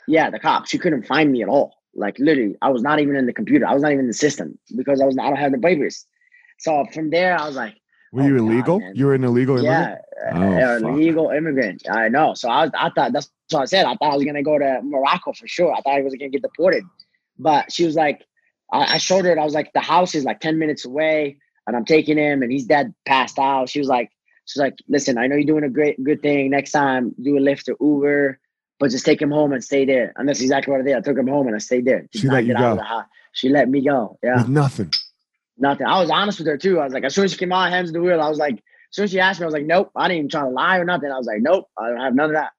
Yeah, 0.08 0.30
the 0.30 0.40
cop. 0.40 0.68
She 0.68 0.78
couldn't 0.78 1.06
find 1.06 1.34
me 1.34 1.44
at 1.44 1.50
all. 1.50 1.74
Like 1.96 2.18
literally, 2.18 2.56
I 2.62 2.70
was 2.70 2.82
not 2.82 3.02
even 3.02 3.18
in 3.18 3.26
the 3.26 3.34
computer. 3.34 3.68
I 3.68 3.74
was 3.74 3.84
not 3.84 3.92
even 3.92 4.06
in 4.06 4.08
the 4.08 4.14
system 4.14 4.58
because 4.78 5.02
I 5.02 5.06
was 5.06 5.16
not, 5.16 5.26
I 5.26 5.30
don't 5.32 5.40
have 5.40 5.52
the 5.52 5.58
papers. 5.58 6.06
So 6.60 6.86
from 6.94 7.10
there, 7.10 7.38
I 7.38 7.46
was 7.46 7.58
like, 7.58 7.76
Were 8.16 8.24
Oh, 8.24 8.28
you 8.28 8.38
illegal? 8.38 8.80
man. 8.80 8.94
you 8.96 9.06
were 9.08 9.14
an 9.14 9.26
illegal 9.26 9.58
immigrant? 9.58 10.00
yeah, 10.24 10.34
Oh, 10.34 10.86
uh, 10.88 10.90
illegal 10.90 11.30
immigrant. 11.32 11.84
I 11.90 12.08
know. 12.08 12.34
So 12.34 12.50
I, 12.50 12.64
was, 12.64 12.72
I 12.74 12.90
thought 12.90 13.12
that's 13.12 13.30
what 13.52 13.62
I 13.64 13.66
said. 13.66 13.86
I 13.86 13.96
thought 13.96 14.14
I 14.14 14.16
was 14.16 14.24
gonna 14.24 14.42
go 14.42 14.58
to 14.58 14.80
Morocco 14.84 15.34
for 15.34 15.48
sure. 15.48 15.74
I 15.74 15.82
thought 15.82 15.98
I 15.98 16.02
was 16.02 16.16
gonna 16.16 16.30
get 16.30 16.42
deported. 16.42 16.84
But 17.38 17.72
she 17.72 17.86
was 17.86 17.96
like, 17.96 18.24
I, 18.72 18.96
I 18.96 18.98
showed 18.98 19.26
her. 19.26 19.32
And 19.32 19.40
I 19.40 19.44
was 19.44 19.54
like, 19.54 19.74
the 19.74 19.82
house 19.82 20.16
is 20.16 20.24
like 20.24 20.40
ten 20.40 20.58
minutes 20.58 20.86
away, 20.86 21.38
and 21.68 21.76
I'm 21.76 21.84
taking 21.84 22.18
him, 22.18 22.42
and 22.42 22.52
he's 22.52 22.66
dead, 22.66 22.94
passed 23.06 23.38
out. 23.38 23.68
She 23.68 23.80
was 23.80 23.90
like, 23.90 24.10
she's 24.46 24.62
like, 24.62 24.76
listen, 24.88 25.18
I 25.18 25.28
know 25.28 25.36
you're 25.36 25.46
doing 25.46 25.66
a 25.66 25.70
great, 25.70 26.02
good 26.02 26.22
thing. 26.22 26.52
Next 26.52 26.72
time, 26.72 27.14
do 27.22 27.36
a 27.38 27.42
Lyft 27.42 27.68
or 27.68 27.76
Uber, 27.86 28.40
but 28.80 28.92
just 28.92 29.06
take 29.06 29.22
him 29.22 29.32
home 29.32 29.52
and 29.52 29.62
stay 29.62 29.84
there. 29.84 30.14
And 30.16 30.28
that's 30.30 30.40
exactly 30.40 30.72
what 30.72 30.80
I 30.80 30.86
did. 30.86 30.96
I 30.96 31.02
took 31.02 31.18
him 31.18 31.28
home 31.28 31.48
and 31.48 31.56
I 31.56 31.60
stayed 31.60 31.84
there. 31.84 32.08
She 32.16 32.30
let 32.30 32.46
you 32.46 32.54
get 32.54 32.64
out 32.64 32.80
of 32.80 32.86
go. 32.88 33.02
She 33.34 33.50
let 33.50 33.68
me 33.68 33.82
go. 33.82 34.18
Yeah 34.24 34.38
With 34.38 34.48
nothing. 34.50 34.94
Nothing. 35.58 35.88
I 35.88 36.00
was 36.00 36.10
honest 36.10 36.40
with 36.40 36.48
her 36.48 36.58
too. 36.58 36.80
I 36.80 36.84
was 36.84 36.94
like, 36.94 37.04
as 37.04 37.14
soon 37.16 37.26
as 37.26 37.32
she 37.32 37.38
came 37.38 37.54
on, 37.54 37.72
hands 37.72 37.90
on 37.90 37.94
the 37.94 38.02
wheel, 38.02 38.22
I 38.22 38.30
was 38.30 38.38
like, 38.38 38.56
as 38.56 38.62
soon 38.92 39.06
as 39.06 39.12
she 39.12 39.20
asked 39.20 39.40
me, 39.40 39.46
I 39.46 39.48
was 39.48 39.54
like, 39.54 39.66
nope, 39.66 39.92
I 39.96 40.08
didn't 40.08 40.18
even 40.18 40.30
try 40.30 40.42
to 40.42 40.50
lie 40.50 40.78
or 40.78 40.86
nothing. 40.86 41.12
I 41.12 41.18
was 41.18 41.28
like, 41.28 41.42
nope, 41.42 41.68
I 41.78 41.90
don't 41.90 42.00
have 42.00 42.16
none 42.16 42.30
of 42.30 42.34
that. 42.36 42.52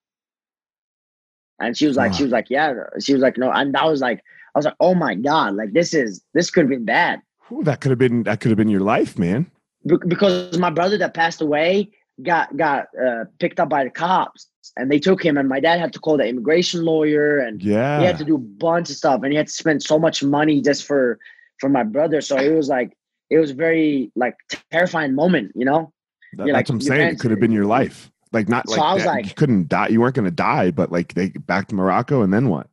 And 1.60 1.76
she 1.76 1.86
was 1.86 1.96
like, 1.96 2.12
she 2.12 2.22
was 2.22 2.32
like, 2.32 2.50
yeah. 2.50 2.74
She 3.00 3.14
was 3.14 3.22
like, 3.22 3.38
no. 3.38 3.50
And 3.50 3.76
I 3.76 3.86
was 3.86 4.00
like, 4.00 4.22
I 4.54 4.58
was 4.58 4.64
like, 4.66 4.76
oh 4.80 4.94
my 4.94 5.14
god, 5.14 5.54
like 5.54 5.72
this 5.72 5.94
is 5.94 6.22
this 6.34 6.50
could 6.50 6.62
have 6.62 6.70
been 6.70 6.84
bad 6.84 7.20
Ooh, 7.52 7.62
that 7.64 7.80
could 7.80 7.90
have 7.90 7.98
been 7.98 8.22
that 8.24 8.40
could 8.40 8.50
have 8.50 8.58
been 8.58 8.68
your 8.68 8.80
life, 8.80 9.18
man. 9.18 9.50
Be- 9.86 9.96
because 10.08 10.58
my 10.58 10.70
brother 10.70 10.98
that 10.98 11.14
passed 11.14 11.40
away 11.40 11.90
got 12.22 12.56
got 12.56 12.86
uh, 13.02 13.24
picked 13.38 13.60
up 13.60 13.68
by 13.68 13.84
the 13.84 13.90
cops 13.90 14.48
and 14.76 14.90
they 14.90 14.98
took 14.98 15.24
him 15.24 15.36
and 15.36 15.48
my 15.48 15.60
dad 15.60 15.78
had 15.78 15.92
to 15.92 15.98
call 15.98 16.16
the 16.16 16.26
immigration 16.26 16.84
lawyer 16.84 17.38
and 17.38 17.62
Yeah. 17.62 18.00
he 18.00 18.06
had 18.06 18.18
to 18.18 18.24
do 18.24 18.34
a 18.34 18.38
bunch 18.38 18.90
of 18.90 18.96
stuff 18.96 19.20
and 19.22 19.32
he 19.32 19.36
had 19.36 19.46
to 19.46 19.52
spend 19.52 19.82
so 19.82 19.98
much 19.98 20.22
money 20.24 20.60
just 20.60 20.84
for 20.84 21.18
for 21.60 21.68
my 21.68 21.82
brother 21.82 22.20
so 22.20 22.36
it 22.36 22.50
was 22.54 22.68
like 22.68 22.96
it 23.30 23.38
was 23.38 23.50
very 23.52 24.10
like 24.16 24.36
terrifying 24.70 25.14
moment 25.14 25.52
you 25.54 25.64
know 25.64 25.92
That- 26.34 26.44
that's 26.46 26.52
like, 26.52 26.68
what 26.68 26.74
I'm 26.74 26.80
saying. 26.80 27.08
It 27.14 27.18
could 27.20 27.30
have 27.30 27.40
been 27.40 27.52
your 27.52 27.64
life. 27.66 28.10
Like 28.32 28.48
not 28.48 28.68
So 28.68 28.76
like, 28.76 28.82
I 28.82 28.94
was 28.94 29.04
that- 29.04 29.08
like- 29.08 29.26
you 29.26 29.34
couldn't 29.34 29.68
die. 29.68 29.88
You 29.88 30.00
weren't 30.00 30.14
gonna 30.16 30.30
die, 30.30 30.70
but 30.70 30.92
like 30.92 31.14
they 31.14 31.28
back 31.30 31.68
to 31.68 31.74
Morocco 31.74 32.22
and 32.22 32.32
then 32.32 32.48
what? 32.48 32.66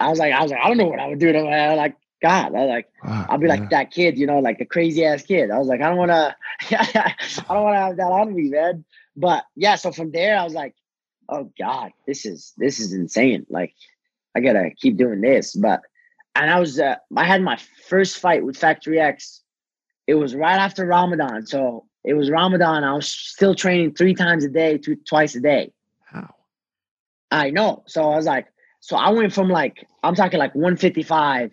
i 0.00 0.08
was 0.08 0.18
like 0.18 0.32
i 0.32 0.42
was 0.42 0.50
like 0.50 0.60
i 0.60 0.66
don't 0.66 0.76
know 0.76 0.86
what 0.86 0.98
i 0.98 1.06
would 1.06 1.20
do 1.20 1.32
to 1.32 1.38
uh, 1.38 1.74
like 1.76 1.94
god 2.20 2.52
i 2.54 2.64
like 2.64 2.88
Ah, 3.04 3.26
i'll 3.30 3.38
be 3.38 3.46
like 3.46 3.70
that 3.70 3.92
kid 3.92 4.18
you 4.18 4.26
know 4.26 4.40
like 4.40 4.58
the 4.58 4.64
crazy 4.64 5.04
ass 5.04 5.22
kid 5.22 5.52
i 5.52 5.58
was 5.58 5.68
like 5.68 5.80
i 5.80 5.88
don't 5.88 5.96
want 5.96 6.10
to 6.10 6.36
i 6.72 7.14
don't 7.54 7.62
want 7.62 7.74
to 7.76 7.78
have 7.78 7.96
that 7.96 8.10
on 8.10 8.34
me 8.34 8.48
man 8.50 8.84
but 9.16 9.44
yeah 9.54 9.76
so 9.76 9.92
from 9.92 10.10
there 10.10 10.36
i 10.36 10.42
was 10.42 10.52
like 10.52 10.74
oh 11.28 11.48
god 11.56 11.92
this 12.08 12.26
is 12.26 12.52
this 12.56 12.80
is 12.80 12.92
insane 12.92 13.46
like 13.48 13.72
i 14.34 14.40
gotta 14.40 14.68
keep 14.76 14.96
doing 14.96 15.20
this 15.20 15.54
but 15.54 15.80
and 16.34 16.50
i 16.50 16.58
was 16.60 16.78
uh, 16.80 16.96
i 17.16 17.24
had 17.24 17.42
my 17.42 17.58
first 17.88 18.18
fight 18.18 18.44
with 18.44 18.56
factory 18.56 18.98
x 19.00 19.42
it 20.06 20.14
was 20.14 20.34
right 20.34 20.58
after 20.58 20.84
ramadan 20.86 21.46
so 21.46 21.86
it 22.04 22.14
was 22.14 22.30
ramadan 22.30 22.84
i 22.84 22.92
was 22.92 23.08
still 23.08 23.54
training 23.54 23.94
three 23.94 24.14
times 24.14 24.44
a 24.44 24.48
day 24.48 24.78
two, 24.78 24.96
twice 25.08 25.34
a 25.34 25.40
day 25.40 25.72
How? 26.04 26.34
I 27.30 27.50
know. 27.50 27.82
So 27.88 27.98
I 28.12 28.14
was 28.16 28.26
like, 28.26 28.46
so 28.80 28.94
I 28.96 29.08
went 29.10 29.32
from 29.32 29.48
like, 29.48 29.84
I'm 30.04 30.14
talking 30.14 30.38
like 30.38 30.54
155. 30.54 31.50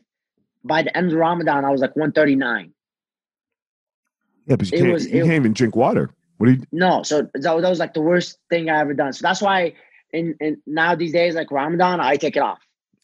By 0.63 0.83
the 0.83 0.95
end 0.95 1.11
of 1.11 1.17
Ramadan, 1.17 1.65
I 1.65 1.71
was 1.71 1.81
like 1.81 1.95
139. 1.95 2.71
Yeah, 4.45 4.55
but 4.57 4.71
you 4.71 4.77
It 4.77 4.81
can't 4.81 4.93
was- 4.93 5.07
you 5.09 5.21
it- 5.23 5.25
can't 5.25 5.35
even 5.41 5.53
drink 5.53 5.75
water. 5.75 6.11
What 6.37 6.47
do 6.47 6.51
you 6.53 6.61
No, 6.71 7.01
so 7.01 7.23
that, 7.33 7.41
that 7.41 7.69
was 7.69 7.79
like 7.79 7.93
the 7.95 8.01
worst 8.01 8.37
thing 8.51 8.69
I 8.69 8.79
ever 8.79 8.93
done. 8.93 9.11
So 9.13 9.21
that's 9.23 9.41
why 9.41 9.73
in, 10.13 10.35
in 10.39 10.61
now 10.67 10.93
these 10.93 11.13
days, 11.13 11.33
like 11.33 11.49
Ramadan, 11.51 11.99
I 11.99 12.15
take 12.15 12.35
it 12.35 12.43
off. 12.43 12.59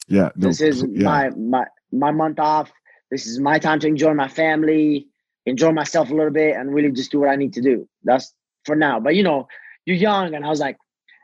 Yeah, 0.08 0.30
no, 0.36 0.48
this 0.48 0.60
is 0.60 0.84
yeah. 0.90 1.04
my 1.04 1.30
my 1.30 1.66
my 1.92 2.10
month 2.10 2.38
off. 2.38 2.70
This 3.10 3.26
is 3.26 3.38
my 3.40 3.58
time 3.58 3.80
to 3.80 3.86
enjoy 3.86 4.14
my 4.14 4.28
family, 4.28 5.08
enjoy 5.46 5.72
myself 5.72 6.10
a 6.10 6.14
little 6.14 6.32
bit, 6.32 6.56
and 6.56 6.74
really 6.74 6.92
just 6.92 7.10
do 7.10 7.20
what 7.20 7.30
I 7.30 7.36
need 7.36 7.52
to 7.54 7.62
do. 7.62 7.88
That's 8.04 8.34
for 8.64 8.76
now. 8.76 9.00
But 9.00 9.14
you 9.14 9.22
know, 9.22 9.48
you're 9.86 9.96
young, 9.96 10.34
and 10.34 10.44
I 10.44 10.48
was 10.48 10.60
like, 10.60 10.76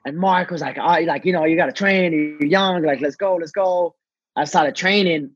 and 0.04 0.16
Mark 0.16 0.50
was 0.50 0.60
like, 0.60 0.78
oh, 0.78 1.00
like 1.04 1.24
you 1.24 1.32
know, 1.32 1.44
you 1.44 1.56
got 1.56 1.66
to 1.66 1.72
train. 1.72 2.12
You're 2.12 2.46
young, 2.46 2.82
like 2.82 3.00
let's 3.00 3.16
go, 3.16 3.36
let's 3.36 3.52
go. 3.52 3.94
I 4.36 4.44
started 4.44 4.76
training, 4.76 5.30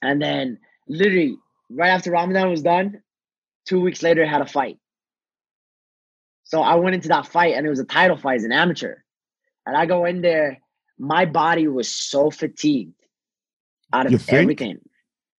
and 0.00 0.20
then 0.20 0.58
literally 0.88 1.36
right 1.70 1.88
after 1.88 2.10
Ramadan 2.10 2.50
was 2.50 2.62
done, 2.62 3.02
two 3.66 3.80
weeks 3.80 4.02
later, 4.02 4.24
I 4.24 4.28
had 4.28 4.42
a 4.42 4.46
fight. 4.46 4.78
So 6.44 6.60
I 6.60 6.74
went 6.74 6.94
into 6.94 7.08
that 7.08 7.26
fight, 7.26 7.54
and 7.54 7.66
it 7.66 7.70
was 7.70 7.80
a 7.80 7.84
title 7.84 8.16
fight 8.16 8.36
as 8.36 8.44
an 8.44 8.52
amateur, 8.52 8.96
and 9.66 9.76
I 9.76 9.86
go 9.86 10.04
in 10.04 10.22
there. 10.22 10.61
My 11.04 11.24
body 11.24 11.66
was 11.66 11.88
so 11.90 12.30
fatigued 12.30 12.94
out 13.92 14.06
of 14.06 14.28
everything. 14.28 14.78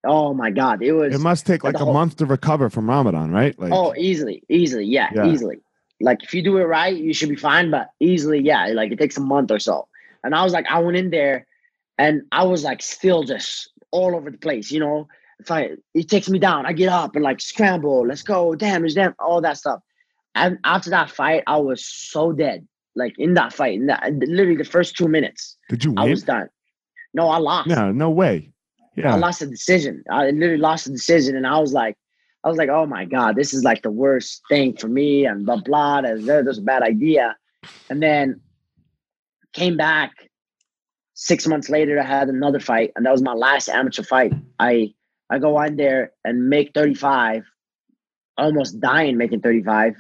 Oh 0.05 0.34
my 0.34 0.51
god, 0.51 0.84
it 0.84 0.91
was 0.91 1.16
It 1.16 1.20
must 1.22 1.45
take 1.45 1.64
like 1.64 1.76
a 1.76 1.78
whole- 1.80 1.93
month 1.93 2.18
to 2.18 2.26
recover 2.26 2.70
from 2.70 2.89
Ramadan, 2.89 3.32
right? 3.32 3.57
Like 3.57 3.72
Oh, 3.72 3.93
easily, 3.97 4.43
easily, 4.49 4.84
yeah, 4.84 5.09
Yeah. 5.16 5.28
easily. 5.28 5.59
Like 6.01 6.22
if 6.22 6.34
you 6.34 6.41
do 6.43 6.57
it 6.57 6.66
right, 6.66 6.93
you 6.93 7.14
should 7.14 7.30
be 7.30 7.38
fine. 7.38 7.72
But 7.72 7.91
easily, 8.01 8.39
yeah, 8.41 8.68
like 8.74 8.91
it 8.91 8.99
takes 8.99 9.16
a 9.16 9.22
month 9.22 9.51
or 9.51 9.59
so. 9.59 9.88
And 10.26 10.36
I 10.36 10.43
was 10.43 10.51
like, 10.51 10.66
I 10.70 10.80
went 10.80 10.97
in 10.97 11.09
there, 11.11 11.47
and 11.97 12.24
I 12.34 12.43
was 12.43 12.66
like, 12.66 12.82
still 12.82 13.24
just 13.24 13.72
all 13.91 14.14
over 14.18 14.30
the 14.30 14.38
place. 14.38 14.70
You 14.70 14.82
know, 14.82 15.07
if 15.39 15.49
I 15.49 15.70
it 15.93 16.09
takes 16.09 16.28
me 16.30 16.39
down, 16.39 16.66
I 16.66 16.74
get 16.74 16.89
up 16.89 17.16
and 17.16 17.24
like 17.24 17.39
scramble, 17.39 18.05
let's 18.05 18.24
go, 18.24 18.53
damage, 18.53 18.95
damn, 18.95 19.16
all 19.18 19.39
that 19.39 19.57
stuff. 19.57 19.80
And 20.36 20.57
after 20.66 20.89
that 20.89 21.09
fight, 21.09 21.43
I 21.47 21.57
was 21.57 21.86
so 21.86 22.34
dead. 22.34 22.68
Like 22.95 23.13
in 23.17 23.33
that 23.33 23.53
fight, 23.53 23.75
in 23.75 23.87
that 23.87 24.03
literally 24.13 24.55
the 24.55 24.63
first 24.63 24.95
two 24.95 25.07
minutes, 25.07 25.57
Did 25.69 25.83
you 25.83 25.93
I 25.97 26.05
was 26.05 26.23
done. 26.23 26.49
No, 27.13 27.29
I 27.29 27.37
lost. 27.37 27.67
No, 27.67 27.91
no 27.91 28.09
way. 28.09 28.51
I 29.03 29.15
lost 29.15 29.41
a 29.41 29.47
decision. 29.47 30.03
I 30.11 30.29
literally 30.29 30.57
lost 30.57 30.87
a 30.87 30.91
decision, 30.91 31.35
and 31.35 31.47
I 31.47 31.57
was 31.59 31.73
like, 31.73 31.97
I 32.43 32.49
was 32.49 32.57
like, 32.57 32.69
oh 32.69 32.85
my 32.85 33.05
god, 33.05 33.35
this 33.35 33.53
is 33.53 33.63
like 33.63 33.81
the 33.81 33.91
worst 33.91 34.41
thing 34.49 34.75
for 34.75 34.87
me, 34.87 35.25
and 35.25 35.45
blah 35.45 35.61
blah. 35.61 36.01
That 36.01 36.25
that 36.25 36.45
was 36.45 36.59
a 36.59 36.61
bad 36.61 36.83
idea. 36.83 37.35
And 37.89 38.03
then 38.03 38.41
came 39.53 39.77
back 39.77 40.11
six 41.13 41.47
months 41.47 41.69
later. 41.69 41.99
I 41.99 42.03
had 42.03 42.27
another 42.27 42.59
fight, 42.59 42.91
and 42.95 43.05
that 43.05 43.11
was 43.11 43.21
my 43.21 43.33
last 43.33 43.69
amateur 43.69 44.03
fight. 44.03 44.33
I 44.59 44.93
I 45.29 45.39
go 45.39 45.57
on 45.57 45.77
there 45.77 46.11
and 46.23 46.49
make 46.49 46.73
thirty 46.73 46.93
five, 46.95 47.43
almost 48.37 48.79
dying 48.79 49.17
making 49.17 49.41
thirty 49.41 49.63
five, 49.63 49.95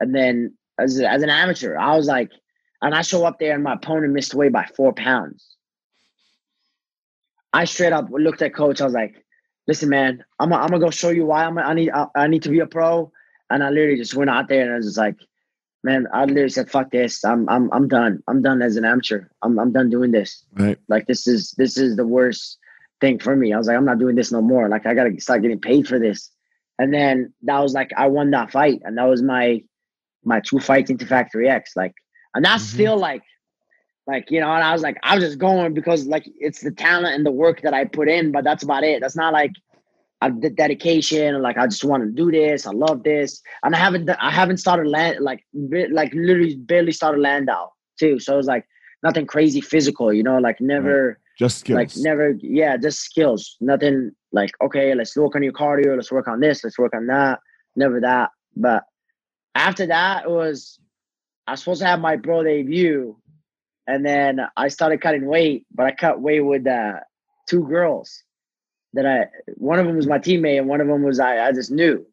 and 0.00 0.14
then 0.14 0.56
as 0.82 1.00
as 1.00 1.22
an 1.22 1.30
amateur, 1.30 1.76
I 1.76 1.96
was 1.96 2.06
like, 2.06 2.30
and 2.82 2.94
I 2.94 3.02
show 3.02 3.24
up 3.24 3.38
there, 3.38 3.54
and 3.54 3.62
my 3.62 3.74
opponent 3.74 4.12
missed 4.12 4.34
away 4.34 4.48
by 4.48 4.66
four 4.76 4.92
pounds. 4.92 5.56
I 7.52 7.64
straight 7.64 7.92
up 7.92 8.08
looked 8.10 8.42
at 8.42 8.54
coach. 8.54 8.80
I 8.80 8.84
was 8.84 8.94
like, 8.94 9.24
"Listen, 9.68 9.88
man, 9.88 10.24
I'm 10.38 10.50
gonna, 10.50 10.62
I'm 10.62 10.70
gonna 10.70 10.84
go 10.84 10.90
show 10.90 11.10
you 11.10 11.26
why 11.26 11.44
I'm 11.44 11.58
I 11.58 11.74
need 11.74 11.90
I, 11.90 12.06
I 12.14 12.26
need 12.26 12.42
to 12.42 12.48
be 12.48 12.60
a 12.60 12.66
pro." 12.66 13.12
And 13.50 13.62
I 13.62 13.68
literally 13.68 13.96
just 13.96 14.14
went 14.14 14.30
out 14.30 14.48
there 14.48 14.62
and 14.62 14.72
I 14.72 14.76
was 14.76 14.86
just 14.86 14.98
like, 14.98 15.16
"Man, 15.84 16.06
I 16.12 16.24
literally 16.24 16.48
said, 16.48 16.70
fuck 16.70 16.90
this. 16.90 17.24
I'm 17.24 17.48
I'm 17.48 17.70
I'm 17.72 17.86
done. 17.86 18.22
I'm 18.26 18.42
done 18.42 18.62
as 18.62 18.76
an 18.76 18.84
amateur. 18.84 19.26
I'm 19.42 19.58
I'm 19.58 19.72
done 19.72 19.90
doing 19.90 20.10
this. 20.10 20.44
Right. 20.54 20.78
Like 20.88 21.06
this 21.06 21.26
is 21.26 21.52
this 21.52 21.76
is 21.76 21.96
the 21.96 22.06
worst 22.06 22.58
thing 23.00 23.18
for 23.18 23.36
me. 23.36 23.52
I 23.52 23.58
was 23.58 23.66
like, 23.66 23.76
I'm 23.76 23.84
not 23.84 23.98
doing 23.98 24.16
this 24.16 24.32
no 24.32 24.40
more. 24.40 24.68
Like 24.68 24.86
I 24.86 24.94
gotta 24.94 25.20
start 25.20 25.42
getting 25.42 25.60
paid 25.60 25.86
for 25.86 25.98
this." 25.98 26.30
And 26.78 26.92
then 26.92 27.32
that 27.42 27.60
was 27.60 27.74
like 27.74 27.92
I 27.96 28.08
won 28.08 28.30
that 28.30 28.50
fight, 28.50 28.80
and 28.84 28.96
that 28.96 29.04
was 29.04 29.22
my 29.22 29.62
my 30.24 30.40
two 30.40 30.58
fights 30.58 30.90
into 30.90 31.06
Factory 31.06 31.48
X. 31.48 31.72
Like, 31.76 31.94
and 32.34 32.44
that's 32.44 32.64
Mhm. 32.64 32.74
still 32.74 32.96
like 32.96 33.22
like 34.08 34.28
you 34.32 34.40
know 34.40 34.50
and 34.52 34.64
i 34.64 34.72
was 34.72 34.82
like 34.82 34.96
i 35.04 35.14
was 35.14 35.22
just 35.22 35.38
going 35.38 35.72
because 35.74 36.06
like 36.06 36.24
it's 36.40 36.60
the 36.60 36.72
talent 36.72 37.14
and 37.14 37.24
the 37.24 37.30
work 37.30 37.60
that 37.62 37.72
i 37.72 37.84
put 37.84 38.08
in 38.08 38.32
but 38.32 38.42
that's 38.42 38.64
about 38.64 38.82
it 38.82 39.00
that's 39.00 39.14
not 39.14 39.32
like 39.32 39.52
a 40.22 40.32
the 40.40 40.50
dedication 40.50 41.40
like 41.40 41.56
i 41.56 41.66
just 41.68 41.84
want 41.84 42.02
to 42.02 42.10
do 42.10 42.28
this 42.32 42.66
i 42.66 42.72
love 42.72 43.04
this 43.04 43.40
and 43.62 43.76
i 43.76 43.78
haven't 43.78 44.10
i 44.20 44.30
haven't 44.30 44.56
started 44.56 44.88
land 44.88 45.18
like 45.20 45.44
like 45.92 46.12
literally 46.14 46.56
barely 46.56 46.90
started 46.90 47.20
Landow 47.20 47.72
too 47.96 48.18
so 48.18 48.34
it 48.34 48.36
was 48.38 48.46
like 48.46 48.64
nothing 49.04 49.24
crazy 49.24 49.60
physical 49.60 50.12
you 50.12 50.24
know 50.24 50.38
like 50.38 50.60
never 50.60 51.20
Just 51.38 51.58
skills. 51.60 51.76
like 51.76 51.90
never 51.98 52.34
yeah 52.40 52.76
just 52.76 53.00
skills 53.02 53.56
nothing 53.60 54.10
like 54.32 54.50
okay 54.64 54.94
let's 54.96 55.16
work 55.16 55.36
on 55.36 55.44
your 55.44 55.52
cardio 55.52 55.94
let's 55.94 56.10
work 56.10 56.26
on 56.26 56.40
this 56.40 56.64
let's 56.64 56.78
work 56.78 56.94
on 56.94 57.06
that 57.06 57.38
never 57.76 58.00
that 58.00 58.30
but 58.56 58.82
after 59.54 59.86
that 59.86 60.24
it 60.24 60.30
was 60.30 60.78
i 61.46 61.52
was 61.52 61.60
supposed 61.60 61.80
to 61.80 61.86
have 61.86 62.00
my 62.00 62.16
pro 62.16 62.42
debut 62.42 63.16
and 63.86 64.04
then 64.04 64.40
i 64.56 64.68
started 64.68 65.00
cutting 65.00 65.26
weight 65.26 65.66
but 65.74 65.86
i 65.86 65.92
cut 65.92 66.20
weight 66.20 66.40
with 66.40 66.66
uh, 66.66 66.94
two 67.48 67.66
girls 67.66 68.22
that 68.92 69.06
i 69.06 69.26
one 69.56 69.78
of 69.78 69.86
them 69.86 69.96
was 69.96 70.06
my 70.06 70.18
teammate 70.18 70.58
and 70.58 70.68
one 70.68 70.80
of 70.80 70.86
them 70.86 71.02
was 71.02 71.20
i, 71.20 71.46
I 71.46 71.52
just 71.52 71.70
knew 71.70 72.06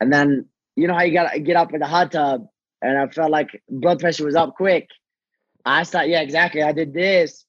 and 0.00 0.12
then 0.12 0.46
you 0.76 0.86
know 0.86 0.94
how 0.94 1.02
you 1.02 1.12
gotta 1.12 1.38
get 1.40 1.56
up 1.56 1.72
in 1.72 1.80
the 1.80 1.86
hot 1.86 2.12
tub 2.12 2.46
and 2.82 2.98
i 2.98 3.06
felt 3.08 3.30
like 3.30 3.62
blood 3.68 4.00
pressure 4.00 4.24
was 4.24 4.36
up 4.36 4.54
quick 4.56 4.88
i 5.64 5.84
thought 5.84 6.08
yeah 6.08 6.20
exactly 6.20 6.62
i 6.62 6.72
did 6.72 6.92
this 6.92 7.44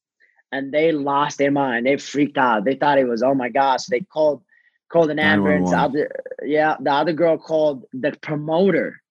and 0.55 0.71
they 0.71 0.91
lost 0.91 1.37
their 1.37 1.51
mind. 1.51 1.85
They 1.85 1.97
freaked 1.97 2.37
out. 2.37 2.63
They 2.63 2.75
thought 2.75 2.97
it 2.97 3.07
was 3.07 3.23
oh 3.23 3.33
my 3.33 3.49
gosh. 3.49 3.85
They 3.85 3.99
called 3.99 4.43
called 4.91 5.11
an 5.11 5.19
ambulance. 5.19 5.71
The 5.71 5.77
other, 5.77 6.23
yeah, 6.43 6.77
the 6.79 6.91
other 6.91 7.13
girl 7.13 7.37
called 7.37 7.85
the 7.93 8.11
promoter, 8.21 9.01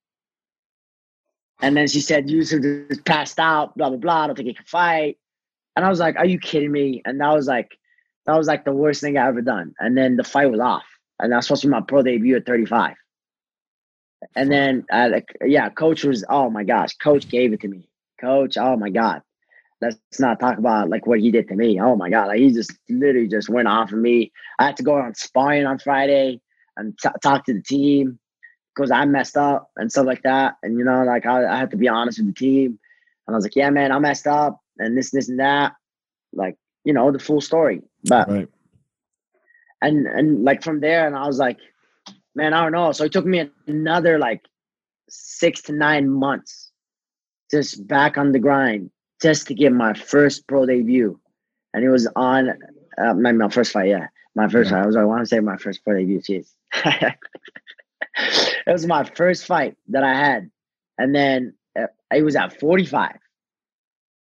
and 1.63 1.77
then 1.77 1.89
she 1.89 2.01
said 2.01 2.29
you 2.29 2.45
just 2.45 3.05
passed 3.05 3.39
out. 3.39 3.77
Blah 3.77 3.91
blah 3.91 3.99
blah. 3.99 4.25
I 4.25 4.27
don't 4.27 4.37
think 4.37 4.49
he 4.49 4.55
can 4.55 4.65
fight. 4.65 5.19
And 5.77 5.85
I 5.85 5.89
was 5.89 5.99
like, 5.99 6.17
are 6.17 6.27
you 6.27 6.39
kidding 6.39 6.73
me? 6.73 7.03
And 7.05 7.21
that 7.21 7.33
was 7.33 7.47
like 7.47 7.77
that 8.27 8.37
was 8.37 8.47
like 8.47 8.65
the 8.65 8.73
worst 8.73 9.01
thing 9.01 9.19
I 9.19 9.27
ever 9.27 9.43
done. 9.43 9.75
And 9.79 9.97
then 9.97 10.17
the 10.17 10.25
fight 10.25 10.51
was 10.51 10.61
off, 10.61 10.85
and 11.19 11.33
that 11.33 11.37
was 11.37 11.47
supposed 11.47 11.63
to 11.63 11.69
be 11.69 11.73
my 11.73 11.81
pro 11.81 12.03
debut 12.03 12.37
at 12.37 12.47
35. 12.47 12.97
And 14.35 14.51
then, 14.51 14.87
uh, 14.91 15.09
like, 15.13 15.37
yeah, 15.45 15.69
coach 15.69 16.03
was, 16.03 16.25
oh 16.31 16.49
my 16.49 16.65
gosh, 16.65 16.95
coach 16.95 17.29
gave 17.29 17.53
it 17.53 17.61
to 17.61 17.69
me. 17.69 17.91
Coach, 18.19 18.57
oh 18.57 18.75
my 18.75 18.89
God 18.89 19.21
let's 19.85 20.21
not 20.21 20.41
talk 20.41 20.59
about 20.59 20.89
like 20.89 21.07
what 21.07 21.21
he 21.21 21.31
did 21.31 21.49
to 21.49 21.55
me. 21.55 21.81
Oh 21.81 21.97
my 21.97 22.11
god, 22.11 22.29
like 22.29 22.39
he 22.39 22.53
just 22.53 22.73
literally 22.89 23.29
just 23.29 23.49
went 23.49 23.69
off 23.69 23.93
of 23.93 23.99
me. 23.99 24.33
I 24.59 24.67
had 24.67 24.77
to 24.79 24.83
go 24.83 24.95
on 24.95 25.15
sparring 25.15 25.67
on 25.67 25.79
Friday 25.79 26.41
and 26.77 26.97
t- 26.99 27.09
talk 27.23 27.45
to 27.47 27.55
the 27.55 27.63
team 27.63 28.19
because 28.75 28.91
I 28.91 29.05
messed 29.05 29.37
up 29.37 29.71
and 29.77 29.91
stuff 29.91 30.07
like 30.07 30.23
that. 30.23 30.57
And 30.63 30.79
you 30.79 30.85
know, 30.85 31.05
like 31.05 31.27
I, 31.27 31.47
I 31.47 31.57
had 31.59 31.71
to 31.71 31.77
be 31.77 31.89
honest 31.89 32.19
with 32.19 32.29
the 32.29 32.33
team. 32.33 32.79
And 33.27 33.35
I 33.35 33.37
was 33.37 33.45
like, 33.45 33.57
yeah, 33.57 33.71
man, 33.71 33.93
I 33.93 33.99
messed 33.99 34.27
up 34.27 34.61
and 34.79 34.97
this, 34.97 35.11
this, 35.11 35.29
and 35.29 35.41
that. 35.41 35.73
Like, 36.33 36.57
you 36.85 36.93
know, 36.93 37.11
the 37.13 37.19
full 37.19 37.41
story. 37.41 37.83
But 38.05 38.29
right. 38.29 38.49
and 39.81 40.07
and 40.07 40.45
like 40.45 40.63
from 40.63 40.81
there, 40.81 41.07
and 41.07 41.17
I 41.17 41.27
was 41.27 41.39
like, 41.39 41.59
man, 42.35 42.53
I 42.53 42.63
don't 42.63 42.73
know. 42.73 42.93
So 42.93 43.05
it 43.05 43.13
took 43.13 43.25
me 43.27 43.49
another 43.67 44.19
like 44.19 44.43
six 45.09 45.63
to 45.63 45.73
nine 45.73 46.09
months 46.11 46.71
just 47.51 47.87
back 47.87 48.19
on 48.19 48.33
the 48.33 48.39
grind 48.39 48.91
just 49.23 49.47
to 49.47 49.55
get 49.55 49.73
my 49.73 49.95
first 49.95 50.47
pro 50.49 50.67
debut. 50.67 51.19
And 51.73 51.85
it 51.85 51.89
was 51.89 52.07
on 52.17 52.51
uh, 52.99 53.15
my, 53.15 53.33
my 53.33 53.49
first 53.49 53.73
fight, 53.73 53.89
yeah. 53.89 54.09
My 54.35 54.49
first 54.49 54.71
Yeah. 54.71 54.79
fight. 54.79 54.83
I 54.83 54.87
was 54.87 54.97
like, 54.97 55.03
I 55.03 55.07
want 55.07 55.23
to 55.23 55.27
say 55.27 55.41
my 55.41 55.57
first 55.57 55.85
pro 55.85 55.97
debut. 55.97 56.21
Jeez. 56.21 56.53
it 58.67 58.73
was 58.73 58.87
my 58.87 59.05
first 59.05 59.47
fight 59.47 59.77
that 59.89 60.05
I 60.05 60.15
had. 60.15 60.51
And 60.99 61.15
then 61.15 61.55
uh, 61.79 61.87
it 62.13 62.23
was 62.23 62.37
at 62.37 62.59
45. 62.59 63.17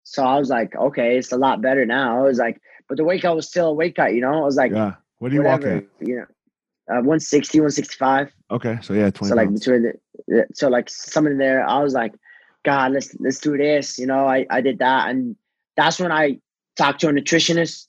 So 0.04 0.24
I 0.24 0.38
was 0.38 0.50
like, 0.50 0.76
okay, 0.76 1.18
it's 1.18 1.32
a 1.32 1.38
lot 1.38 1.62
better 1.62 1.86
now. 1.86 2.20
I 2.20 2.22
was 2.24 2.38
like, 2.38 2.62
but 2.89 2.98
the 2.98 3.04
weight 3.04 3.22
cut 3.22 3.36
was 3.36 3.48
still 3.48 3.70
a 3.70 3.74
weight 3.74 3.96
cut, 3.96 4.14
you 4.14 4.22
know? 4.22 4.34
I 4.34 4.41
was 4.41 4.58
like, 4.58 4.72
Yeah. 4.72 4.96
What 5.20 5.30
do 5.30 5.36
you 5.36 5.44
walk 5.44 5.62
whatever, 5.62 5.78
at? 5.78 6.08
you 6.08 6.16
know, 6.18 6.26
uh, 6.89 7.00
160, 7.00 7.60
165. 7.60 8.30
Okay. 8.52 8.78
So 8.82 8.94
yeah, 8.94 9.10
20 9.10 9.30
So 9.30 9.36
like 9.36 9.54
between 9.54 9.94
the, 10.28 10.46
so 10.54 10.68
like 10.68 10.89
something 10.89 11.38
there, 11.38 11.66
I 11.66 11.80
was 11.80 11.94
like, 11.94 12.14
God, 12.64 12.91
let's 12.91 13.16
let's 13.20 13.39
do 13.39 13.58
this. 13.58 14.00
You 14.00 14.08
know, 14.08 14.26
I 14.26 14.46
I 14.50 14.62
did 14.62 14.80
that, 14.80 15.10
and 15.10 15.36
that's 15.76 16.00
when 16.00 16.12
I 16.12 16.39
talked 16.78 17.02
to 17.02 17.10
a 17.10 17.12
nutritionist. 17.12 17.88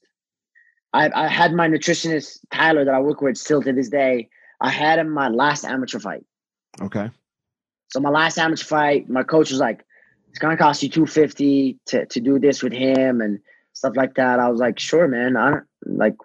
I 0.93 1.11
I 1.15 1.29
had 1.29 1.53
my 1.53 1.69
nutritionist 1.69 2.39
Tyler 2.53 2.85
that 2.85 2.95
I 2.95 3.01
work 3.01 3.21
with 3.21 3.37
still 3.37 3.63
to 3.63 3.73
this 3.73 3.89
day. 3.89 4.29
I 4.61 4.71
had 4.71 4.99
him 4.99 5.11
my 5.11 5.29
last 5.29 5.65
amateur 5.65 5.99
fight. 5.99 6.25
Okay. 6.81 7.11
So 7.91 8.01
my 8.01 8.11
last 8.11 8.39
amateur 8.39 8.65
fight, 8.65 9.09
my 9.09 9.23
coach 9.23 9.51
was 9.51 9.61
like, 9.61 9.85
"It's 10.29 10.39
gonna 10.39 10.57
cost 10.57 10.83
you 10.83 10.89
two 10.89 11.07
fifty 11.07 11.79
to 11.87 12.07
to 12.07 12.21
do 12.21 12.39
this 12.39 12.63
with 12.63 12.73
him 12.73 13.21
and 13.21 13.39
stuff 13.73 13.97
like 13.97 14.15
that." 14.15 14.41
I 14.41 14.49
was 14.49 14.61
like, 14.61 14.79
"Sure, 14.79 15.07
man. 15.07 15.37
I 15.37 15.51
don't 15.51 15.65
like. 15.87 16.17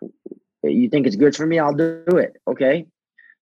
You 0.63 0.89
think 0.89 1.07
it's 1.07 1.15
good 1.15 1.35
for 1.35 1.45
me? 1.45 1.59
I'll 1.59 1.73
do 1.73 2.03
it. 2.07 2.37
Okay." 2.47 2.87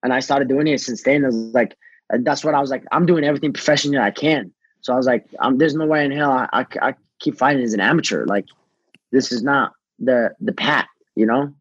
And 0.04 0.14
I 0.14 0.20
started 0.20 0.48
doing 0.48 0.68
it 0.68 0.82
since 0.82 1.04
then. 1.04 1.24
I 1.24 1.28
was 1.28 1.36
like, 1.54 1.76
and 2.10 2.26
that's 2.26 2.44
what 2.44 2.54
I 2.54 2.60
was 2.60 2.70
like. 2.70 2.84
I'm 2.92 3.06
doing 3.06 3.24
everything 3.24 3.54
professionally 3.54 3.98
I 3.98 4.12
can. 4.12 4.52
So 4.82 4.94
I 4.94 4.98
was 4.98 5.08
like, 5.08 5.26
"There's 5.56 5.76
no 5.76 5.86
way 5.86 6.06
in 6.06 6.12
hell 6.12 6.32
I, 6.32 6.48
I, 6.54 6.66
I 6.82 6.96
keep 7.20 7.38
fighting 7.38 7.64
as 7.64 7.74
an 7.74 7.80
amateur. 7.80 8.26
Like, 8.26 8.46
this 9.12 9.32
is 9.32 9.42
not 9.42 9.74
the 10.00 10.36
the 10.40 10.54
path, 10.54 10.88
you 11.16 11.26
know." 11.26 11.54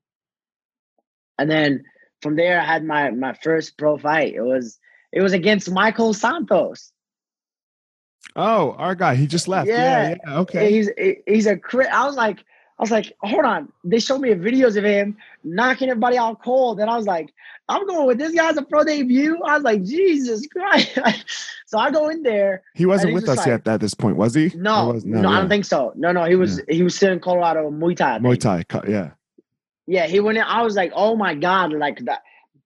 And 1.39 1.51
then 1.51 1.85
from 2.23 2.37
there, 2.37 2.61
I 2.61 2.65
had 2.65 2.85
my 2.85 3.11
my 3.11 3.35
first 3.35 3.79
pro 3.79 3.97
fight. 3.99 4.35
It 4.35 4.43
was 4.43 4.79
it 5.17 5.23
was 5.23 5.33
against 5.33 5.71
Michael 5.71 6.13
Santos. 6.13 6.93
Oh, 8.37 8.73
our 8.73 8.95
guy. 8.95 9.15
He 9.15 9.27
just 9.27 9.49
left. 9.49 9.67
Yeah. 9.67 10.11
Yeah. 10.11 10.15
Yeah. 10.27 10.39
Okay. 10.41 10.71
He's 10.71 10.91
he's 11.27 11.47
a 11.47 11.57
crit. 11.57 11.89
I 11.91 12.05
was 12.05 12.17
like, 12.17 12.41
I 12.79 12.83
was 12.83 12.91
like, 12.91 13.15
hold 13.23 13.47
on. 13.47 13.73
They 13.83 13.99
showed 13.99 14.21
me 14.21 14.29
videos 14.35 14.77
of 14.77 14.85
him 14.85 15.17
knocking 15.43 15.89
everybody 15.89 16.19
out 16.19 16.43
cold, 16.45 16.81
and 16.81 16.91
I 16.91 16.97
was 16.97 17.07
like, 17.07 17.33
I'm 17.71 17.87
going 17.87 18.07
with 18.07 18.19
this 18.19 18.35
guy's 18.35 18.59
a 18.59 18.63
pro 18.63 18.85
debut. 18.85 19.41
I 19.43 19.55
was 19.55 19.63
like, 19.63 19.83
Jesus 19.85 20.47
Christ. 20.49 20.99
so 21.67 21.79
I 21.79 21.91
go 21.91 22.11
in 22.11 22.23
there. 22.23 22.63
He 22.75 22.85
wasn't 22.85 23.15
with 23.15 23.27
us 23.27 23.37
just 23.37 23.47
yet 23.47 23.67
at 23.67 23.81
this 23.81 23.95
point, 23.95 24.19
was 24.19 24.35
he? 24.35 24.53
No, 24.55 24.89
was- 24.89 25.07
no, 25.07 25.31
I 25.31 25.33
yeah. 25.33 25.41
don't 25.41 25.49
think 25.49 25.65
so. 25.65 25.95
No, 25.97 26.13
no, 26.13 26.25
he 26.25 26.37
was 26.37 26.61
he 26.69 26.83
was 26.83 26.95
still 26.95 27.13
in 27.15 27.21
Colorado 27.21 27.71
Muay 27.71 27.97
Thai. 27.97 28.19
Muay. 28.19 28.39
Thai. 28.39 28.65
Yeah. 28.87 29.13
Yeah, 29.87 30.07
he 30.09 30.21
went 30.21 30.37
in. 30.37 30.45
I 30.45 30.61
was 30.61 30.77
like, 30.77 30.93
oh 30.95 31.17
my 31.17 31.35
god, 31.35 31.73
like 31.73 32.01
that 32.05 32.21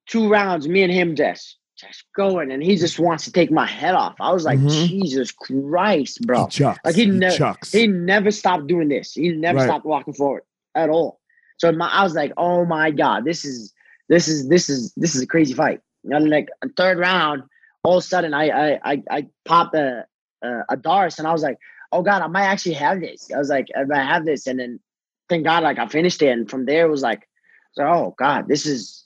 two 0.07 0.28
rounds, 0.28 0.66
me 0.66 0.82
and 0.82 0.92
him 0.92 1.14
just 1.14 1.59
just 1.80 2.04
going, 2.14 2.52
and 2.52 2.62
he 2.62 2.76
just 2.76 2.98
wants 2.98 3.24
to 3.24 3.32
take 3.32 3.50
my 3.50 3.66
head 3.66 3.94
off. 3.94 4.16
I 4.20 4.32
was 4.32 4.44
like, 4.44 4.58
Mhm. 4.58 4.88
Jesus 4.88 5.32
Christ, 5.32 6.20
bro. 6.26 6.40
He. 6.44 6.78
Like, 6.84 6.94
he 6.94 7.06
never-. 7.06 7.34
He 7.72 7.86
never 7.86 8.30
stopped 8.30 8.66
doing 8.66 8.88
this. 8.88 9.14
He 9.14 9.30
never 9.30 9.58
Right. 9.58 9.64
stopped 9.64 9.86
walking 9.86 10.14
forward 10.14 10.42
at 10.74 10.90
all. 10.90 11.20
So 11.56 11.72
my, 11.72 11.88
I 11.88 12.02
was 12.02 12.14
like, 12.14 12.32
oh 12.36 12.64
my 12.64 12.90
god, 12.90 13.24
this 13.24 13.44
is 13.44 13.72
this 14.08 14.28
is 14.28 14.48
this 14.48 14.68
is 14.68 14.92
this 14.94 15.14
is 15.14 15.22
a 15.22 15.26
crazy 15.26 15.54
fight. 15.54 15.80
And 16.04 16.30
like 16.30 16.48
third 16.76 16.98
round, 16.98 17.42
all 17.84 17.98
of 17.98 18.04
a 18.04 18.06
sudden 18.06 18.32
I 18.34 18.48
I 18.48 18.80
I, 18.92 19.02
I 19.10 19.26
popped 19.44 19.74
a, 19.74 20.06
a 20.42 20.62
a 20.70 20.76
D'Arce 20.76 21.18
and 21.18 21.28
I 21.28 21.32
was 21.32 21.42
like, 21.42 21.58
oh 21.92 22.02
god, 22.02 22.22
I 22.22 22.26
might 22.28 22.44
actually 22.46 22.74
have 22.74 23.00
this. 23.00 23.30
I 23.34 23.38
was 23.38 23.50
like, 23.50 23.68
I 23.76 23.84
might 23.84 24.04
have 24.04 24.24
this, 24.24 24.46
and 24.46 24.58
then 24.58 24.80
thank 25.28 25.44
God, 25.44 25.62
like 25.62 25.78
I 25.78 25.86
finished 25.86 26.22
it, 26.22 26.28
and 26.28 26.50
from 26.50 26.64
there 26.66 26.86
it 26.86 26.90
was 26.90 27.02
like, 27.02 27.28
so 27.72 27.84
oh 27.84 28.14
god, 28.18 28.48
this 28.48 28.64
is 28.66 29.04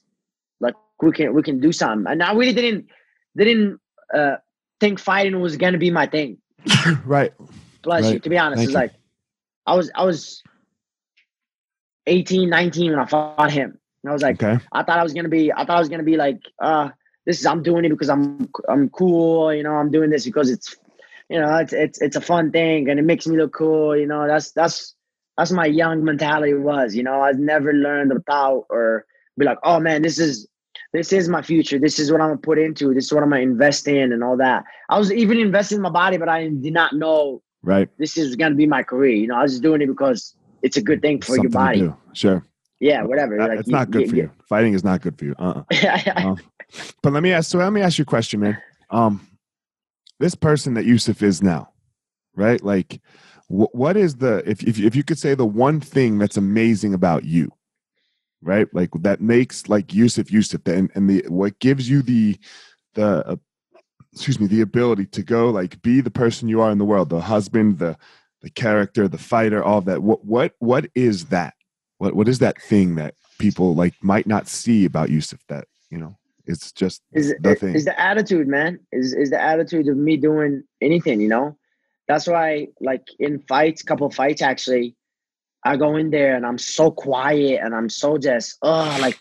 we 1.03 1.13
can 1.13 1.35
we 1.35 1.43
can 1.43 1.61
do 1.61 1.73
something. 1.73 2.11
And 2.11 2.23
I 2.23 2.33
really 2.33 2.53
didn't 2.53 2.87
didn't 3.37 3.81
uh 4.15 4.37
think 4.81 4.99
fighting 4.99 5.41
was 5.41 5.57
gonna 5.57 5.79
be 5.79 5.91
my 5.91 6.07
thing. 6.07 6.39
right. 7.07 7.33
Bless 7.83 8.11
Right. 8.11 8.13
you. 8.13 8.21
To 8.21 8.29
be 8.31 8.39
honest, 8.39 8.63
Thank 8.63 8.65
it's 8.65 8.75
you. 8.75 8.75
like 8.75 8.93
I 9.67 9.75
was 9.77 9.91
I 9.95 10.05
was 10.05 10.43
18, 12.07 12.49
19 12.51 12.91
when 12.93 13.01
I 13.01 13.07
fought 13.07 13.31
him. 13.31 13.55
And 13.83 13.91
I 13.93 14.13
was 14.13 14.23
like, 14.23 14.39
Okay. 14.43 14.59
I 14.73 14.83
thought 14.83 14.83
I 14.83 14.85
was 14.85 14.95
gonna 14.95 15.13
be 15.29 15.37
I 15.37 15.49
thought 15.65 15.65
I 15.65 15.69
was 15.69 15.75
gonna 15.77 15.91
be 15.91 16.07
like, 16.17 16.29
uh, 16.61 16.89
this 17.27 17.41
is 17.41 17.47
I'm 17.47 17.63
doing 17.63 17.85
it 17.85 17.91
because 17.91 18.09
I'm 18.09 18.49
I'm 18.69 18.89
cool, 18.91 19.53
you 19.53 19.63
know, 19.63 19.73
I'm 19.75 19.91
doing 19.91 20.11
this 20.11 20.25
because 20.25 20.51
it's 20.51 20.77
you 21.29 21.41
know, 21.41 21.57
it's 21.57 21.73
it's 21.73 22.01
it's 22.01 22.17
a 22.17 22.21
fun 22.21 22.51
thing 22.51 22.89
and 22.89 22.99
it 22.99 23.03
makes 23.05 23.27
me 23.27 23.37
look 23.37 23.53
cool, 23.53 23.97
you 23.97 24.07
know. 24.07 24.27
That's 24.27 24.53
that's 24.53 24.95
that's 25.37 25.51
my 25.53 25.67
young 25.67 26.05
mentality 26.05 26.55
was, 26.55 26.95
you 26.95 27.03
know. 27.03 27.21
I've 27.21 27.39
never 27.39 27.73
learned 27.73 28.13
about 28.13 28.67
or 28.71 29.07
be 29.39 29.45
like, 29.45 29.59
oh 29.65 29.81
man, 29.81 30.03
this 30.03 30.19
is 30.19 30.49
this 30.95 31.13
is 31.13 31.29
my 31.29 31.43
future. 31.43 31.79
This 31.79 31.99
is 31.99 32.11
what 32.11 32.21
I'm 32.23 32.29
gonna 32.29 32.39
put 32.39 32.59
into. 32.59 32.95
This 32.95 33.05
is 33.07 33.13
what 33.13 33.23
I'm 33.23 33.29
gonna 33.31 33.43
invest 33.43 33.87
in 33.89 34.13
and 34.13 34.25
all 34.25 34.37
that. 34.39 34.65
I 34.89 34.99
was 34.99 35.13
even 35.13 35.39
investing 35.39 35.77
in 35.77 35.83
my 35.83 35.91
body, 35.91 36.17
but 36.17 36.29
I 36.31 36.49
did 36.49 36.73
not 36.73 36.95
know 36.95 37.43
Right. 37.63 37.89
this 37.99 38.17
is 38.17 38.37
gonna 38.37 38.55
be 38.55 38.67
my 38.67 38.83
career. 38.83 39.15
You 39.15 39.27
know, 39.27 39.37
I 39.37 39.43
was 39.43 39.53
just 39.53 39.63
doing 39.63 39.83
it 39.83 39.87
because 39.89 40.35
it's 40.63 40.77
a 40.79 40.83
good 40.83 41.03
thing 41.03 41.21
for 41.21 41.33
your 41.37 41.51
Something 41.51 41.81
to 41.81 41.89
body. 41.89 41.95
Sure. 42.15 42.47
Yeah, 42.81 43.03
whatever. 43.03 43.41
Uh, 43.41 43.49
Like, 43.49 43.61
it's 43.61 43.69
not 43.69 43.91
good 43.91 44.09
for 44.09 44.17
you. 44.17 44.31
Fighting 44.49 44.73
is 44.75 44.85
not 44.85 45.01
good 45.03 45.19
for 45.19 45.25
you. 45.25 45.35
Uh-uh. 45.39 45.63
you. 46.37 46.37
But 47.03 47.13
let 47.13 47.23
me 47.23 47.33
ask. 47.33 47.51
So 47.51 47.59
let 47.59 47.73
me 47.73 47.81
ask 47.81 47.99
you 47.99 48.03
a 48.03 48.07
question, 48.07 48.41
man. 48.41 48.59
Um, 48.91 49.27
this 50.21 50.35
person 50.35 50.75
that 50.75 50.85
Youssef 50.85 51.23
is 51.23 51.43
now, 51.43 51.71
right? 52.37 52.63
Like, 52.63 53.01
wh- 53.49 53.73
what 53.75 53.97
is 53.97 54.17
the 54.17 54.43
if 54.49 54.63
if 54.63 54.79
if 54.79 54.95
you 54.95 55.03
could 55.03 55.19
say 55.19 55.35
the 55.35 55.47
one 55.47 55.81
thing 55.81 56.19
that's 56.19 56.37
amazing 56.37 56.95
about 56.95 57.25
you, 57.25 57.51
right? 58.45 58.73
Like 58.73 58.91
that 59.01 59.21
makes 59.21 59.69
like 59.69 59.95
Youssef 59.95 60.31
Youssef, 60.31 60.67
and 60.67 60.91
and 60.95 61.09
the 61.09 61.25
what 61.29 61.59
gives 61.59 61.89
you 61.89 62.03
the 62.03 62.39
the 62.95 63.27
uh, 63.27 63.37
excuse 64.13 64.39
me 64.39 64.47
the 64.47 64.61
ability 64.61 65.07
to 65.07 65.23
go 65.23 65.51
like 65.51 65.81
be 65.83 66.01
the 66.01 66.11
person 66.11 66.49
you 66.49 66.61
are 66.61 66.71
in 66.71 66.79
the 66.79 66.85
world, 66.85 67.09
the 67.09 67.21
husband, 67.21 67.79
the 67.79 67.97
the 68.43 68.51
character, 68.51 69.09
the 69.09 69.19
fighter, 69.19 69.63
all 69.63 69.81
that. 69.83 70.03
What 70.03 70.25
what 70.25 70.53
what 70.59 70.87
is 70.95 71.27
that? 71.27 71.55
What 71.99 72.15
what 72.15 72.29
is 72.29 72.39
that 72.41 72.61
thing 72.61 72.97
that 72.97 73.15
people 73.39 73.75
like 73.75 73.95
might 74.03 74.27
not 74.27 74.47
see 74.49 74.85
about 74.85 75.11
Youssef 75.11 75.41
that 75.49 75.67
you 75.91 75.99
know? 75.99 76.17
It's 76.47 76.73
just 76.73 77.03
is 77.15 77.35
the 77.41 77.55
thing. 77.55 77.75
is 77.75 77.87
the 77.87 77.99
attitude, 77.99 78.49
man. 78.49 78.81
Is 78.93 79.15
is 79.15 79.31
the 79.31 79.41
attitude 79.41 79.89
of 79.89 79.97
me 79.97 80.19
doing 80.19 80.63
anything, 80.83 81.21
you 81.21 81.29
know? 81.29 81.57
That's 82.07 82.27
why, 82.27 82.69
like 82.81 83.07
in 83.19 83.41
fights, 83.49 83.83
couple 83.83 84.11
fights 84.11 84.43
actually, 84.43 84.95
I 85.65 85.77
go 85.77 85.97
in 85.97 86.11
there 86.11 86.37
and 86.37 86.45
I'm 86.45 86.59
so 86.59 86.91
quiet 86.91 87.61
and 87.63 87.75
I'm 87.75 87.89
so 87.89 88.19
just 88.19 88.59
oh 88.63 88.99
like 89.01 89.19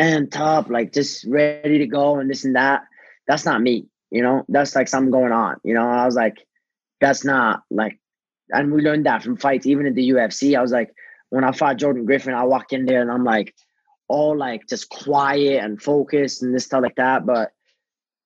amped 0.00 0.36
up, 0.36 0.70
like 0.70 0.92
just 0.92 1.24
ready 1.26 1.78
to 1.78 1.86
go 1.86 2.18
and 2.18 2.30
this 2.30 2.44
and 2.44 2.56
that. 2.56 2.82
That's 3.26 3.44
not 3.44 3.60
me, 3.60 3.86
you 4.10 4.22
know. 4.22 4.44
That's 4.48 4.74
like 4.74 4.88
something 4.88 5.10
going 5.10 5.32
on, 5.32 5.56
you 5.62 5.74
know. 5.74 5.88
I 5.88 6.06
was 6.06 6.14
like, 6.14 6.38
that's 7.00 7.24
not 7.24 7.62
like, 7.70 7.98
and 8.50 8.72
we 8.72 8.82
learned 8.82 9.06
that 9.06 9.22
from 9.22 9.36
fights, 9.36 9.66
even 9.66 9.86
in 9.86 9.94
the 9.94 10.10
UFC. 10.10 10.56
I 10.56 10.62
was 10.62 10.72
like, 10.72 10.92
when 11.28 11.44
I 11.44 11.52
fought 11.52 11.76
Jordan 11.76 12.06
Griffin, 12.06 12.34
I 12.34 12.44
walk 12.44 12.72
in 12.72 12.86
there 12.86 13.02
and 13.02 13.10
I'm 13.10 13.24
like, 13.24 13.54
all 14.08 14.36
like 14.36 14.66
just 14.68 14.88
quiet 14.88 15.62
and 15.62 15.80
focused 15.80 16.42
and 16.42 16.54
this 16.54 16.64
stuff 16.64 16.82
like 16.82 16.96
that. 16.96 17.24
But 17.26 17.52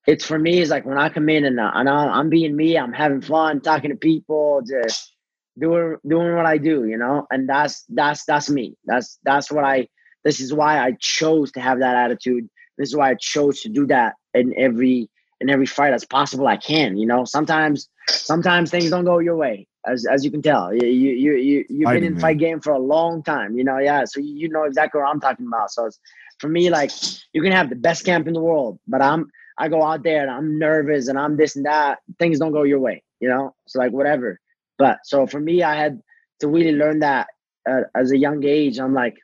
it's 0.07 0.25
for 0.25 0.39
me, 0.39 0.61
it's 0.61 0.71
like 0.71 0.87
when 0.87 0.99
I 0.99 1.09
come 1.09 1.29
in 1.29 1.45
and, 1.45 1.61
uh, 1.61 1.71
and 1.75 1.89
I'm 1.89 2.31
being 2.31 2.57
me, 2.57 2.79
I'm 2.79 2.93
having 2.93 3.21
fun, 3.21 3.61
talking 3.61 3.91
to 3.91 3.97
people, 3.97 4.63
just 4.67 5.14
doing 5.59 5.97
doing 6.07 6.35
what 6.35 6.47
I 6.47 6.59
do, 6.59 6.85
you 6.85 6.99
know. 6.99 7.27
And 7.31 7.49
that's 7.49 7.85
that's 7.89 8.25
that's 8.25 8.51
me. 8.51 8.77
That's 8.85 9.19
that's 9.25 9.51
what 9.51 9.65
I. 9.65 9.89
This 10.25 10.41
is 10.41 10.55
why 10.55 10.81
I 10.81 10.97
chose 11.01 11.53
to 11.53 11.61
have 11.61 11.81
that 11.81 11.97
attitude. 11.97 12.49
This 12.79 12.89
is 12.89 12.97
why 12.97 13.11
I 13.11 13.15
chose 13.15 13.61
to 13.63 13.69
do 13.69 13.87
that 13.87 14.15
in 14.33 14.55
every 14.57 15.11
in 15.41 15.51
every 15.51 15.67
fight 15.67 15.93
as 15.93 16.05
possible 16.05 16.47
I 16.47 16.57
can. 16.57 16.97
You 16.97 17.07
know, 17.07 17.25
sometimes 17.25 17.89
sometimes 18.09 18.71
things 18.71 18.91
don't 18.91 19.05
go 19.05 19.19
your 19.19 19.37
way, 19.37 19.67
as 19.87 20.07
as 20.07 20.25
you 20.25 20.31
can 20.31 20.43
tell. 20.43 20.75
You 20.75 20.87
you 20.87 21.11
you, 21.13 21.33
you 21.35 21.65
you've 21.69 21.91
been 21.91 22.05
in 22.05 22.15
man. 22.15 22.21
fight 22.21 22.39
game 22.39 22.61
for 22.61 22.73
a 22.73 22.79
long 22.79 23.23
time. 23.23 23.57
You 23.57 23.65
know, 23.65 23.79
yeah. 23.79 24.05
So 24.05 24.21
you 24.21 24.49
know 24.49 24.65
exactly 24.65 25.01
what 25.01 25.09
I'm 25.09 25.21
talking 25.21 25.47
about. 25.47 25.71
So 25.71 25.91
for 26.39 26.49
me, 26.49 26.71
like 26.71 26.91
you 27.33 27.43
can 27.43 27.53
have 27.53 27.71
the 27.71 27.77
best 27.77 28.05
camp 28.05 28.27
in 28.27 28.35
the 28.35 28.41
world, 28.41 28.79
but 28.89 29.03
I'm 29.03 29.31
I 29.59 29.69
go 29.69 29.83
out 29.83 30.03
there 30.03 30.23
and 30.23 30.31
I'm 30.31 30.59
nervous 30.59 31.09
and 31.09 31.19
I'm 31.19 31.37
this 31.37 31.57
and 31.57 31.67
that. 31.67 31.99
Things 32.19 32.39
don't 32.39 32.53
go 32.53 32.63
your 32.63 32.81
way. 32.81 33.03
You 33.21 33.29
know, 33.29 33.55
so 33.67 33.79
like 33.79 33.93
whatever. 33.93 34.41
But 34.79 34.99
so 35.05 35.27
for 35.27 35.41
me, 35.41 35.63
I 35.63 35.75
had 35.75 36.01
to 36.41 36.49
really 36.49 36.73
learn 36.73 37.01
that 37.01 37.29
uh, 37.69 37.83
as 37.95 38.11
a 38.13 38.19
young 38.19 38.45
age. 38.45 38.79
I'm 38.79 38.95
like, 38.95 39.17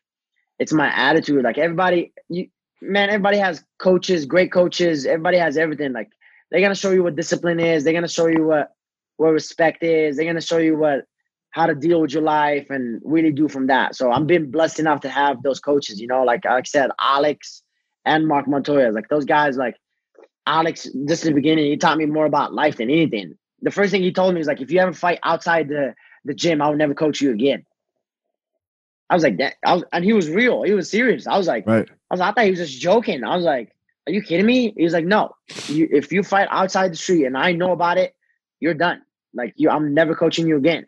it's 0.58 0.72
my 0.72 0.88
attitude. 0.88 1.42
Like 1.44 1.58
everybody, 1.58 2.12
you 2.28 2.48
man, 2.80 3.08
everybody 3.08 3.38
has 3.38 3.64
coaches, 3.78 4.26
great 4.26 4.52
coaches. 4.52 5.06
Everybody 5.06 5.38
has 5.38 5.56
everything. 5.56 5.92
Like 5.92 6.08
they're 6.50 6.60
gonna 6.60 6.74
show 6.74 6.90
you 6.90 7.02
what 7.02 7.16
discipline 7.16 7.60
is. 7.60 7.84
They're 7.84 7.92
gonna 7.94 8.08
show 8.08 8.26
you 8.26 8.44
what 8.46 8.72
what 9.16 9.30
respect 9.30 9.82
is. 9.82 10.16
They're 10.16 10.26
gonna 10.26 10.40
show 10.40 10.58
you 10.58 10.76
what 10.76 11.04
how 11.52 11.66
to 11.66 11.74
deal 11.74 12.00
with 12.00 12.12
your 12.12 12.22
life 12.22 12.68
and 12.70 13.00
really 13.04 13.32
do 13.32 13.48
from 13.48 13.66
that. 13.66 13.96
So 13.96 14.12
I'm 14.12 14.26
being 14.26 14.50
blessed 14.50 14.78
enough 14.78 15.00
to 15.00 15.08
have 15.08 15.42
those 15.42 15.60
coaches. 15.60 16.00
You 16.00 16.06
know, 16.06 16.22
like 16.22 16.44
like 16.44 16.64
I 16.64 16.68
said, 16.68 16.90
Alex 17.00 17.62
and 18.04 18.26
Marc 18.26 18.46
Montoya. 18.48 18.92
Like 18.92 19.08
those 19.08 19.24
guys. 19.24 19.56
Like 19.56 19.76
Alex, 20.46 20.88
just 21.08 21.24
in 21.24 21.32
the 21.32 21.34
beginning, 21.34 21.66
he 21.66 21.76
taught 21.76 21.98
me 21.98 22.06
more 22.06 22.26
about 22.26 22.54
life 22.54 22.76
than 22.76 22.90
anything. 22.90 23.34
The 23.62 23.70
first 23.70 23.90
thing 23.90 24.02
he 24.02 24.12
told 24.12 24.34
me 24.34 24.38
was 24.38 24.46
like, 24.46 24.60
if 24.60 24.70
you 24.70 24.80
ever 24.80 24.92
fight 24.92 25.18
outside 25.22 25.68
the 25.68 25.94
the 26.24 26.34
gym, 26.34 26.60
I'll 26.60 26.76
never 26.76 26.94
coach 26.94 27.20
you 27.20 27.32
again. 27.32 27.64
I 29.08 29.14
was 29.14 29.22
like 29.22 29.38
that, 29.38 29.54
I 29.64 29.74
was, 29.74 29.84
and 29.92 30.04
he 30.04 30.12
was 30.12 30.28
real. 30.28 30.62
He 30.62 30.72
was 30.72 30.90
serious. 30.90 31.26
I 31.26 31.36
was 31.36 31.48
like, 31.48 31.66
right. 31.66 31.88
I 32.10 32.14
was, 32.14 32.20
I 32.20 32.32
thought 32.32 32.44
he 32.44 32.50
was 32.50 32.60
just 32.60 32.80
joking. 32.80 33.24
I 33.24 33.34
was 33.34 33.44
like, 33.44 33.74
"Are 34.06 34.12
you 34.12 34.22
kidding 34.22 34.46
me?" 34.46 34.72
He 34.76 34.84
was 34.84 34.92
like, 34.92 35.04
"No, 35.04 35.34
you, 35.66 35.88
if 35.90 36.12
you 36.12 36.22
fight 36.22 36.48
outside 36.50 36.92
the 36.92 36.96
street 36.96 37.24
and 37.24 37.36
I 37.36 37.52
know 37.52 37.72
about 37.72 37.98
it, 37.98 38.14
you're 38.60 38.74
done. 38.74 39.02
Like 39.34 39.54
you, 39.56 39.68
I'm 39.70 39.94
never 39.94 40.14
coaching 40.14 40.46
you 40.46 40.56
again." 40.56 40.86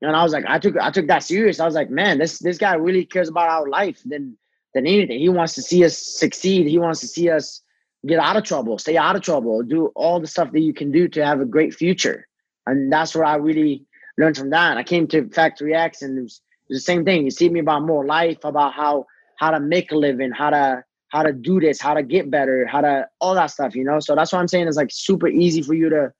And 0.00 0.16
I 0.16 0.22
was 0.22 0.32
like, 0.32 0.44
I 0.46 0.58
took 0.58 0.76
I 0.78 0.90
took 0.90 1.06
that 1.08 1.22
serious. 1.22 1.60
I 1.60 1.66
was 1.66 1.74
like, 1.74 1.90
man, 1.90 2.18
this 2.18 2.38
this 2.38 2.58
guy 2.58 2.74
really 2.74 3.04
cares 3.04 3.28
about 3.28 3.48
our 3.48 3.68
life 3.68 4.02
than 4.04 4.36
than 4.74 4.86
anything. 4.86 5.18
He 5.18 5.28
wants 5.28 5.54
to 5.54 5.62
see 5.62 5.84
us 5.84 5.96
succeed. 5.96 6.66
He 6.66 6.78
wants 6.78 7.00
to 7.00 7.08
see 7.08 7.30
us 7.30 7.62
get 8.06 8.18
out 8.18 8.36
of 8.36 8.44
trouble, 8.44 8.78
stay 8.78 8.96
out 8.96 9.16
of 9.16 9.22
trouble, 9.22 9.62
do 9.62 9.86
all 9.94 10.20
the 10.20 10.26
stuff 10.26 10.52
that 10.52 10.60
you 10.60 10.74
can 10.74 10.90
do 10.92 11.08
to 11.08 11.24
have 11.24 11.40
a 11.40 11.46
great 11.46 11.74
future. 11.74 12.26
And 12.66 12.92
that's 12.92 13.14
where 13.14 13.24
I 13.24 13.36
really 13.36 13.84
learned 14.18 14.36
from 14.36 14.50
that. 14.50 14.76
I 14.76 14.82
came 14.82 15.06
to 15.08 15.28
Factory 15.30 15.74
X, 15.74 16.02
and 16.02 16.18
it 16.18 16.22
was, 16.22 16.40
it 16.68 16.74
was 16.74 16.78
the 16.78 16.84
same 16.84 17.04
thing. 17.04 17.24
You 17.24 17.30
see 17.30 17.48
me 17.48 17.60
about 17.60 17.84
more 17.84 18.04
life, 18.04 18.44
about 18.44 18.74
how 18.74 19.06
how 19.36 19.50
to 19.50 19.60
make 19.60 19.90
a 19.92 19.96
living, 19.96 20.30
how 20.30 20.50
to 20.50 20.84
how 21.08 21.22
to 21.22 21.32
do 21.32 21.60
this, 21.60 21.80
how 21.80 21.94
to 21.94 22.02
get 22.02 22.30
better, 22.30 22.66
how 22.66 22.80
to 22.80 23.06
all 23.20 23.34
that 23.34 23.46
stuff, 23.46 23.76
you 23.76 23.84
know. 23.84 24.00
So 24.00 24.14
that's 24.14 24.32
what 24.32 24.40
I'm 24.40 24.48
saying. 24.48 24.66
It's 24.66 24.76
like 24.76 24.90
super 24.90 25.28
easy 25.28 25.62
for 25.62 25.74
you 25.74 25.88
to, 25.88 26.12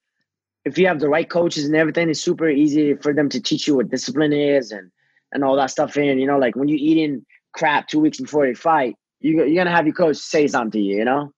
if 0.64 0.78
you 0.78 0.86
have 0.86 1.00
the 1.00 1.08
right 1.08 1.28
coaches 1.28 1.64
and 1.64 1.74
everything, 1.74 2.08
it's 2.08 2.20
super 2.20 2.48
easy 2.48 2.94
for 2.94 3.12
them 3.12 3.28
to 3.30 3.40
teach 3.40 3.66
you 3.66 3.76
what 3.76 3.90
discipline 3.90 4.32
is 4.32 4.70
and 4.70 4.90
and 5.32 5.42
all 5.42 5.56
that 5.56 5.70
stuff. 5.70 5.96
And 5.96 6.20
you 6.20 6.26
know, 6.26 6.38
like 6.38 6.54
when 6.56 6.68
you're 6.68 6.78
eating 6.78 7.26
crap 7.52 7.88
two 7.88 8.00
weeks 8.00 8.20
before 8.20 8.46
they 8.46 8.54
fight, 8.54 8.96
you 9.20 9.44
you're 9.44 9.64
gonna 9.64 9.74
have 9.74 9.86
your 9.86 9.94
coach 9.94 10.16
say 10.16 10.46
something 10.46 10.72
to 10.72 10.80
you, 10.80 10.98
you 10.98 11.04
know. 11.04 11.32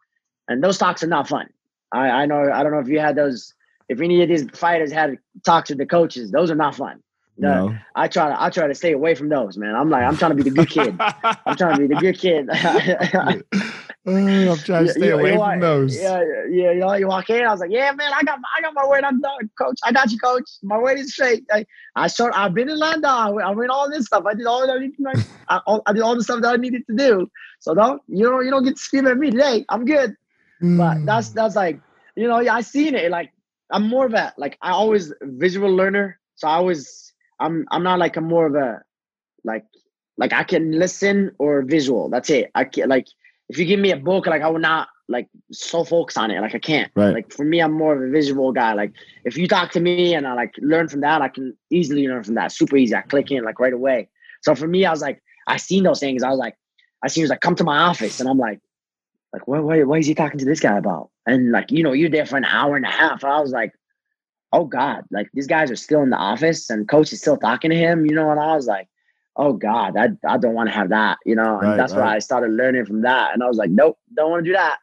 And 0.48 0.62
those 0.62 0.78
talks 0.78 1.02
are 1.02 1.08
not 1.08 1.28
fun. 1.28 1.48
I 1.92 2.08
I 2.08 2.26
know 2.26 2.50
I 2.52 2.62
don't 2.62 2.72
know 2.72 2.78
if 2.80 2.88
you 2.88 2.98
had 3.00 3.16
those. 3.16 3.52
If 3.88 4.00
any 4.00 4.20
of 4.22 4.28
these 4.28 4.44
fighters 4.50 4.90
had 4.92 5.16
talks 5.44 5.70
with 5.70 5.78
the 5.78 5.86
coaches, 5.86 6.30
those 6.30 6.50
are 6.50 6.56
not 6.56 6.74
fun. 6.74 7.02
The- 7.38 7.48
No. 7.48 7.74
I 7.94 8.08
try 8.08 8.28
to 8.28 8.42
I 8.42 8.50
try 8.50 8.66
to 8.66 8.74
stay 8.74 8.92
away 8.92 9.14
from 9.14 9.28
those, 9.28 9.56
man. 9.58 9.74
I'm 9.74 9.90
like 9.90 10.02
I'm 10.04 10.16
trying 10.16 10.36
to 10.36 10.42
be 10.42 10.48
the 10.50 10.56
good 10.56 10.68
kid. 10.70 10.96
I'm 11.46 11.56
trying 11.56 11.76
to 11.76 11.80
be 11.86 11.94
the 11.94 12.00
good 12.00 12.18
kid. 12.18 12.48
Oh, 12.52 13.42
I'm 14.06 14.56
trying 14.58 14.86
to 14.86 14.92
stay 14.92 15.00
You- 15.00 15.06
you 15.06 15.18
away 15.18 15.36
walk- 15.36 15.52
from 15.52 15.60
those. 15.60 15.96
Yeah, 16.00 16.22
yeah, 16.50 16.70
you 16.72 16.78
know, 16.80 16.92
you 16.94 17.08
walk 17.08 17.28
in. 17.30 17.44
I 17.44 17.50
was 17.50 17.60
like, 17.60 17.70
yeah, 17.72 17.90
man, 17.92 18.12
I 18.14 18.22
got, 18.22 18.40
my, 18.40 18.48
I 18.56 18.60
got 18.62 18.72
my 18.74 18.86
weight. 18.86 19.02
I'm 19.04 19.20
done, 19.20 19.50
coach. 19.60 19.78
I 19.84 19.90
got 19.92 20.10
you, 20.12 20.18
coach. 20.18 20.44
My 20.62 20.78
weight 20.78 20.98
is 20.98 21.12
straight. 21.12 21.44
I, 21.52 21.66
I 21.96 22.06
showed. 22.06 22.30
I've 22.32 22.54
been 22.54 22.68
in 22.68 22.78
London. 22.78 23.04
I 23.04 23.30
went, 23.30 23.70
I 23.70 23.74
all 23.74 23.90
this 23.90 24.06
stuff. 24.06 24.24
I 24.26 24.34
did 24.34 24.46
all 24.46 24.64
that. 24.66 24.72
I, 24.72 24.78
needed 24.78 24.96
to- 24.98 25.02
like, 25.02 25.18
I, 25.48 25.60
all- 25.66 25.82
I 25.86 25.92
did 25.92 26.02
all 26.02 26.14
the 26.14 26.22
stuff 26.22 26.40
that 26.42 26.52
I 26.52 26.56
needed 26.56 26.82
to 26.88 26.94
do. 26.96 27.28
So 27.60 27.74
don't, 27.74 28.00
you 28.06 28.30
know, 28.30 28.40
you 28.40 28.50
don't 28.50 28.64
get 28.64 28.76
to 28.76 28.82
scream 28.82 29.06
at 29.08 29.16
me 29.18 29.30
today. 29.30 29.64
I'm 29.68 29.84
good. 29.84 30.14
But 30.60 30.98
Mm. 30.98 31.06
that's 31.06 31.30
that's 31.30 31.56
like, 31.56 31.80
you 32.14 32.28
know, 32.28 32.40
yeah, 32.40 32.54
I 32.54 32.60
seen 32.62 32.94
it. 32.94 33.10
Like, 33.10 33.32
I'm 33.70 33.88
more 33.88 34.06
of 34.06 34.14
a 34.14 34.32
like 34.38 34.56
I 34.62 34.70
always 34.70 35.12
visual 35.22 35.70
learner. 35.74 36.18
So 36.36 36.48
I 36.48 36.54
always, 36.54 37.12
I'm, 37.40 37.66
I'm 37.70 37.82
not 37.82 37.98
like 37.98 38.16
a 38.16 38.20
more 38.20 38.46
of 38.46 38.54
a, 38.54 38.82
like, 39.44 39.64
like 40.18 40.32
I 40.32 40.44
can 40.44 40.72
listen 40.72 41.32
or 41.38 41.62
visual. 41.62 42.08
That's 42.08 42.30
it. 42.30 42.50
I 42.54 42.64
can 42.64 42.88
like 42.88 43.06
if 43.48 43.58
you 43.58 43.64
give 43.64 43.80
me 43.80 43.92
a 43.92 43.96
book, 43.96 44.26
like 44.26 44.42
I 44.42 44.48
will 44.48 44.58
not 44.58 44.88
like 45.08 45.28
so 45.52 45.84
focus 45.84 46.16
on 46.16 46.30
it. 46.30 46.40
Like 46.40 46.54
I 46.54 46.58
can't. 46.58 46.90
Right. 46.96 47.14
Like 47.14 47.32
for 47.32 47.44
me, 47.44 47.60
I'm 47.60 47.72
more 47.72 47.94
of 47.94 48.02
a 48.02 48.10
visual 48.10 48.50
guy. 48.52 48.72
Like 48.72 48.92
if 49.24 49.36
you 49.36 49.46
talk 49.46 49.70
to 49.72 49.80
me 49.80 50.14
and 50.14 50.26
I 50.26 50.32
like 50.34 50.54
learn 50.58 50.88
from 50.88 51.02
that, 51.02 51.22
I 51.22 51.28
can 51.28 51.56
easily 51.70 52.08
learn 52.08 52.24
from 52.24 52.34
that. 52.34 52.50
Super 52.50 52.76
easy. 52.76 52.94
I 52.94 53.02
click 53.02 53.30
in 53.30 53.44
like 53.44 53.60
right 53.60 53.72
away. 53.72 54.08
So 54.42 54.54
for 54.54 54.66
me, 54.66 54.84
I 54.84 54.90
was 54.90 55.02
like, 55.02 55.22
I 55.46 55.58
seen 55.58 55.84
those 55.84 56.00
things. 56.00 56.22
I 56.22 56.30
was 56.30 56.38
like, 56.38 56.56
I 57.04 57.08
seen 57.08 57.22
was 57.22 57.30
like, 57.30 57.40
come 57.40 57.54
to 57.56 57.64
my 57.64 57.78
office, 57.78 58.20
and 58.20 58.28
I'm 58.28 58.38
like, 58.38 58.60
like 59.36 59.48
what? 59.48 59.64
What? 59.64 59.86
What 59.86 60.00
is 60.00 60.06
he 60.06 60.14
talking 60.14 60.38
to 60.38 60.44
this 60.44 60.60
guy 60.60 60.76
about? 60.76 61.10
And 61.26 61.52
like 61.52 61.70
you 61.70 61.82
know, 61.82 61.92
you're 61.92 62.10
there 62.10 62.26
for 62.26 62.36
an 62.36 62.44
hour 62.44 62.76
and 62.76 62.86
a 62.86 62.90
half. 62.90 63.24
I 63.24 63.40
was 63.40 63.52
like, 63.52 63.72
oh 64.52 64.64
god, 64.64 65.04
like 65.10 65.28
these 65.34 65.46
guys 65.46 65.70
are 65.70 65.76
still 65.76 66.02
in 66.02 66.10
the 66.10 66.16
office 66.16 66.70
and 66.70 66.88
coach 66.88 67.12
is 67.12 67.20
still 67.20 67.36
talking 67.36 67.70
to 67.70 67.76
him. 67.76 68.06
You 68.06 68.14
know, 68.14 68.30
and 68.30 68.40
I 68.40 68.54
was 68.54 68.66
like 68.66 68.88
oh 69.36 69.52
God, 69.52 69.96
I, 69.96 70.08
I 70.26 70.38
don't 70.38 70.54
want 70.54 70.68
to 70.68 70.74
have 70.74 70.88
that, 70.88 71.18
you 71.24 71.34
know? 71.34 71.58
And 71.58 71.68
Right, 71.68 71.76
that's 71.76 71.92
why. 71.92 72.16
I 72.16 72.18
started 72.18 72.52
learning 72.52 72.86
from 72.86 73.02
that. 73.02 73.34
And 73.34 73.42
I 73.42 73.46
was 73.46 73.58
like, 73.58 73.70
nope, 73.70 73.98
don't 74.14 74.30
want 74.30 74.44
to 74.44 74.50
do 74.50 74.54
that. 74.54 74.78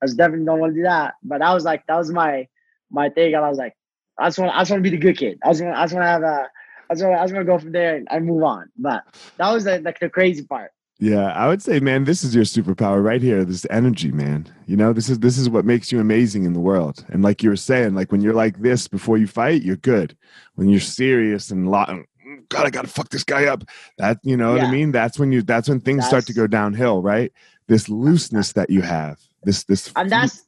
I 0.00 0.04
was 0.04 0.14
definitely 0.14 0.46
don't 0.46 0.60
want 0.60 0.72
to 0.72 0.76
do 0.76 0.82
that. 0.84 1.14
But 1.22 1.42
I 1.42 1.52
was 1.52 1.64
like, 1.64 1.86
that 1.86 1.96
was 1.96 2.10
my 2.10 2.48
my 2.90 3.08
thing. 3.10 3.34
And 3.34 3.44
I 3.44 3.48
was 3.48 3.58
like, 3.58 3.76
I 4.18 4.28
just 4.28 4.38
want 4.38 4.54
I 4.54 4.60
just 4.60 4.70
want 4.70 4.82
to 4.82 4.90
be 4.90 4.96
the 4.96 5.02
good 5.02 5.18
kid. 5.18 5.38
I 5.44 5.50
just 5.50 5.62
want 5.62 5.76
I 5.76 5.82
just 5.82 5.94
want 5.94 6.04
to 6.04 6.08
have 6.08 6.22
a 6.22 6.48
I 6.88 6.94
just 6.94 7.04
want 7.04 7.18
I 7.18 7.24
just 7.24 7.34
want 7.34 7.46
to 7.46 7.52
go 7.52 7.58
from 7.58 7.72
there 7.72 7.96
and, 7.96 8.08
and 8.10 8.24
move 8.26 8.42
on. 8.42 8.70
But 8.78 9.04
that 9.36 9.52
was 9.52 9.64
the, 9.64 9.80
like 9.80 9.98
the 9.98 10.08
crazy 10.08 10.44
part. 10.44 10.72
Yeah, 11.00 11.28
I 11.32 11.46
would 11.46 11.62
say, 11.62 11.78
man, 11.78 12.04
this 12.04 12.24
is 12.24 12.34
your 12.34 12.44
superpower 12.44 13.02
right 13.02 13.22
here. 13.22 13.44
This 13.44 13.64
energy, 13.70 14.10
man. 14.10 14.52
You 14.66 14.76
know, 14.76 14.92
this 14.92 15.08
is 15.08 15.20
this 15.20 15.38
is 15.38 15.48
what 15.48 15.64
makes 15.64 15.92
you 15.92 16.00
amazing 16.00 16.44
in 16.44 16.54
the 16.54 16.60
world. 16.60 17.04
And 17.08 17.22
like 17.22 17.42
you 17.42 17.50
were 17.50 17.56
saying, 17.56 17.94
like 17.94 18.10
when 18.10 18.20
you're 18.20 18.34
like 18.34 18.60
this 18.60 18.88
before 18.88 19.16
you 19.16 19.28
fight, 19.28 19.62
you're 19.62 19.76
good. 19.76 20.16
When 20.56 20.68
you're 20.68 20.80
serious 20.80 21.52
and 21.52 21.70
lot, 21.70 21.88
mm, 21.88 22.04
God, 22.48 22.66
I 22.66 22.70
gotta 22.70 22.88
fuck 22.88 23.10
this 23.10 23.22
guy 23.22 23.44
up. 23.44 23.62
That 23.98 24.18
you 24.24 24.36
know 24.36 24.56
yeah. 24.56 24.62
what 24.62 24.68
I 24.68 24.72
mean. 24.72 24.90
That's 24.90 25.20
when 25.20 25.30
you. 25.30 25.42
That's 25.42 25.68
when 25.68 25.80
things 25.80 25.98
that's, 25.98 26.08
start 26.08 26.26
to 26.26 26.32
go 26.32 26.48
downhill, 26.48 27.00
right? 27.00 27.32
This 27.68 27.88
looseness 27.88 28.52
that 28.54 28.68
you 28.68 28.82
have, 28.82 29.20
this 29.44 29.62
this 29.64 29.92
and 29.94 30.10
that's 30.10 30.46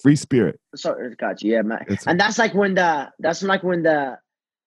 free 0.00 0.16
spirit. 0.16 0.58
Sorry, 0.74 1.12
uh, 1.12 1.14
got 1.16 1.42
you. 1.42 1.52
Yeah, 1.52 1.62
man. 1.62 1.84
It's, 1.88 2.08
and 2.08 2.18
that's 2.18 2.38
like 2.38 2.54
when 2.54 2.74
the 2.74 3.12
that's 3.20 3.40
like 3.44 3.62
when 3.62 3.84
the 3.84 4.18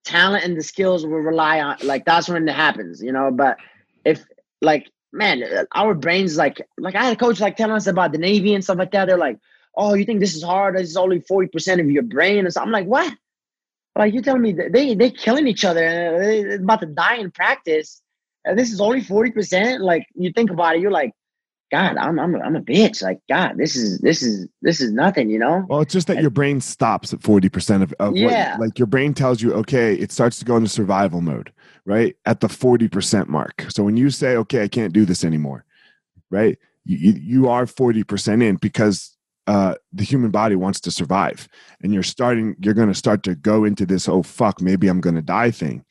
talent 0.06 0.46
and 0.46 0.56
the 0.56 0.64
skills 0.64 1.06
will 1.06 1.20
rely 1.20 1.60
on. 1.60 1.78
Like 1.84 2.06
that's 2.06 2.30
when 2.30 2.48
it 2.48 2.56
happens, 2.56 3.04
you 3.04 3.12
know. 3.12 3.32
But 3.32 3.58
if 4.06 4.26
like 4.64 4.90
man, 5.14 5.44
our 5.76 5.94
brains 5.94 6.38
like 6.38 6.62
like 6.78 6.96
I 6.96 7.04
had 7.04 7.14
a 7.14 7.20
coach 7.20 7.40
like 7.40 7.56
telling 7.56 7.76
us 7.76 7.88
about 7.88 8.12
the 8.12 8.18
Navy 8.18 8.54
and 8.54 8.64
stuff 8.64 8.78
like 8.80 8.92
that. 8.92 9.06
They're 9.06 9.18
like, 9.18 9.38
oh, 9.76 9.94
you 9.94 10.06
think 10.06 10.20
this 10.20 10.36
is 10.36 10.44
hard? 10.44 10.76
This 10.76 10.90
is 10.90 10.98
only 10.98 11.22
forty 11.22 11.48
percent 11.48 11.80
of 11.80 11.90
your 11.90 12.04
brain. 12.04 12.40
And 12.40 12.54
so 12.54 12.62
I'm 12.62 12.72
like, 12.72 12.88
what? 12.88 13.14
Like 13.96 14.14
you 14.14 14.22
telling 14.22 14.42
me 14.42 14.54
they 14.54 14.96
they 14.96 15.12
killing 15.12 15.48
each 15.48 15.64
other 15.64 15.86
uh, 15.86 16.20
and 16.20 16.50
they're 16.50 16.56
about 16.56 16.82
to 16.82 16.88
die 16.88 17.18
in 17.18 17.30
practice, 17.30 18.02
and 18.44 18.58
this 18.58 18.72
is 18.72 18.82
only 18.82 19.02
forty 19.02 19.32
percent. 19.32 19.84
Like 19.84 20.08
you 20.16 20.32
think 20.34 20.50
about 20.50 20.76
it, 20.76 20.82
you're 20.82 20.92
like, 20.92 21.14
God, 21.72 21.98
I'm 21.98 22.20
I'm 22.20 22.34
a, 22.34 22.40
I'm 22.40 22.56
a 22.56 22.62
bitch. 22.62 23.04
Like 23.04 23.20
God, 23.30 23.54
this 23.58 23.76
is 23.76 24.00
this 24.00 24.24
is 24.24 24.48
this 24.64 24.82
is 24.82 24.92
nothing, 24.92 25.30
you 25.30 25.38
know. 25.38 25.64
Well, 25.70 25.82
it's 25.82 25.94
just 25.94 26.08
that 26.08 26.22
your 26.22 26.32
brain 26.32 26.60
stops 26.60 27.14
at 27.14 27.22
forty 27.22 27.50
percent 27.50 27.84
of, 27.84 27.94
of 28.00 28.18
yeah. 28.18 28.54
What, 28.54 28.68
like 28.68 28.80
your 28.80 28.88
brain 28.88 29.14
tells 29.14 29.44
you, 29.44 29.54
okay, 29.54 29.94
it 29.94 30.12
starts 30.12 30.40
to 30.40 30.46
go 30.46 30.58
into 30.58 30.70
survival 30.70 31.22
mode, 31.22 31.52
right 31.86 32.16
at 32.26 32.40
the 32.40 32.50
forty 32.50 32.88
percent 32.88 33.30
mark. 33.30 33.66
So 33.70 33.84
when 33.84 33.98
you 33.98 34.10
say, 34.10 34.36
okay, 34.38 34.64
I 34.64 34.68
can't 34.68 34.94
do 34.94 35.06
this 35.06 35.24
anymore, 35.24 35.66
right? 36.30 36.58
You 36.86 37.14
you 37.14 37.50
are 37.50 37.66
forty 37.68 38.04
percent 38.04 38.44
in 38.44 38.58
because 38.58 39.16
uh, 39.48 39.76
the 39.92 40.04
human 40.04 40.32
body 40.32 40.56
wants 40.56 40.80
to 40.82 40.92
survive, 40.92 41.48
and 41.82 41.94
you're 41.94 42.04
starting. 42.04 42.56
You're 42.60 42.74
going 42.74 42.90
to 42.90 42.94
start 42.94 43.24
to 43.24 43.36
go 43.36 43.66
into 43.66 43.86
this. 43.86 44.08
Oh 44.08 44.24
fuck, 44.24 44.62
maybe 44.62 44.88
I'm 44.88 45.02
going 45.02 45.16
to 45.16 45.22
die 45.22 45.52
thing, 45.52 45.86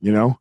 you 0.00 0.12
know 0.12 0.38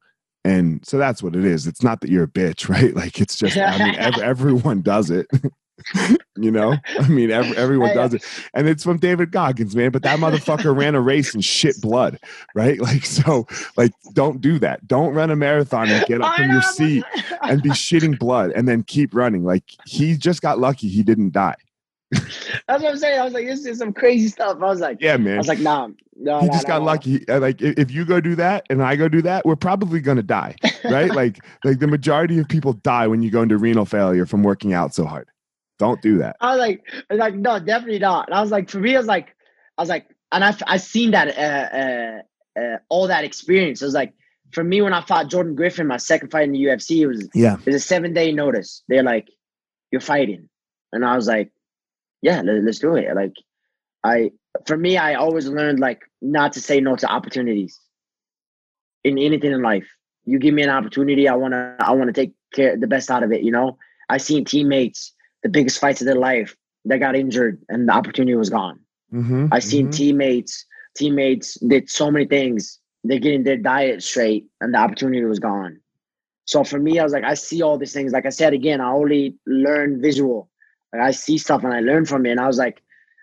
and 0.47 0.85
so 0.85 0.97
that's 0.97 1.21
what 1.21 1.35
it 1.35 1.43
is 1.43 1.67
it's 1.67 1.83
not 1.83 1.99
that 2.01 2.09
you're 2.09 2.23
a 2.23 2.27
bitch 2.27 2.69
right 2.73 2.95
like 2.95 3.19
it's 3.19 3.35
just 3.35 3.57
i 3.57 3.77
mean 3.77 3.95
ev- 3.97 4.19
everyone 4.19 4.81
does 4.81 5.11
it 5.11 5.27
you 6.37 6.49
know 6.51 6.75
i 6.99 7.07
mean 7.07 7.29
every, 7.29 7.55
everyone 7.55 7.93
does 7.93 8.13
it 8.13 8.23
and 8.53 8.67
it's 8.67 8.83
from 8.83 8.97
david 8.97 9.31
goggins 9.31 9.75
man 9.75 9.91
but 9.91 10.03
that 10.03 10.19
motherfucker 10.19 10.75
ran 10.75 10.95
a 10.95 11.01
race 11.01 11.33
and 11.33 11.45
shit 11.45 11.79
blood 11.81 12.19
right 12.55 12.79
like 12.81 13.05
so 13.05 13.45
like 13.75 13.91
don't 14.13 14.41
do 14.41 14.57
that 14.59 14.85
don't 14.87 15.13
run 15.13 15.29
a 15.29 15.35
marathon 15.35 15.87
and 15.87 16.05
get 16.05 16.21
up 16.21 16.35
from 16.35 16.49
your 16.49 16.61
seat 16.61 17.03
and 17.43 17.61
be 17.61 17.69
shitting 17.69 18.17
blood 18.17 18.51
and 18.51 18.67
then 18.67 18.83
keep 18.83 19.13
running 19.13 19.43
like 19.43 19.63
he 19.85 20.17
just 20.17 20.41
got 20.41 20.59
lucky 20.59 20.87
he 20.87 21.03
didn't 21.03 21.31
die 21.31 21.55
that's 22.11 22.83
what 22.83 22.85
I'm 22.85 22.97
saying. 22.97 23.19
I 23.19 23.23
was 23.23 23.33
like, 23.33 23.45
this 23.45 23.65
is 23.65 23.79
some 23.79 23.91
crazy 23.91 24.29
stuff. 24.29 24.57
I 24.61 24.65
was 24.65 24.79
like, 24.79 24.97
yeah, 25.01 25.17
man. 25.17 25.35
I 25.35 25.37
was 25.37 25.47
like, 25.47 25.59
nah, 25.59 25.89
no. 26.15 26.39
He 26.39 26.47
just 26.47 26.67
got 26.67 26.81
lucky. 26.81 27.27
Uh, 27.27 27.39
like, 27.39 27.61
if 27.61 27.91
you 27.91 28.05
go 28.05 28.21
do 28.21 28.35
that 28.35 28.65
and 28.69 28.81
I 28.81 28.95
go 28.95 29.09
do 29.09 29.21
that, 29.23 29.45
we're 29.45 29.57
probably 29.57 29.99
gonna 29.99 30.23
die, 30.23 30.55
right? 30.85 31.13
like, 31.13 31.43
like 31.65 31.79
the 31.79 31.87
majority 31.87 32.39
of 32.39 32.47
people 32.47 32.73
die 32.73 33.07
when 33.07 33.21
you 33.21 33.29
go 33.29 33.41
into 33.41 33.57
renal 33.57 33.85
failure 33.85 34.25
from 34.25 34.43
working 34.43 34.73
out 34.73 34.93
so 34.93 35.05
hard. 35.05 35.27
Don't 35.79 36.01
do 36.01 36.17
that. 36.19 36.37
I 36.41 36.51
was 36.51 36.59
like, 36.59 36.83
I 36.93 37.13
was 37.13 37.19
like, 37.19 37.35
no, 37.35 37.59
definitely 37.59 37.99
not. 37.99 38.27
And 38.27 38.35
I 38.35 38.41
was 38.41 38.51
like, 38.51 38.69
for 38.69 38.79
me, 38.79 38.95
I 38.95 38.97
was 38.97 39.07
like, 39.07 39.35
I 39.77 39.81
was 39.81 39.89
like, 39.89 40.07
and 40.31 40.43
I've, 40.43 40.61
I've 40.65 40.81
seen 40.81 41.11
that 41.11 41.37
uh, 41.37 42.61
uh, 42.61 42.61
uh, 42.61 42.77
all 42.89 43.07
that 43.07 43.23
experience. 43.23 43.81
It 43.81 43.85
was 43.85 43.93
like, 43.93 44.13
for 44.51 44.63
me, 44.63 44.81
when 44.81 44.93
I 44.93 45.01
fought 45.01 45.29
Jordan 45.29 45.55
Griffin, 45.55 45.87
my 45.87 45.97
second 45.97 46.31
fight 46.31 46.45
in 46.45 46.53
the 46.53 46.63
UFC, 46.63 47.01
it 47.01 47.07
was 47.07 47.29
yeah, 47.33 47.55
it 47.55 47.65
was 47.65 47.75
a 47.75 47.79
seven 47.79 48.13
day 48.13 48.31
notice. 48.31 48.83
They're 48.87 49.03
like, 49.03 49.27
you're 49.91 50.01
fighting, 50.01 50.47
and 50.93 51.05
I 51.05 51.15
was 51.15 51.27
like 51.27 51.51
yeah, 52.21 52.41
let, 52.41 52.67
us 52.67 52.79
do 52.79 52.95
it. 52.95 53.13
Like, 53.15 53.33
I 54.03 54.31
for 54.65 54.77
me, 54.77 54.97
I 54.97 55.15
always 55.15 55.47
learned 55.47 55.79
like 55.79 56.01
not 56.21 56.53
to 56.53 56.61
say 56.61 56.79
no 56.79 56.95
to 56.95 57.11
opportunities 57.11 57.79
in 59.03 59.17
anything 59.17 59.51
in 59.51 59.61
life. 59.61 59.87
You 60.25 60.39
give 60.39 60.53
me 60.53 60.63
an 60.63 60.69
opportunity, 60.69 61.27
I 61.27 61.35
wanna 61.35 61.75
I 61.79 61.93
wanna 61.93 62.13
take 62.13 62.33
care 62.53 62.77
the 62.77 62.87
best 62.87 63.11
out 63.11 63.23
of 63.23 63.31
it. 63.31 63.43
You 63.43 63.51
know, 63.51 63.77
I 64.09 64.17
seen 64.17 64.45
teammates 64.45 65.13
the 65.47 65.51
biggest 65.51 65.79
fights 65.79 66.01
of 66.01 66.05
their 66.05 66.15
life 66.15 66.55
that 66.85 66.97
got 66.97 67.15
injured 67.15 67.61
and 67.69 67.87
the 67.87 67.93
opportunity 67.93 68.35
was 68.35 68.49
gone. 68.49 68.79
Mm-hmm, 69.13 69.47
I 69.51 69.59
seen 69.59 69.85
mm-hmm. 69.85 69.91
teammates 69.91 70.65
teammates 70.97 71.55
did 71.59 71.89
so 71.89 72.11
many 72.11 72.25
things. 72.25 72.79
They're 73.03 73.19
getting 73.19 73.43
their 73.43 73.57
diet 73.57 74.03
straight 74.03 74.45
and 74.59 74.73
the 74.73 74.79
opportunity 74.79 75.23
was 75.23 75.39
gone. 75.39 75.79
So 76.45 76.63
for 76.63 76.79
me, 76.79 76.99
I 76.99 77.03
was 77.03 77.13
like, 77.13 77.23
I 77.23 77.35
see 77.35 77.61
all 77.61 77.77
these 77.77 77.93
things. 77.93 78.11
Like 78.11 78.25
I 78.25 78.29
said 78.29 78.53
again, 78.53 78.81
I 78.81 78.91
only 78.91 79.35
learn 79.45 80.01
visual. 80.01 80.49
Like 80.91 81.01
I 81.01 81.11
see 81.11 81.37
stuff 81.37 81.63
and 81.63 81.73
I 81.73 81.79
learn 81.79 82.05
from 82.05 82.25
it. 82.25 82.31
And 82.31 82.39
I 82.39 82.47
was 82.47 82.57
like, 82.57 82.81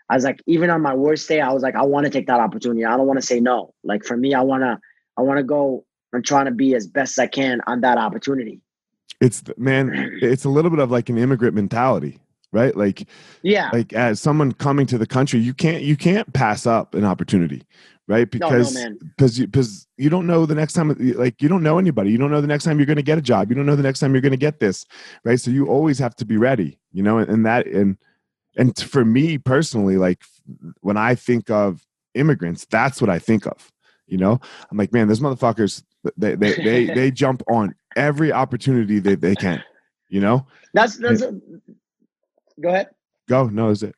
I 0.09 0.15
was 0.15 0.25
like, 0.25 0.41
even 0.47 0.71
on 0.71 0.83
my 0.83 0.95
worst 0.95 1.29
day, 1.29 1.41
I 1.41 1.53
was 1.53 1.63
like, 1.63 1.75
I 1.75 1.83
want 1.83 2.05
to 2.05 2.11
take 2.11 2.27
that 2.29 2.41
opportunity. 2.41 2.85
I 2.85 2.97
don't 2.97 3.07
want 3.07 3.21
to 3.21 3.27
say 3.27 3.41
no. 3.41 3.75
Like 3.83 4.05
for 4.05 4.17
me, 4.17 4.35
I 4.35 4.43
wanna, 4.43 4.79
I 5.19 5.23
wanna 5.23 5.43
go 5.43 5.85
and 6.13 6.25
trying 6.25 6.45
to 6.47 6.53
be 6.53 6.75
as 6.75 6.87
best 6.87 7.19
as 7.19 7.23
I 7.25 7.27
can 7.27 7.61
on 7.67 7.81
that 7.81 7.99
opportunity. 7.99 8.61
It's 9.21 9.43
man, 9.57 9.91
it's 10.23 10.45
a 10.45 10.49
little 10.49 10.71
bit 10.71 10.81
of 10.81 10.91
like 10.91 11.09
an 11.09 11.19
immigrant 11.19 11.55
mentality, 11.55 12.19
right? 12.53 12.77
Like, 12.77 13.09
yeah, 13.43 13.71
like 13.73 13.93
as 13.93 14.21
someone 14.21 14.53
coming 14.53 14.87
to 14.87 14.99
the 14.99 15.07
country, 15.07 15.41
you 15.41 15.55
can't 15.55 15.83
you 15.83 15.97
can't 15.97 16.33
pass 16.33 16.67
up 16.67 16.95
an 16.95 17.05
opportunity, 17.05 17.63
right? 18.07 18.31
Because 18.31 18.75
no, 18.75 18.89
no, 18.89 18.97
because 19.01 19.39
you, 19.39 19.47
because 19.47 19.87
you 19.97 20.11
don't 20.11 20.27
know 20.27 20.47
the 20.47 20.55
next 20.55 20.75
time, 20.75 20.95
like 21.17 21.41
you 21.41 21.49
don't 21.49 21.63
know 21.63 21.79
anybody. 21.79 22.11
You 22.11 22.19
don't 22.19 22.31
know 22.31 22.41
the 22.41 22.47
next 22.47 22.65
time 22.65 22.79
you're 22.79 22.87
going 22.87 22.97
to 22.97 23.03
get 23.03 23.19
a 23.19 23.23
job. 23.23 23.51
You 23.51 23.57
don't 23.57 23.67
know 23.67 23.77
the 23.77 23.83
next 23.83 24.01
time 24.01 24.13
you're 24.13 24.23
going 24.23 24.33
to 24.33 24.39
get 24.39 24.61
this, 24.61 24.85
right? 25.25 25.41
So 25.41 25.51
you 25.51 25.67
always 25.67 25.99
have 25.99 26.15
to 26.17 26.25
be 26.25 26.37
ready, 26.37 26.79
you 26.93 27.03
know. 27.03 27.19
And, 27.19 27.31
and 27.31 27.47
that 27.47 27.67
and 27.67 27.97
and 28.57 28.77
for 28.79 29.05
me 29.05 29.39
personally, 29.39 29.97
like 29.97 30.23
when 30.81 30.97
I 30.97 31.15
think 31.15 31.51
of 31.51 31.85
immigrants, 32.15 32.67
that's 32.67 33.01
what 33.01 33.11
I 33.11 33.19
think 33.19 33.47
of. 33.47 33.71
You 34.07 34.19
know, 34.19 34.41
I'm 34.71 34.77
like, 34.77 34.93
man, 34.93 35.09
those 35.09 35.21
motherfuckers, 35.21 35.83
they 36.17 36.35
they 36.35 36.53
they, 36.55 36.87
they 36.87 37.11
jump 37.23 37.43
on 37.49 37.75
every 37.97 38.33
opportunity 38.33 38.99
that 39.01 39.21
they 39.21 39.35
can. 39.35 39.63
You 40.09 40.21
know, 40.21 40.47
that's 40.73 40.97
that's. 40.97 41.23
A, 41.23 41.39
go 42.61 42.69
ahead. 42.69 42.91
Go. 43.29 43.49
No, 43.49 43.71
is 43.71 43.83
it? 43.83 43.95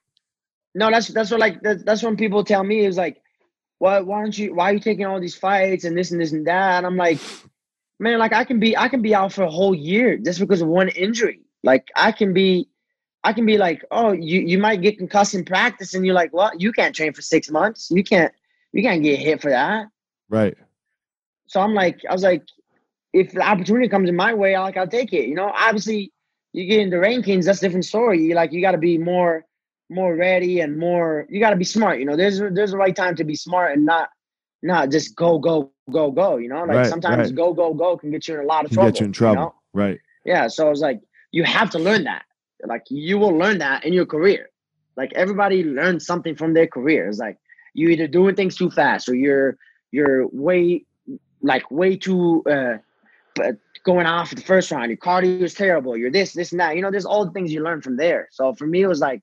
No, 0.75 0.91
that's 0.91 1.09
that's 1.09 1.31
what 1.31 1.41
like 1.41 1.61
that's, 1.63 1.83
that's 1.85 2.03
when 2.03 2.17
people 2.17 2.45
tell 2.45 2.63
me 2.63 2.85
is 2.85 2.97
like 2.97 3.23
why 3.79 4.01
why 4.01 4.21
don't 4.21 4.37
you 4.37 4.55
why 4.55 4.71
are 4.71 4.75
you 4.75 4.81
taking 4.81 5.07
all 5.07 5.21
these 5.21 5.35
fights 5.35 5.85
and 5.85 5.97
this 5.97 6.11
and 6.11 6.21
this 6.21 6.33
and 6.33 6.47
that? 6.47 6.79
And 6.79 6.87
I'm 6.87 6.97
like, 6.97 7.19
man, 7.99 8.19
like 8.19 8.33
I 8.33 8.45
can 8.45 8.61
be 8.61 8.77
I 8.77 8.89
can 8.89 9.03
be 9.03 9.15
out 9.15 9.33
for 9.33 9.43
a 9.43 9.51
whole 9.51 9.75
year 9.75 10.17
just 10.17 10.41
because 10.41 10.61
of 10.61 10.69
one 10.69 10.89
injury. 10.89 11.41
Like 11.63 11.89
I 11.97 12.13
can 12.13 12.33
be 12.33 12.69
I 13.25 13.33
can 13.33 13.45
be 13.45 13.59
like, 13.59 13.85
oh, 13.91 14.13
you 14.13 14.41
you 14.41 14.59
might 14.59 14.83
get 14.83 14.99
concussed 14.99 15.35
in 15.35 15.45
practice, 15.45 15.95
and 15.95 16.07
you're 16.07 16.15
like, 16.15 16.33
well, 16.33 16.53
you 16.57 16.73
can't 16.73 16.95
train 16.95 17.13
for 17.13 17.23
six 17.23 17.51
months. 17.51 17.91
You 17.91 18.05
can't 18.05 18.33
you 18.73 18.83
can't 18.83 19.03
get 19.03 19.19
hit 19.19 19.43
for 19.43 19.51
that. 19.51 19.89
Right. 20.29 20.57
So 21.49 21.61
I'm 21.61 21.75
like, 21.75 22.01
I 22.09 22.13
was 22.13 22.23
like, 22.23 22.43
if 23.17 23.33
the 23.33 23.43
opportunity 23.43 23.89
comes 23.89 24.09
in 24.09 24.17
my 24.17 24.35
way, 24.35 24.55
I 24.55 24.62
like 24.62 24.77
I'll 24.77 24.87
take 24.87 25.12
it. 25.12 25.29
You 25.29 25.35
know, 25.35 25.53
obviously 25.55 26.12
you 26.53 26.67
get 26.67 26.81
in 26.81 26.91
the 26.91 26.97
rankings, 26.97 27.45
that's 27.45 27.59
a 27.59 27.62
different 27.62 27.85
story. 27.85 28.23
You 28.23 28.35
like 28.35 28.53
you 28.53 28.61
got 28.61 28.73
to 28.73 28.79
be 28.79 28.99
more 28.99 29.45
more 29.89 30.17
ready 30.17 30.61
and 30.61 30.79
more 30.79 31.27
you 31.31 31.39
got 31.41 31.51
to 31.51 31.57
be 31.57 31.64
smart 31.64 31.99
you 31.99 32.05
know 32.05 32.17
there's 32.17 32.41
there's 32.53 32.73
the 32.73 32.77
right 32.77 32.97
time 32.97 33.14
to 33.14 33.25
be 33.25 33.37
smart 33.37 33.73
and 33.77 33.85
not 33.87 34.09
not 34.62 34.91
just 34.91 35.14
go 35.14 35.39
go 35.39 35.71
go 35.93 36.11
go 36.11 36.39
you 36.39 36.49
know 36.49 36.61
like 36.64 36.77
right, 36.77 36.87
sometimes 36.87 37.29
right. 37.29 37.35
go 37.35 37.53
go 37.53 37.73
go 37.73 37.97
can 37.97 38.11
get 38.11 38.27
you 38.27 38.35
in 38.35 38.41
a 38.41 38.47
lot 38.47 38.64
of 38.64 38.71
trouble 38.73 38.91
get 38.91 39.01
you 39.01 39.07
in 39.07 39.12
trouble 39.12 39.35
you 39.35 39.47
know? 39.47 39.55
right 39.75 39.99
yeah 40.25 40.49
so 40.49 40.71
it's 40.71 40.81
like 40.81 41.01
you 41.31 41.45
have 41.45 41.71
to 41.71 41.79
learn 41.79 42.03
that 42.05 42.25
like 42.64 42.83
you 42.91 43.17
will 43.17 43.37
learn 43.37 43.59
that 43.59 43.85
in 43.85 43.93
your 43.93 44.07
career 44.07 44.51
like 44.97 45.12
everybody 45.12 45.62
learns 45.62 46.05
something 46.05 46.35
from 46.35 46.53
their 46.53 46.67
career 46.67 47.09
it's 47.09 47.19
like 47.19 47.39
you 47.75 47.89
either 47.89 48.09
doing 48.09 48.35
things 48.35 48.57
too 48.57 48.71
fast 48.71 49.09
or 49.09 49.14
you're 49.14 49.57
you're 49.93 50.27
way 50.29 50.85
like 51.43 51.71
way 51.71 51.97
too 51.97 52.43
uh 52.51 52.79
going 53.84 54.07
off 54.07 54.34
the 54.34 54.43
first 54.43 54.70
round 54.70 54.89
your 54.89 54.97
cardio 54.97 55.43
is 55.43 55.55
terrible 55.55 55.97
you're 55.97 56.11
this 56.11 56.32
this 56.32 56.51
and 56.51 56.61
that 56.61 56.74
you 56.74 56.82
know 56.82 56.91
there's 56.91 57.05
all 57.05 57.24
the 57.24 57.30
things 57.30 57.53
you 57.53 57.62
learn 57.62 57.80
from 57.80 57.97
there 57.97 58.28
so 58.32 58.53
for 58.53 58.66
me 58.66 58.82
it 58.82 58.87
was 58.87 59.01
like 59.01 59.22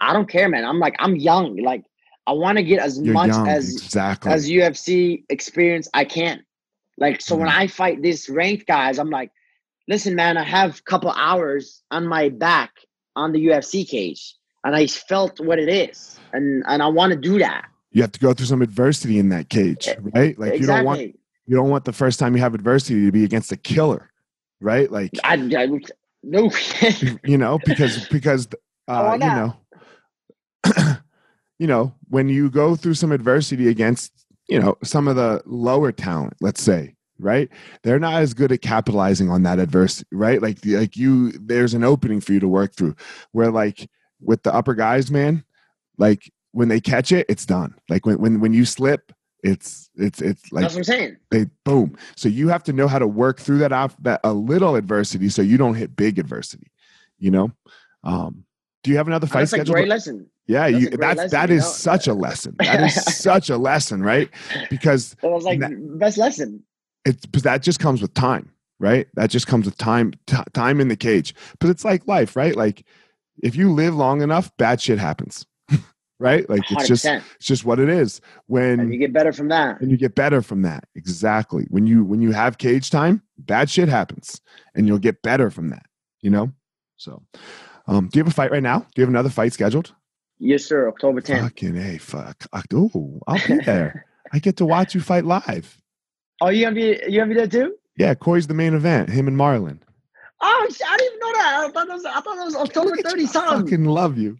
I 0.00 0.12
don't 0.12 0.28
care, 0.28 0.48
man. 0.48 0.64
I'm 0.64 0.78
like, 0.78 0.96
I'm 0.98 1.14
young. 1.16 1.56
Like, 1.56 1.84
I 2.26 2.32
want 2.32 2.58
to 2.58 2.64
get 2.64 2.80
as 2.80 2.98
You're 2.98 3.14
much 3.14 3.28
young, 3.28 3.48
as 3.48 3.70
exactly. 3.74 4.32
as 4.32 4.48
UFC 4.48 5.24
experience 5.28 5.88
I 5.94 6.04
can. 6.04 6.42
Like, 6.98 7.20
so 7.20 7.36
mm 7.36 7.40
when 7.40 7.48
I 7.48 7.66
fight 7.66 8.02
these 8.02 8.28
ranked 8.28 8.66
guys, 8.66 8.98
I'm 8.98 9.10
like, 9.10 9.30
listen, 9.88 10.14
man, 10.14 10.36
I 10.36 10.44
have 10.44 10.78
a 10.78 10.82
couple 10.82 11.10
hours 11.10 11.82
on 11.90 12.06
my 12.06 12.28
back 12.28 12.72
on 13.16 13.32
the 13.32 13.46
UFC 13.46 13.88
cage, 13.88 14.34
and 14.64 14.74
I 14.74 14.86
felt 14.86 15.40
what 15.40 15.58
it 15.58 15.68
is, 15.68 16.18
and 16.32 16.62
and 16.66 16.82
I 16.82 16.88
want 16.88 17.12
to 17.12 17.18
do 17.18 17.38
that. 17.38 17.66
You 17.92 18.02
have 18.02 18.12
to 18.12 18.20
go 18.20 18.32
through 18.32 18.46
some 18.46 18.62
adversity 18.62 19.18
in 19.18 19.30
that 19.30 19.48
cage, 19.48 19.88
right? 20.14 20.38
Like 20.38 20.54
exactly. 20.54 20.60
you 20.60 20.66
don't 20.66 20.84
want 20.84 21.19
you 21.50 21.56
don't 21.56 21.68
want 21.68 21.84
the 21.84 21.92
first 21.92 22.18
time 22.20 22.36
you 22.36 22.42
have 22.42 22.54
adversity 22.54 23.04
to 23.04 23.12
be 23.12 23.24
against 23.24 23.50
a 23.50 23.56
killer, 23.56 24.10
right? 24.60 24.90
Like 24.90 25.10
I, 25.24 25.34
I 25.34 25.80
no, 26.22 26.50
you 27.24 27.38
know, 27.38 27.58
because 27.64 28.06
because 28.08 28.46
uh, 28.86 29.18
you 29.20 29.26
know 29.26 29.56
you 31.58 31.66
know, 31.66 31.92
when 32.08 32.28
you 32.28 32.50
go 32.50 32.76
through 32.76 32.94
some 32.94 33.12
adversity 33.12 33.68
against 33.68 34.20
you 34.50 34.58
know, 34.58 34.76
some 34.82 35.06
of 35.06 35.14
the 35.14 35.40
lower 35.46 35.92
talent, 35.92 36.34
let's 36.40 36.60
say, 36.60 36.96
right? 37.20 37.48
They're 37.84 38.00
not 38.00 38.20
as 38.20 38.34
good 38.34 38.50
at 38.50 38.60
capitalizing 38.60 39.30
on 39.30 39.44
that 39.44 39.60
adversity, 39.60 40.08
right? 40.10 40.42
Like, 40.42 40.58
like 40.64 40.96
you, 40.96 41.30
there's 41.32 41.72
an 41.72 41.84
opening 41.84 42.20
for 42.20 42.32
you 42.32 42.40
to 42.40 42.48
work 42.48 42.74
through. 42.74 42.96
Where 43.30 43.52
like 43.52 43.88
with 44.20 44.42
the 44.42 44.52
upper 44.52 44.74
guys, 44.74 45.08
man, 45.10 45.44
like 45.98 46.32
when 46.50 46.68
they 46.68 46.80
catch 46.80 47.12
it, 47.12 47.26
it's 47.28 47.46
done. 47.46 47.76
Like 47.88 48.04
when 48.04 48.18
when 48.18 48.40
when 48.40 48.52
you 48.52 48.64
slip, 48.64 49.12
it's 49.42 49.90
it's 49.96 50.20
it's 50.20 50.52
like 50.52 50.62
That's 50.62 50.74
what 50.74 50.80
I'm 50.80 50.84
saying. 50.84 51.16
they 51.30 51.46
boom. 51.64 51.96
So 52.16 52.28
you 52.28 52.48
have 52.48 52.62
to 52.64 52.72
know 52.72 52.88
how 52.88 52.98
to 52.98 53.06
work 53.06 53.40
through 53.40 53.58
that 53.58 53.72
off 53.72 53.96
that 54.02 54.20
a 54.24 54.32
little 54.32 54.76
adversity, 54.76 55.28
so 55.28 55.42
you 55.42 55.56
don't 55.56 55.74
hit 55.74 55.96
big 55.96 56.18
adversity. 56.18 56.70
You 57.18 57.30
know. 57.30 57.52
Um, 58.04 58.44
do 58.82 58.90
you 58.90 58.96
have 58.96 59.06
another 59.08 59.26
fight 59.26 59.40
That's 59.48 59.52
a 59.52 59.64
great 59.72 59.88
lesson. 59.88 60.26
Yeah, 60.46 60.70
That's 60.70 60.82
you, 60.82 60.90
that's 60.90 61.16
lesson, 61.18 61.30
that 61.32 61.48
you 61.50 61.56
know? 61.56 61.62
such 61.62 62.06
a 62.08 62.14
lesson. 62.14 62.56
That 62.58 62.82
is 62.82 62.94
such 63.22 63.50
a 63.50 63.58
lesson, 63.58 64.02
right? 64.02 64.30
Because 64.70 65.14
It 65.22 65.30
was 65.30 65.44
like 65.44 65.60
That- 65.60 65.98
best 65.98 66.16
lesson. 66.18 66.62
it's 67.04 67.26
but 67.26 67.42
that 67.42 67.62
just 67.62 67.78
comes 67.78 68.00
with 68.02 68.14
time, 68.14 68.50
right? 68.78 69.06
That 69.14 69.28
just 69.30 69.46
comes 69.46 69.66
with 69.66 69.76
time, 69.76 70.12
t- 70.26 70.36
time 70.54 70.80
in 70.80 70.88
the 70.88 70.96
cage. 70.96 71.34
But 71.58 71.68
it's 71.70 71.84
like 71.84 72.06
life, 72.08 72.36
right? 72.36 72.56
Like 72.56 72.84
if 73.42 73.54
you 73.54 73.70
live 73.72 73.94
long 73.94 74.22
enough, 74.22 74.50
bad 74.56 74.80
shit 74.80 74.98
happens, 74.98 75.44
right? 76.20 76.48
Like 76.48 76.60
it's 76.60 76.70
Hundred 76.72 76.86
just 76.86 77.04
it's 77.04 77.46
just 77.46 77.64
what 77.64 77.80
it 77.80 77.88
is. 77.88 78.20
When 78.46 78.78
And 78.78 78.92
you 78.92 78.98
get 79.00 79.12
better 79.12 79.32
from 79.32 79.48
that. 79.48 79.80
and 79.80 79.90
you 79.90 79.96
get 79.96 80.14
better 80.14 80.42
from 80.42 80.62
that, 80.62 80.84
exactly. 80.94 81.66
When 81.70 81.86
you 81.88 82.04
when 82.04 82.20
you 82.22 82.30
have 82.30 82.58
cage 82.58 82.90
time, 82.90 83.22
bad 83.38 83.68
shit 83.68 83.88
happens, 83.88 84.40
and 84.76 84.86
you'll 84.86 84.98
get 84.98 85.22
better 85.22 85.50
from 85.50 85.70
that. 85.70 85.86
You 86.20 86.30
know. 86.30 86.52
So, 86.96 87.22
um, 87.88 88.08
do 88.08 88.18
you 88.18 88.24
have 88.24 88.30
a 88.32 88.34
fight 88.34 88.50
right 88.52 88.62
now? 88.62 88.80
Do 88.80 88.86
you 88.96 89.02
have 89.02 89.08
another 89.08 89.30
fight 89.30 89.52
scheduled? 89.54 89.94
Yes, 90.38 90.64
sir. 90.64 90.88
October 90.88 91.20
10th. 91.20 91.40
Fucking 91.42 91.76
a 91.76 91.98
fuck. 91.98 92.46
Oh, 92.52 93.20
I'll 93.26 93.46
be 93.46 93.58
there. 93.64 94.06
I 94.32 94.38
get 94.38 94.56
to 94.58 94.64
watch 94.66 94.94
you 94.94 95.00
fight 95.00 95.24
live. 95.24 95.76
Oh, 96.40 96.48
you 96.50 96.64
gonna 96.64 96.74
be 96.76 97.00
you 97.08 97.18
gonna 97.20 97.26
be 97.28 97.34
there 97.34 97.46
too? 97.46 97.74
Yeah, 97.96 98.14
Cory's 98.14 98.46
the 98.46 98.54
main 98.54 98.74
event. 98.74 99.10
Him 99.10 99.28
and 99.28 99.36
Marlon. 99.36 99.80
Oh, 100.42 100.66
I 100.86 100.96
didn't 100.96 101.06
even 101.06 101.18
know 101.20 101.32
that. 101.34 101.64
I 101.66 101.70
thought 101.72 101.88
it 101.88 101.92
was, 101.92 102.04
I 102.06 102.20
thought 102.20 102.38
it 102.38 102.44
was 102.44 102.56
October 102.56 102.90
Look 102.90 103.00
30 103.02 103.20
you. 103.20 103.28
I 103.28 103.30
something. 103.30 103.60
fucking 103.66 103.84
love 103.84 104.16
you. 104.16 104.38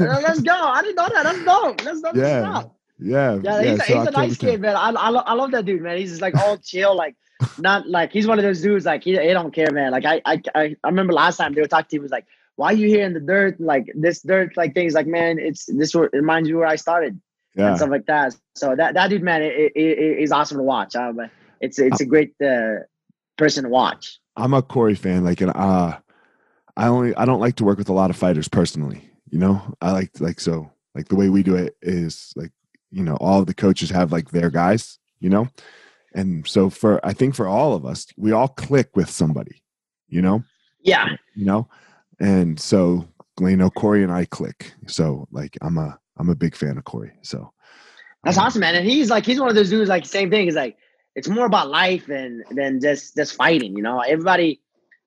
Let's 0.00 0.40
go. 0.40 0.52
I 0.52 0.82
didn't 0.82 0.96
know 0.96 1.08
that. 1.12 1.22
That's 1.24 1.44
dope. 1.44 1.80
That's 1.82 2.00
dope. 2.00 2.16
Yeah. 2.16 2.40
Yeah. 2.40 2.62
Yeah, 2.98 3.38
Yeah, 3.42 3.62
he's, 3.62 3.80
a, 3.80 3.84
so 3.84 3.98
he's 3.98 4.08
a 4.08 4.10
nice 4.10 4.36
kid, 4.38 4.60
man. 4.60 4.74
I, 4.74 4.90
I, 4.90 5.10
lo- 5.10 5.22
I 5.26 5.34
love 5.34 5.50
that 5.50 5.66
dude, 5.66 5.82
man. 5.82 5.98
He's 5.98 6.10
just 6.10 6.22
like 6.22 6.34
all 6.34 6.56
chill, 6.56 6.96
like 6.96 7.14
not 7.58 7.86
like 7.86 8.12
he's 8.12 8.26
one 8.26 8.38
of 8.38 8.42
those 8.42 8.62
dudes 8.62 8.86
like 8.86 9.04
he, 9.04 9.10
he 9.12 9.32
don't 9.32 9.52
care, 9.52 9.70
man. 9.70 9.92
Like 9.92 10.04
I, 10.06 10.22
I 10.24 10.42
I 10.54 10.76
remember 10.84 11.12
last 11.12 11.36
time 11.36 11.52
they 11.52 11.60
were 11.60 11.66
talking 11.68 11.88
to 11.90 11.96
him 11.96 12.02
was 12.02 12.10
like, 12.10 12.26
why 12.56 12.68
are 12.68 12.76
you 12.76 12.88
here 12.88 13.04
in 13.04 13.12
the 13.12 13.20
dirt? 13.20 13.60
Like 13.60 13.92
this 13.94 14.22
dirt, 14.22 14.56
like 14.56 14.74
things 14.74 14.94
like 14.94 15.06
man, 15.06 15.38
it's 15.38 15.66
this 15.66 15.94
reminds 15.94 16.48
you 16.48 16.56
where 16.56 16.66
I 16.66 16.76
started 16.76 17.20
Yeah, 17.54 17.68
and 17.68 17.76
stuff 17.76 17.90
like 17.90 18.06
that. 18.06 18.34
So 18.54 18.74
that 18.74 18.94
that 18.94 19.10
dude, 19.10 19.22
man, 19.22 19.42
it, 19.42 19.52
it, 19.52 19.72
it, 19.76 20.18
is 20.20 20.32
awesome 20.32 20.56
to 20.56 20.62
watch. 20.62 20.96
Um, 20.96 21.20
it's 21.60 21.78
it's 21.78 22.00
a 22.00 22.06
great 22.06 22.34
uh, 22.42 22.76
person 23.36 23.64
to 23.64 23.70
watch. 23.70 24.18
I'm 24.36 24.54
a 24.54 24.62
Cory 24.62 24.94
fan. 24.94 25.24
Like, 25.24 25.40
and 25.42 25.52
uh, 25.54 25.98
I 26.76 26.88
only 26.88 27.14
I 27.14 27.26
don't 27.26 27.40
like 27.40 27.56
to 27.56 27.64
work 27.64 27.76
with 27.76 27.90
a 27.90 27.94
lot 27.94 28.08
of 28.08 28.16
fighters 28.16 28.48
personally. 28.48 29.05
You 29.30 29.38
know, 29.38 29.74
I 29.80 29.92
like 29.92 30.20
like 30.20 30.40
so 30.40 30.70
like 30.94 31.08
the 31.08 31.16
way 31.16 31.28
we 31.28 31.42
do 31.42 31.56
it 31.56 31.76
is 31.82 32.32
like 32.36 32.52
you 32.90 33.02
know 33.02 33.16
all 33.16 33.40
of 33.40 33.46
the 33.46 33.54
coaches 33.54 33.90
have 33.90 34.12
like 34.12 34.30
their 34.30 34.50
guys. 34.50 34.98
You 35.20 35.30
know, 35.30 35.48
and 36.14 36.46
so 36.46 36.70
for 36.70 37.04
I 37.04 37.12
think 37.12 37.34
for 37.34 37.46
all 37.46 37.74
of 37.74 37.84
us, 37.84 38.06
we 38.16 38.32
all 38.32 38.48
click 38.48 38.96
with 38.96 39.10
somebody. 39.10 39.62
You 40.08 40.22
know, 40.22 40.44
Yeah, 40.80 41.08
you 41.34 41.44
know, 41.44 41.68
and 42.20 42.58
so 42.60 43.08
you 43.40 43.56
know 43.56 43.70
Cory 43.70 44.02
and 44.02 44.12
I 44.12 44.24
click. 44.26 44.72
So 44.86 45.26
like 45.30 45.56
I'm 45.62 45.78
a 45.78 45.98
I'm 46.18 46.30
a 46.30 46.34
big 46.34 46.54
fan 46.54 46.78
of 46.78 46.84
Cory. 46.84 47.12
So 47.22 47.52
That's 48.24 48.38
um, 48.38 48.44
awesome, 48.44 48.60
man. 48.60 48.74
And 48.74 48.86
he's 48.86 49.10
like, 49.10 49.26
he's 49.26 49.40
one 49.40 49.48
of 49.48 49.54
those 49.54 49.70
dudes. 49.70 49.88
Like, 49.88 50.06
same 50.06 50.30
thing. 50.30 50.44
He's 50.44 50.54
like, 50.54 50.76
it's 51.14 51.28
more 51.28 51.46
about 51.46 51.70
life 51.70 52.06
than 52.06 52.44
than 52.50 52.80
just 52.80 53.16
just 53.16 53.34
fighting. 53.34 53.76
You 53.76 53.82
know, 53.82 54.00
everybody 54.00 54.60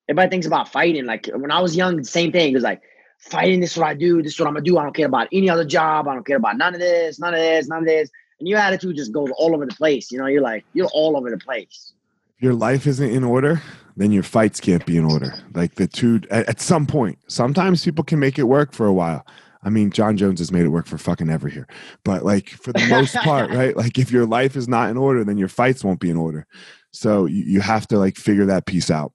everybody 0.08 0.30
thinks 0.30 0.48
about 0.48 0.70
fighting. 0.70 1.06
Like 1.06 1.30
when 1.34 1.52
I 1.52 1.60
was 1.60 1.76
young, 1.76 1.98
the 1.98 2.04
same 2.04 2.32
thing. 2.32 2.52
It 2.52 2.56
was 2.56 2.64
like 2.64 2.82
fighting. 3.20 3.60
This 3.60 3.74
is 3.74 3.78
what 3.78 3.88
I 3.88 3.94
do. 3.94 4.22
This 4.22 4.34
is 4.34 4.40
what 4.40 4.48
I'm 4.48 4.54
gonna 4.54 4.66
do. 4.66 4.78
I 4.78 4.84
don't 4.84 4.96
care 4.96 5.06
about 5.06 5.28
any 5.32 5.50
other 5.50 5.66
job. 5.66 6.08
I 6.08 6.14
don't 6.14 6.26
care 6.26 6.38
about 6.38 6.58
none 6.58 6.74
of 6.74 6.80
this, 6.80 7.20
none 7.20 7.34
of 7.34 7.40
this, 7.40 7.68
none 7.68 7.80
of 7.80 7.86
this. 7.86 8.10
And 8.40 8.48
your 8.48 8.60
attitude 8.60 8.96
just 8.96 9.12
goes 9.12 9.30
all 9.38 9.54
over 9.54 9.66
the 9.66 9.76
place. 9.76 10.12
You 10.12 10.20
know, 10.20 10.28
you're 10.28 10.42
like 10.42 10.66
you're 10.74 10.90
all 10.94 11.18
over 11.18 11.30
the 11.30 11.38
place. 11.38 11.94
if 12.40 12.44
your 12.44 12.54
life 12.54 12.88
isn't 12.88 13.10
in 13.10 13.24
order, 13.24 13.62
then 13.98 14.12
your 14.12 14.24
fights 14.24 14.60
can't 14.60 14.86
be 14.86 14.98
in 14.98 15.04
order. 15.04 15.34
Like 15.54 15.76
the 15.76 15.88
two 15.88 16.22
at, 16.32 16.48
at 16.48 16.62
some 16.62 16.88
point. 16.88 17.20
Sometimes 17.28 17.84
people 17.84 18.04
can 18.04 18.20
make 18.20 18.40
it 18.40 18.44
work 18.44 18.74
for 18.74 18.86
a 18.86 18.94
while. 18.94 19.26
I 19.62 19.70
mean, 19.70 19.92
Jon 19.92 20.16
Jones 20.16 20.40
has 20.40 20.54
made 20.54 20.64
it 20.64 20.70
work 20.70 20.88
for 20.88 20.98
fucking 20.98 21.30
ever 21.30 21.50
here. 21.50 21.68
But 22.06 22.24
like 22.24 22.50
for 22.50 22.72
the 22.72 22.88
most 22.88 23.14
part, 23.24 23.52
right? 23.52 23.76
Like 23.76 23.98
if 23.98 24.10
your 24.10 24.26
life 24.26 24.56
is 24.56 24.70
not 24.70 24.90
in 24.90 24.96
order, 24.98 25.26
then 25.26 25.38
your 25.38 25.50
fights 25.50 25.84
won't 25.84 26.00
be 26.00 26.10
in 26.10 26.16
order. 26.16 26.48
So 26.92 27.26
you, 27.26 27.44
you 27.44 27.62
have 27.62 27.86
to 27.88 28.00
like 28.00 28.16
figure 28.16 28.46
that 28.46 28.66
piece 28.66 28.90
out 28.90 29.12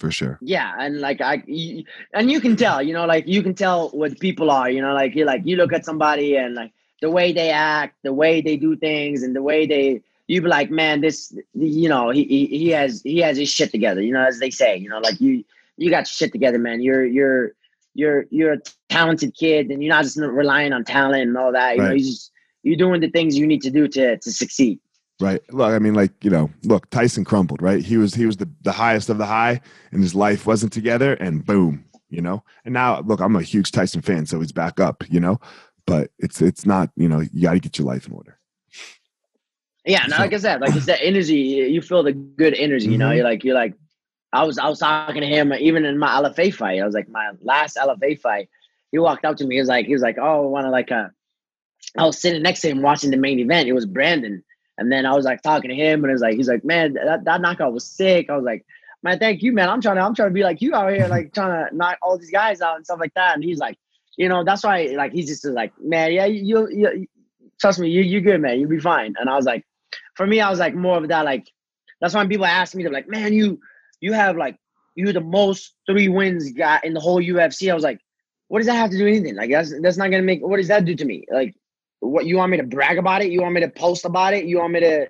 for 0.00 0.10
sure. 0.10 0.38
Yeah, 0.40 0.74
and 0.78 1.00
like 1.00 1.20
I, 1.20 1.42
you, 1.46 1.84
and 2.14 2.30
you 2.30 2.40
can 2.40 2.56
tell, 2.56 2.82
you 2.82 2.94
know, 2.94 3.04
like 3.04 3.26
you 3.26 3.42
can 3.42 3.54
tell 3.54 3.90
what 3.90 4.18
people 4.18 4.50
are, 4.50 4.70
you 4.70 4.80
know, 4.80 4.94
like 4.94 5.14
you 5.14 5.24
like 5.26 5.42
you 5.44 5.56
look 5.56 5.72
at 5.72 5.84
somebody 5.84 6.36
and 6.36 6.54
like 6.54 6.72
the 7.02 7.10
way 7.10 7.32
they 7.32 7.50
act, 7.50 7.96
the 8.02 8.12
way 8.12 8.40
they 8.40 8.56
do 8.56 8.74
things, 8.76 9.22
and 9.22 9.36
the 9.36 9.42
way 9.42 9.66
they, 9.66 10.02
you 10.26 10.40
be 10.40 10.48
like, 10.48 10.70
man, 10.70 11.02
this, 11.02 11.36
you 11.54 11.88
know, 11.88 12.10
he 12.10 12.24
he, 12.24 12.46
he 12.46 12.68
has 12.70 13.02
he 13.02 13.18
has 13.18 13.36
his 13.36 13.50
shit 13.50 13.70
together, 13.70 14.00
you 14.00 14.12
know, 14.12 14.24
as 14.24 14.40
they 14.40 14.50
say, 14.50 14.76
you 14.76 14.88
know, 14.88 14.98
like 14.98 15.20
you 15.20 15.44
you 15.76 15.90
got 15.90 16.08
shit 16.08 16.32
together, 16.32 16.58
man. 16.58 16.80
You're 16.80 17.04
you're 17.04 17.52
you're 17.94 18.24
you're 18.30 18.54
a 18.54 18.60
talented 18.88 19.34
kid, 19.36 19.70
and 19.70 19.82
you're 19.82 19.94
not 19.94 20.04
just 20.04 20.16
relying 20.18 20.72
on 20.72 20.84
talent 20.84 21.22
and 21.28 21.36
all 21.36 21.52
that. 21.52 21.76
You 21.76 21.82
know, 21.82 21.92
you 21.92 22.04
just 22.04 22.32
you're 22.62 22.76
doing 22.76 23.00
the 23.00 23.10
things 23.10 23.36
you 23.36 23.46
need 23.46 23.62
to 23.62 23.70
do 23.70 23.86
to 23.88 24.16
to 24.16 24.32
succeed. 24.32 24.80
Right. 25.20 25.40
Look, 25.52 25.70
I 25.72 25.78
mean, 25.78 25.94
like, 25.94 26.12
you 26.24 26.30
know, 26.30 26.50
look, 26.64 26.88
Tyson 26.90 27.24
crumbled, 27.24 27.60
right? 27.60 27.84
He 27.84 27.96
was 27.98 28.14
he 28.14 28.24
was 28.26 28.36
the, 28.38 28.48
the 28.62 28.72
highest 28.72 29.10
of 29.10 29.18
the 29.18 29.26
high 29.26 29.60
and 29.92 30.02
his 30.02 30.14
life 30.14 30.46
wasn't 30.46 30.72
together 30.72 31.14
and 31.14 31.44
boom, 31.44 31.84
you 32.08 32.22
know. 32.22 32.42
And 32.64 32.72
now 32.72 33.00
look, 33.00 33.20
I'm 33.20 33.36
a 33.36 33.42
huge 33.42 33.70
Tyson 33.72 34.00
fan, 34.02 34.24
so 34.26 34.40
he's 34.40 34.52
back 34.52 34.80
up, 34.80 35.04
you 35.10 35.20
know. 35.20 35.38
But 35.86 36.10
it's 36.18 36.40
it's 36.40 36.64
not, 36.64 36.90
you 36.96 37.08
know, 37.08 37.20
you 37.20 37.42
gotta 37.42 37.58
get 37.58 37.78
your 37.78 37.86
life 37.86 38.06
in 38.06 38.14
order. 38.14 38.38
Yeah, 39.86 40.04
no, 40.08 40.16
So- 40.16 40.22
like 40.22 40.32
I 40.32 40.38
said, 40.38 40.60
like 40.60 40.74
it's 40.76 40.86
that 40.86 41.02
energy. 41.02 41.36
You 41.70 41.80
feel 41.82 42.02
the 42.02 42.12
good 42.12 42.54
energy. 42.54 42.90
You 42.90 42.98
know, 42.98 43.08
Mhm. 43.10 43.16
you're 43.16 43.24
like 43.24 43.44
you're 43.44 43.54
like. 43.54 43.74
I 44.32 44.44
was 44.44 44.58
I 44.58 44.68
was 44.68 44.78
talking 44.78 45.22
to 45.22 45.26
him 45.26 45.52
even 45.54 45.84
in 45.84 45.98
my 45.98 46.06
LFA 46.22 46.54
fight. 46.54 46.80
I 46.80 46.84
was 46.86 46.94
like 46.94 47.08
my 47.08 47.32
last 47.42 47.76
LFA 47.76 48.14
fight. 48.20 48.48
He 48.92 48.98
walked 49.00 49.24
up 49.24 49.36
to 49.38 49.44
me. 49.44 49.56
He 49.56 49.60
was 49.60 49.68
like 49.68 49.86
he 49.86 49.92
was 49.92 50.02
like, 50.02 50.18
oh, 50.20 50.44
I 50.44 50.46
want 50.46 50.66
to 50.66 50.70
like 50.70 50.92
uh. 50.92 51.08
I 51.98 52.04
was 52.06 52.20
sitting 52.20 52.40
next 52.40 52.60
to 52.60 52.68
him 52.68 52.80
watching 52.80 53.10
the 53.10 53.16
main 53.16 53.40
event. 53.40 53.68
It 53.68 53.72
was 53.72 53.86
Brandon, 53.86 54.44
and 54.80 54.90
then 54.90 55.06
I 55.06 55.14
was 55.14 55.24
like 55.24 55.42
talking 55.42 55.70
to 55.70 55.76
him, 55.76 56.02
and 56.02 56.10
it 56.10 56.14
was 56.14 56.22
like 56.22 56.34
he's 56.34 56.48
like, 56.48 56.64
man, 56.64 56.94
that, 56.94 57.24
that 57.24 57.40
knockout 57.40 57.72
was 57.72 57.84
sick. 57.84 58.28
I 58.30 58.36
was 58.36 58.44
like, 58.44 58.64
man, 59.02 59.18
thank 59.18 59.42
you, 59.42 59.52
man. 59.52 59.68
I'm 59.68 59.80
trying 59.80 59.96
to 59.96 60.02
I'm 60.02 60.14
trying 60.14 60.30
to 60.30 60.34
be 60.34 60.42
like 60.42 60.60
you 60.60 60.74
out 60.74 60.92
here, 60.92 61.06
like 61.06 61.32
trying 61.32 61.68
to 61.68 61.76
knock 61.76 61.98
all 62.02 62.18
these 62.18 62.30
guys 62.30 62.60
out 62.60 62.76
and 62.76 62.84
stuff 62.84 62.98
like 62.98 63.14
that. 63.14 63.34
And 63.34 63.44
he's 63.44 63.58
like, 63.58 63.78
you 64.16 64.28
know, 64.28 64.42
that's 64.42 64.64
why 64.64 64.86
like 64.96 65.12
he's 65.12 65.28
just 65.28 65.44
like, 65.44 65.72
man, 65.80 66.12
yeah, 66.12 66.24
you 66.24 66.68
you, 66.70 66.88
you 66.90 67.06
trust 67.60 67.78
me, 67.78 67.88
you 67.88 68.02
you 68.02 68.20
good, 68.20 68.40
man. 68.40 68.58
You'll 68.58 68.70
be 68.70 68.80
fine. 68.80 69.14
And 69.18 69.28
I 69.30 69.36
was 69.36 69.44
like 69.44 69.64
for 70.14 70.26
me, 70.26 70.40
I 70.40 70.50
was 70.50 70.58
like 70.58 70.74
more 70.74 70.98
of 70.98 71.08
that. 71.08 71.24
Like 71.24 71.46
that's 72.00 72.14
why 72.14 72.26
people 72.26 72.46
ask 72.46 72.74
me, 72.74 72.82
they're 72.82 72.92
like, 72.92 73.08
"Man, 73.08 73.32
you 73.32 73.60
you 74.00 74.12
have 74.12 74.36
like 74.36 74.56
you're 74.94 75.12
the 75.12 75.20
most 75.20 75.74
three 75.86 76.08
wins 76.08 76.52
guy 76.52 76.80
in 76.84 76.94
the 76.94 77.00
whole 77.00 77.20
UFC." 77.20 77.70
I 77.70 77.74
was 77.74 77.84
like, 77.84 78.00
"What 78.48 78.58
does 78.58 78.66
that 78.66 78.74
have 78.74 78.90
to 78.90 78.98
do 78.98 79.06
anything? 79.06 79.36
Like 79.36 79.50
that's 79.50 79.72
that's 79.80 79.96
not 79.96 80.10
gonna 80.10 80.22
make. 80.22 80.40
What 80.40 80.56
does 80.56 80.68
that 80.68 80.84
do 80.84 80.94
to 80.94 81.04
me? 81.04 81.24
Like, 81.30 81.54
what 82.00 82.26
you 82.26 82.36
want 82.36 82.50
me 82.50 82.56
to 82.56 82.62
brag 82.64 82.98
about 82.98 83.22
it? 83.22 83.30
You 83.30 83.42
want 83.42 83.54
me 83.54 83.60
to 83.60 83.68
post 83.68 84.04
about 84.04 84.34
it? 84.34 84.44
You 84.44 84.58
want 84.58 84.72
me 84.72 84.80
to 84.80 85.08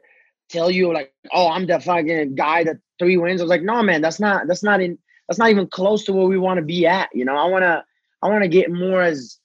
tell 0.48 0.70
you 0.70 0.92
like, 0.92 1.12
oh, 1.32 1.48
I'm 1.48 1.66
the 1.66 1.80
fucking 1.80 2.34
guy 2.34 2.64
that 2.64 2.76
three 2.98 3.16
wins?" 3.16 3.40
I 3.40 3.44
was 3.44 3.50
like, 3.50 3.62
"No, 3.62 3.82
man, 3.82 4.02
that's 4.02 4.20
not 4.20 4.46
that's 4.46 4.62
not 4.62 4.80
in 4.80 4.98
that's 5.28 5.38
not 5.38 5.50
even 5.50 5.68
close 5.68 6.04
to 6.04 6.12
where 6.12 6.26
we 6.26 6.38
want 6.38 6.58
to 6.58 6.64
be 6.64 6.86
at. 6.86 7.08
You 7.14 7.24
know, 7.24 7.36
I 7.36 7.46
wanna 7.46 7.84
I 8.22 8.28
wanna 8.28 8.48
get 8.48 8.70
more 8.70 9.02
as 9.02 9.38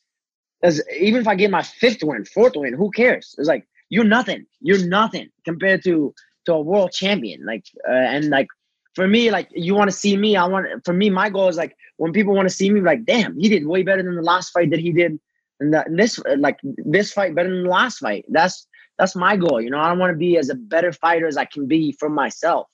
as 0.63 0.81
even 0.99 1.21
if 1.21 1.27
I 1.27 1.35
get 1.35 1.51
my 1.51 1.61
fifth 1.61 2.03
win, 2.03 2.25
fourth 2.25 2.53
win, 2.55 2.73
who 2.73 2.89
cares? 2.91 3.35
It's 3.37 3.47
like 3.47 3.67
you're 3.89 4.03
nothing. 4.03 4.45
You're 4.61 4.85
nothing 4.85 5.29
compared 5.45 5.83
to 5.83 6.13
to 6.45 6.53
a 6.53 6.61
world 6.61 6.91
champion. 6.91 7.45
Like 7.45 7.65
uh, 7.87 7.93
and 7.93 8.29
like 8.29 8.47
for 8.95 9.07
me, 9.07 9.29
like 9.29 9.49
you 9.51 9.75
want 9.75 9.89
to 9.89 9.95
see 9.95 10.17
me. 10.17 10.35
I 10.35 10.47
want 10.47 10.67
for 10.85 10.93
me, 10.93 11.09
my 11.09 11.29
goal 11.29 11.49
is 11.49 11.57
like 11.57 11.75
when 11.97 12.11
people 12.11 12.33
want 12.33 12.49
to 12.49 12.55
see 12.55 12.69
me, 12.69 12.81
like 12.81 13.05
damn, 13.05 13.37
he 13.37 13.49
did 13.49 13.67
way 13.67 13.83
better 13.83 14.01
than 14.03 14.15
the 14.15 14.21
last 14.21 14.49
fight 14.51 14.71
that 14.71 14.79
he 14.79 14.91
did. 14.91 15.19
And 15.59 15.73
that 15.73 15.87
this 15.89 16.19
like 16.37 16.59
this 16.63 17.13
fight 17.13 17.33
better 17.33 17.49
than 17.49 17.63
the 17.63 17.69
last 17.69 17.99
fight. 17.99 18.25
That's 18.29 18.67
that's 18.97 19.15
my 19.15 19.37
goal. 19.37 19.61
You 19.61 19.69
know, 19.69 19.77
I 19.77 19.93
want 19.93 20.11
to 20.11 20.17
be 20.17 20.37
as 20.37 20.49
a 20.49 20.55
better 20.55 20.91
fighter 20.91 21.27
as 21.27 21.37
I 21.37 21.45
can 21.45 21.67
be 21.67 21.93
for 21.93 22.09
myself. 22.09 22.67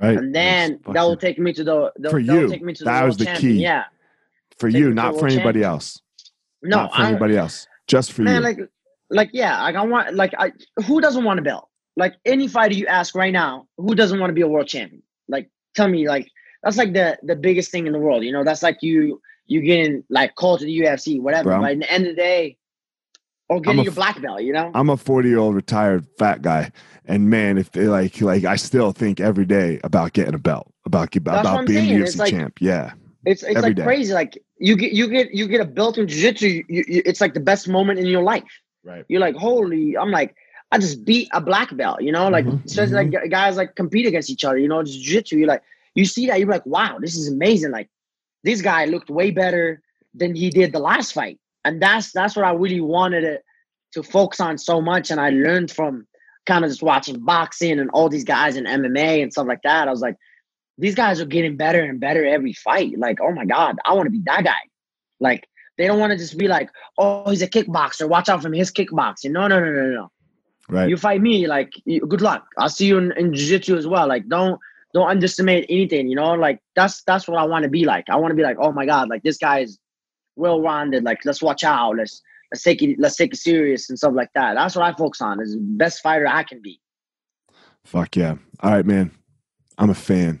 Right. 0.00 0.16
And 0.16 0.34
then 0.34 0.80
that 0.92 1.02
will 1.02 1.16
take 1.16 1.38
me 1.38 1.52
to 1.54 1.64
the, 1.64 1.92
the 1.96 2.10
For 2.10 2.18
you, 2.18 2.48
take 2.48 2.62
me 2.62 2.74
to 2.74 2.84
that 2.84 3.00
the 3.00 3.06
was 3.06 3.12
world 3.12 3.18
the 3.20 3.24
champion. 3.24 3.52
key. 3.54 3.62
Yeah. 3.62 3.84
for 4.58 4.70
take 4.70 4.78
you, 4.78 4.92
not 4.92 5.18
for 5.18 5.26
anybody 5.26 5.60
champion. 5.60 5.64
else. 5.64 6.00
No, 6.62 6.76
not 6.76 6.94
for 6.94 7.02
I, 7.02 7.08
anybody 7.08 7.36
else. 7.36 7.66
Just 7.86 8.12
for 8.12 8.22
man, 8.22 8.36
you. 8.36 8.40
like, 8.42 8.58
like, 9.10 9.30
yeah, 9.32 9.62
like 9.62 9.76
I 9.76 9.84
want, 9.84 10.14
like, 10.14 10.34
I 10.38 10.52
who 10.86 11.00
doesn't 11.00 11.24
want 11.24 11.38
a 11.38 11.42
belt? 11.42 11.68
Like 11.96 12.16
any 12.26 12.46
fighter 12.48 12.74
you 12.74 12.86
ask 12.86 13.14
right 13.14 13.32
now, 13.32 13.68
who 13.78 13.94
doesn't 13.94 14.18
want 14.20 14.30
to 14.30 14.34
be 14.34 14.42
a 14.42 14.48
world 14.48 14.68
champion? 14.68 15.02
Like, 15.28 15.48
tell 15.74 15.88
me, 15.88 16.06
like, 16.06 16.28
that's 16.62 16.76
like 16.76 16.92
the 16.92 17.16
the 17.22 17.36
biggest 17.36 17.70
thing 17.70 17.86
in 17.86 17.92
the 17.92 17.98
world. 17.98 18.24
You 18.24 18.32
know, 18.32 18.44
that's 18.44 18.62
like 18.62 18.78
you 18.82 19.20
you 19.46 19.60
getting 19.60 20.04
like 20.10 20.34
called 20.34 20.60
to 20.60 20.66
the 20.66 20.78
UFC, 20.80 21.20
whatever. 21.20 21.50
Bro. 21.50 21.60
But 21.60 21.70
at 21.72 21.78
the 21.80 21.92
end 21.92 22.06
of 22.06 22.16
the 22.16 22.22
day, 22.22 22.56
or 23.48 23.60
getting 23.60 23.80
a 23.80 23.84
your 23.84 23.92
f- 23.92 23.96
black 23.96 24.20
belt. 24.20 24.42
You 24.42 24.52
know, 24.52 24.70
I'm 24.74 24.90
a 24.90 24.96
40 24.96 25.28
year 25.28 25.38
old 25.38 25.54
retired 25.54 26.06
fat 26.18 26.42
guy, 26.42 26.72
and 27.04 27.30
man, 27.30 27.58
if 27.58 27.70
they 27.72 27.86
like, 27.88 28.20
like 28.20 28.44
I 28.44 28.56
still 28.56 28.92
think 28.92 29.20
every 29.20 29.44
day 29.44 29.78
about 29.84 30.12
getting 30.14 30.34
a 30.34 30.38
belt, 30.38 30.72
about 30.84 31.14
what 31.14 31.16
about 31.40 31.66
being 31.66 31.84
saying. 31.86 31.98
the 32.00 32.04
It's 32.04 32.16
UFC 32.16 32.18
like- 32.18 32.30
champ. 32.32 32.58
Yeah, 32.60 32.92
it's 33.24 33.42
it's 33.42 33.56
every 33.56 33.70
like 33.70 33.76
day. 33.76 33.82
crazy. 33.84 34.12
Like 34.12 34.42
you 34.58 34.76
get 34.76 34.92
you 34.92 35.08
get 35.08 35.32
you 35.32 35.46
get 35.46 35.60
a 35.60 35.64
belt 35.64 35.96
in 35.98 36.08
jiu-jitsu. 36.08 36.46
You, 36.68 36.84
you, 36.88 37.02
it's 37.04 37.20
like 37.20 37.34
the 37.34 37.40
best 37.40 37.68
moment 37.68 37.98
in 38.00 38.06
your 38.06 38.22
life. 38.22 38.44
right. 38.84 39.04
You're 39.08 39.20
like, 39.20 39.36
holy! 39.36 39.96
I'm 39.96 40.10
like, 40.10 40.34
I 40.72 40.78
just 40.78 41.04
beat 41.04 41.28
a 41.32 41.40
black 41.40 41.76
belt. 41.76 42.02
You 42.02 42.10
know, 42.10 42.28
like 42.28 42.46
Mhm, 42.46 42.64
especially 42.64 42.94
like 42.94 43.30
guys 43.30 43.56
like 43.56 43.76
compete 43.76 44.06
against 44.06 44.28
each 44.30 44.44
other. 44.44 44.58
You 44.58 44.66
know, 44.66 44.82
just 44.82 45.00
jiu-jitsu. 45.02 45.36
You're 45.38 45.46
like, 45.48 45.62
you 45.94 46.04
see 46.04 46.26
that, 46.26 46.40
you're 46.40 46.48
like, 46.48 46.66
wow, 46.66 46.98
this 47.00 47.14
is 47.16 47.28
amazing. 47.30 47.70
Like 47.70 47.88
this 48.44 48.62
guy 48.62 48.84
looked 48.84 49.10
way 49.10 49.30
better 49.30 49.82
than 50.14 50.34
he 50.34 50.50
did 50.50 50.72
the 50.72 50.78
last 50.78 51.12
fight, 51.12 51.38
and 51.64 51.80
that's 51.80 52.12
that's 52.12 52.36
what 52.36 52.44
I 52.44 52.52
really 52.52 52.80
wanted 52.80 53.24
it 53.24 53.42
to 53.92 54.02
focus 54.02 54.40
on 54.40 54.58
so 54.58 54.80
much. 54.80 55.10
And 55.10 55.20
I 55.20 55.30
learned 55.30 55.70
from 55.70 56.06
kind 56.46 56.64
of 56.64 56.70
just 56.70 56.82
watching 56.82 57.20
boxing 57.24 57.78
and 57.78 57.90
all 57.90 58.08
these 58.08 58.24
guys 58.24 58.56
in 58.56 58.64
MMA 58.64 59.22
and 59.22 59.32
stuff 59.32 59.46
like 59.46 59.62
that. 59.64 59.88
I 59.88 59.90
was 59.90 60.00
like, 60.00 60.16
these 60.78 60.94
guys 60.94 61.20
are 61.20 61.26
getting 61.26 61.56
better 61.56 61.82
and 61.82 62.00
better 62.00 62.24
every 62.24 62.52
fight. 62.52 62.98
Like, 62.98 63.18
oh 63.20 63.32
my 63.32 63.44
god, 63.44 63.76
I 63.84 63.92
want 63.94 64.06
to 64.06 64.10
be 64.10 64.22
that 64.26 64.44
guy. 64.44 64.60
Like 65.20 65.48
they 65.78 65.86
don't 65.86 65.98
want 65.98 66.12
to 66.12 66.18
just 66.18 66.38
be 66.38 66.48
like, 66.48 66.70
oh, 66.98 67.30
he's 67.30 67.42
a 67.42 67.48
kickboxer. 67.48 68.08
Watch 68.08 68.28
out 68.28 68.42
from 68.42 68.52
his 68.52 68.70
kickboxing. 68.70 69.32
No, 69.32 69.46
no, 69.48 69.60
no, 69.60 69.70
no, 69.70 69.86
no. 69.90 70.10
Right. 70.68 70.88
You 70.88 70.96
fight 70.96 71.20
me, 71.20 71.46
like 71.46 71.72
good 71.86 72.20
luck. 72.20 72.46
I'll 72.58 72.68
see 72.68 72.86
you 72.86 72.98
in, 72.98 73.12
in 73.12 73.32
jiu-jitsu 73.32 73.76
as 73.76 73.86
well. 73.86 74.08
Like 74.08 74.28
don't 74.28 74.60
don't 74.94 75.08
underestimate 75.08 75.66
anything, 75.68 76.08
you 76.08 76.16
know? 76.16 76.34
Like 76.34 76.60
that's 76.74 77.02
that's 77.04 77.28
what 77.28 77.38
I 77.38 77.44
want 77.44 77.64
to 77.64 77.68
be 77.68 77.84
like. 77.84 78.08
I 78.08 78.16
want 78.16 78.30
to 78.30 78.36
be 78.36 78.42
like, 78.42 78.56
oh 78.60 78.72
my 78.72 78.86
God, 78.86 79.08
like 79.08 79.22
this 79.22 79.38
guy 79.38 79.60
is 79.60 79.78
well 80.36 80.60
rounded. 80.60 81.04
Like 81.04 81.24
let's 81.24 81.42
watch 81.42 81.64
out. 81.64 81.96
Let's 81.96 82.22
let's 82.52 82.62
take 82.62 82.82
it 82.82 82.98
let's 82.98 83.16
take 83.16 83.34
it 83.34 83.38
serious 83.38 83.88
and 83.88 83.98
stuff 83.98 84.12
like 84.14 84.30
that. 84.34 84.54
That's 84.54 84.76
what 84.76 84.84
I 84.84 84.96
focus 84.96 85.20
on 85.20 85.40
is 85.40 85.54
the 85.54 85.60
best 85.60 86.02
fighter 86.02 86.26
I 86.26 86.42
can 86.42 86.60
be. 86.62 86.80
Fuck 87.84 88.16
yeah. 88.16 88.36
All 88.60 88.72
right, 88.72 88.86
man. 88.86 89.12
I'm 89.78 89.90
a 89.90 89.94
fan. 89.94 90.40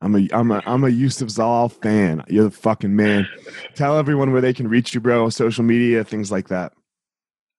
I'm 0.00 0.14
a 0.14 0.28
I'm 0.32 0.50
a 0.50 0.62
I'm 0.66 0.84
a 0.84 0.88
Youssef 0.88 1.30
Zal 1.30 1.68
fan. 1.68 2.22
You're 2.28 2.44
the 2.44 2.50
fucking 2.50 2.94
man. 2.94 3.26
Tell 3.74 3.98
everyone 3.98 4.32
where 4.32 4.42
they 4.42 4.52
can 4.52 4.68
reach 4.68 4.94
you, 4.94 5.00
bro. 5.00 5.28
Social 5.30 5.64
media, 5.64 6.04
things 6.04 6.30
like 6.30 6.48
that. 6.48 6.72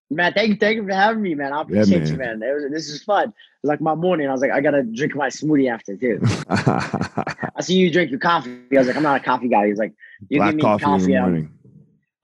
Man, 0.10 0.34
thank 0.34 0.50
you, 0.50 0.56
thank 0.56 0.78
you 0.78 0.86
for 0.88 0.94
having 0.94 1.22
me, 1.22 1.36
man. 1.36 1.52
I 1.52 1.62
appreciate 1.62 2.08
you, 2.08 2.16
man. 2.18 2.40
man. 2.40 2.50
It 2.50 2.54
was, 2.54 2.64
this 2.72 2.88
is 2.90 3.04
fun. 3.04 3.30
It 3.30 3.34
was 3.64 3.70
like 3.70 3.82
my 3.82 3.94
morning. 3.94 4.28
I 4.28 4.32
was 4.32 4.40
like, 4.42 4.52
I 4.52 4.62
gotta 4.62 4.84
drink 4.84 5.16
my 5.16 5.28
smoothie 5.28 5.70
after 5.70 5.98
too. 5.98 6.20
I 6.50 7.62
see 7.62 7.76
you 7.76 7.92
drink 7.92 8.12
your 8.12 8.20
coffee. 8.20 8.58
I 8.72 8.78
was 8.78 8.88
like, 8.88 8.96
I'm 8.96 9.04
not 9.04 9.20
a 9.20 9.24
coffee 9.24 9.50
guy. 9.50 9.68
He's 9.68 9.78
like, 9.78 9.94
you 10.30 10.40
Black 10.40 10.52
give 10.52 10.56
me 10.56 10.62
coffee, 10.62 10.84
coffee. 10.86 11.04
in 11.04 11.12
the 11.12 11.20
morning. 11.20 11.52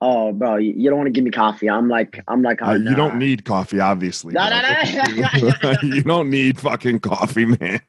oh, 0.00 0.32
bro, 0.32 0.56
you, 0.56 0.72
you 0.74 0.88
don't 0.88 0.98
want 0.98 1.08
to 1.08 1.12
give 1.12 1.24
me 1.24 1.30
coffee. 1.30 1.68
I'm 1.68 1.88
like, 1.88 2.22
I'm 2.26 2.42
like, 2.42 2.62
Uh, 2.62 2.66
on, 2.66 2.86
you 2.86 2.94
don't 2.94 3.12
uh, 3.12 3.16
need 3.18 3.44
coffee, 3.44 3.80
obviously. 3.80 4.32
No, 4.32 4.48
bro. 4.48 4.60
no, 4.62 5.42
no. 5.62 5.74
you 5.82 6.02
don't 6.02 6.30
need 6.30 6.58
fucking 6.58 7.00
coffee, 7.00 7.44
man. 7.46 7.80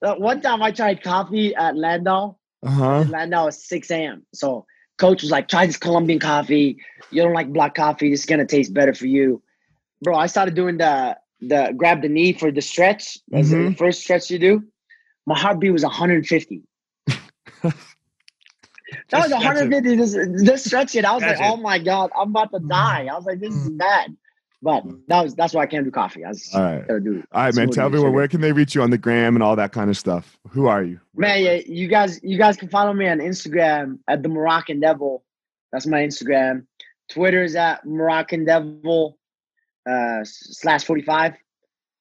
One 0.00 0.42
time 0.42 0.62
I 0.62 0.70
tried 0.70 1.02
coffee 1.02 1.54
at 1.54 1.76
Landow. 1.76 2.36
Uh 2.62 2.70
huh. 2.70 3.04
Landow 3.08 3.46
is 3.46 3.66
6 3.66 3.90
a.m. 3.90 4.26
So 4.34 4.66
coach 4.98 5.22
was 5.22 5.30
like, 5.30 5.48
try 5.48 5.66
this 5.66 5.76
Colombian 5.76 6.18
coffee. 6.18 6.78
You 7.10 7.22
don't 7.22 7.32
like 7.34 7.52
black 7.52 7.74
coffee. 7.74 8.10
This 8.10 8.20
is 8.20 8.26
gonna 8.26 8.46
taste 8.46 8.72
better 8.74 8.94
for 8.94 9.06
you. 9.06 9.42
Bro, 10.02 10.16
I 10.16 10.26
started 10.26 10.54
doing 10.54 10.78
the 10.78 11.16
the 11.40 11.72
grab 11.76 12.02
the 12.02 12.08
knee 12.08 12.32
for 12.32 12.50
the 12.52 12.62
stretch. 12.62 13.18
That's 13.28 13.50
the 13.50 13.56
Mhm. 13.56 13.76
first 13.76 14.02
stretch 14.02 14.30
you 14.30 14.38
do. 14.38 14.64
My 15.26 15.38
heartbeat 15.38 15.72
was 15.72 15.84
150. 15.84 16.62
that 19.10 19.18
was 19.18 19.30
Just 19.30 19.34
stretch 19.36 19.60
it. 19.62 19.72
150. 19.72 19.96
Just, 19.96 20.16
just 20.44 20.64
stretch 20.66 20.94
it. 20.94 21.04
I 21.04 21.12
was 21.14 21.24
like, 21.24 21.38
it. 21.40 21.42
oh 21.42 21.56
my 21.56 21.78
god, 21.78 22.10
I'm 22.18 22.30
about 22.30 22.52
to 22.52 22.60
die. 22.60 23.06
I 23.10 23.14
was 23.14 23.24
like, 23.24 23.40
this 23.40 23.54
is 23.54 23.70
bad. 23.70 24.16
But 24.62 24.84
that 25.08 25.24
was 25.24 25.34
that's 25.34 25.54
why 25.54 25.62
I 25.62 25.66
can't 25.66 25.84
do 25.84 25.90
coffee. 25.90 26.24
I 26.24 26.28
was 26.28 26.48
All 26.54 26.62
right. 26.62 26.86
gotta 26.86 27.00
do. 27.00 27.22
All 27.32 27.42
right, 27.42 27.54
man. 27.54 27.68
Tell 27.70 27.86
and 27.86 27.94
everyone 27.94 28.14
where 28.14 28.28
can 28.28 28.40
they 28.40 28.52
reach 28.52 28.76
you 28.76 28.82
on 28.82 28.90
the 28.90 28.98
gram 28.98 29.34
and 29.34 29.42
all 29.42 29.56
that 29.56 29.72
kind 29.72 29.90
of 29.90 29.96
stuff. 29.96 30.38
Who 30.50 30.68
are 30.68 30.84
you? 30.84 31.00
Man, 31.16 31.42
yeah, 31.42 31.60
you 31.66 31.88
guys, 31.88 32.20
you 32.22 32.38
guys 32.38 32.56
can 32.56 32.68
follow 32.68 32.92
me 32.92 33.08
on 33.08 33.18
Instagram 33.18 33.98
at 34.06 34.22
the 34.22 34.28
Moroccan 34.28 34.78
Devil. 34.78 35.24
That's 35.72 35.86
my 35.86 35.98
Instagram. 35.98 36.66
Twitter 37.10 37.42
is 37.42 37.56
at 37.56 37.84
Moroccan 37.84 38.44
Devil 38.44 39.18
uh, 39.88 40.20
slash 40.22 40.84
forty 40.84 41.02
five, 41.02 41.34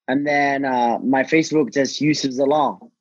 and 0.07 0.25
then 0.25 0.63
uh, 0.63 0.99
my 0.99 1.23
Facebook 1.23 1.73
just 1.73 1.99
Youssef 1.99 2.31
Zalal. 2.31 2.91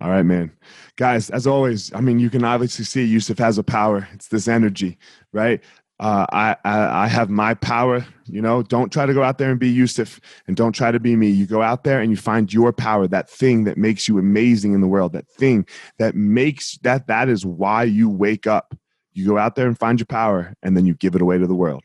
All 0.00 0.10
right, 0.10 0.22
man. 0.22 0.52
Guys, 0.96 1.28
as 1.30 1.46
always, 1.46 1.92
I 1.92 2.00
mean, 2.00 2.18
you 2.18 2.30
can 2.30 2.44
obviously 2.44 2.84
see 2.84 3.04
Youssef 3.04 3.38
has 3.38 3.58
a 3.58 3.62
power. 3.62 4.08
It's 4.12 4.28
this 4.28 4.48
energy, 4.48 4.96
right? 5.32 5.60
Uh, 6.02 6.26
I, 6.32 6.56
I 6.64 7.04
I 7.04 7.06
have 7.06 7.30
my 7.30 7.54
power. 7.54 8.04
You 8.26 8.42
know, 8.42 8.64
don't 8.64 8.92
try 8.92 9.06
to 9.06 9.14
go 9.14 9.22
out 9.22 9.38
there 9.38 9.52
and 9.52 9.60
be 9.60 9.68
Youssef, 9.68 10.18
and 10.48 10.56
don't 10.56 10.72
try 10.72 10.90
to 10.90 10.98
be 10.98 11.14
me. 11.14 11.28
You 11.28 11.46
go 11.46 11.62
out 11.62 11.84
there 11.84 12.00
and 12.00 12.10
you 12.10 12.16
find 12.16 12.52
your 12.52 12.72
power, 12.72 13.06
that 13.06 13.30
thing 13.30 13.62
that 13.64 13.78
makes 13.78 14.08
you 14.08 14.18
amazing 14.18 14.74
in 14.74 14.80
the 14.80 14.88
world, 14.88 15.12
that 15.12 15.28
thing 15.28 15.64
that 15.98 16.16
makes 16.16 16.76
that 16.78 17.06
that 17.06 17.28
is 17.28 17.46
why 17.46 17.84
you 17.84 18.10
wake 18.10 18.48
up. 18.48 18.76
You 19.12 19.28
go 19.28 19.38
out 19.38 19.54
there 19.54 19.68
and 19.68 19.78
find 19.78 20.00
your 20.00 20.06
power, 20.06 20.54
and 20.60 20.76
then 20.76 20.86
you 20.86 20.94
give 20.94 21.14
it 21.14 21.22
away 21.22 21.38
to 21.38 21.46
the 21.46 21.54
world. 21.54 21.84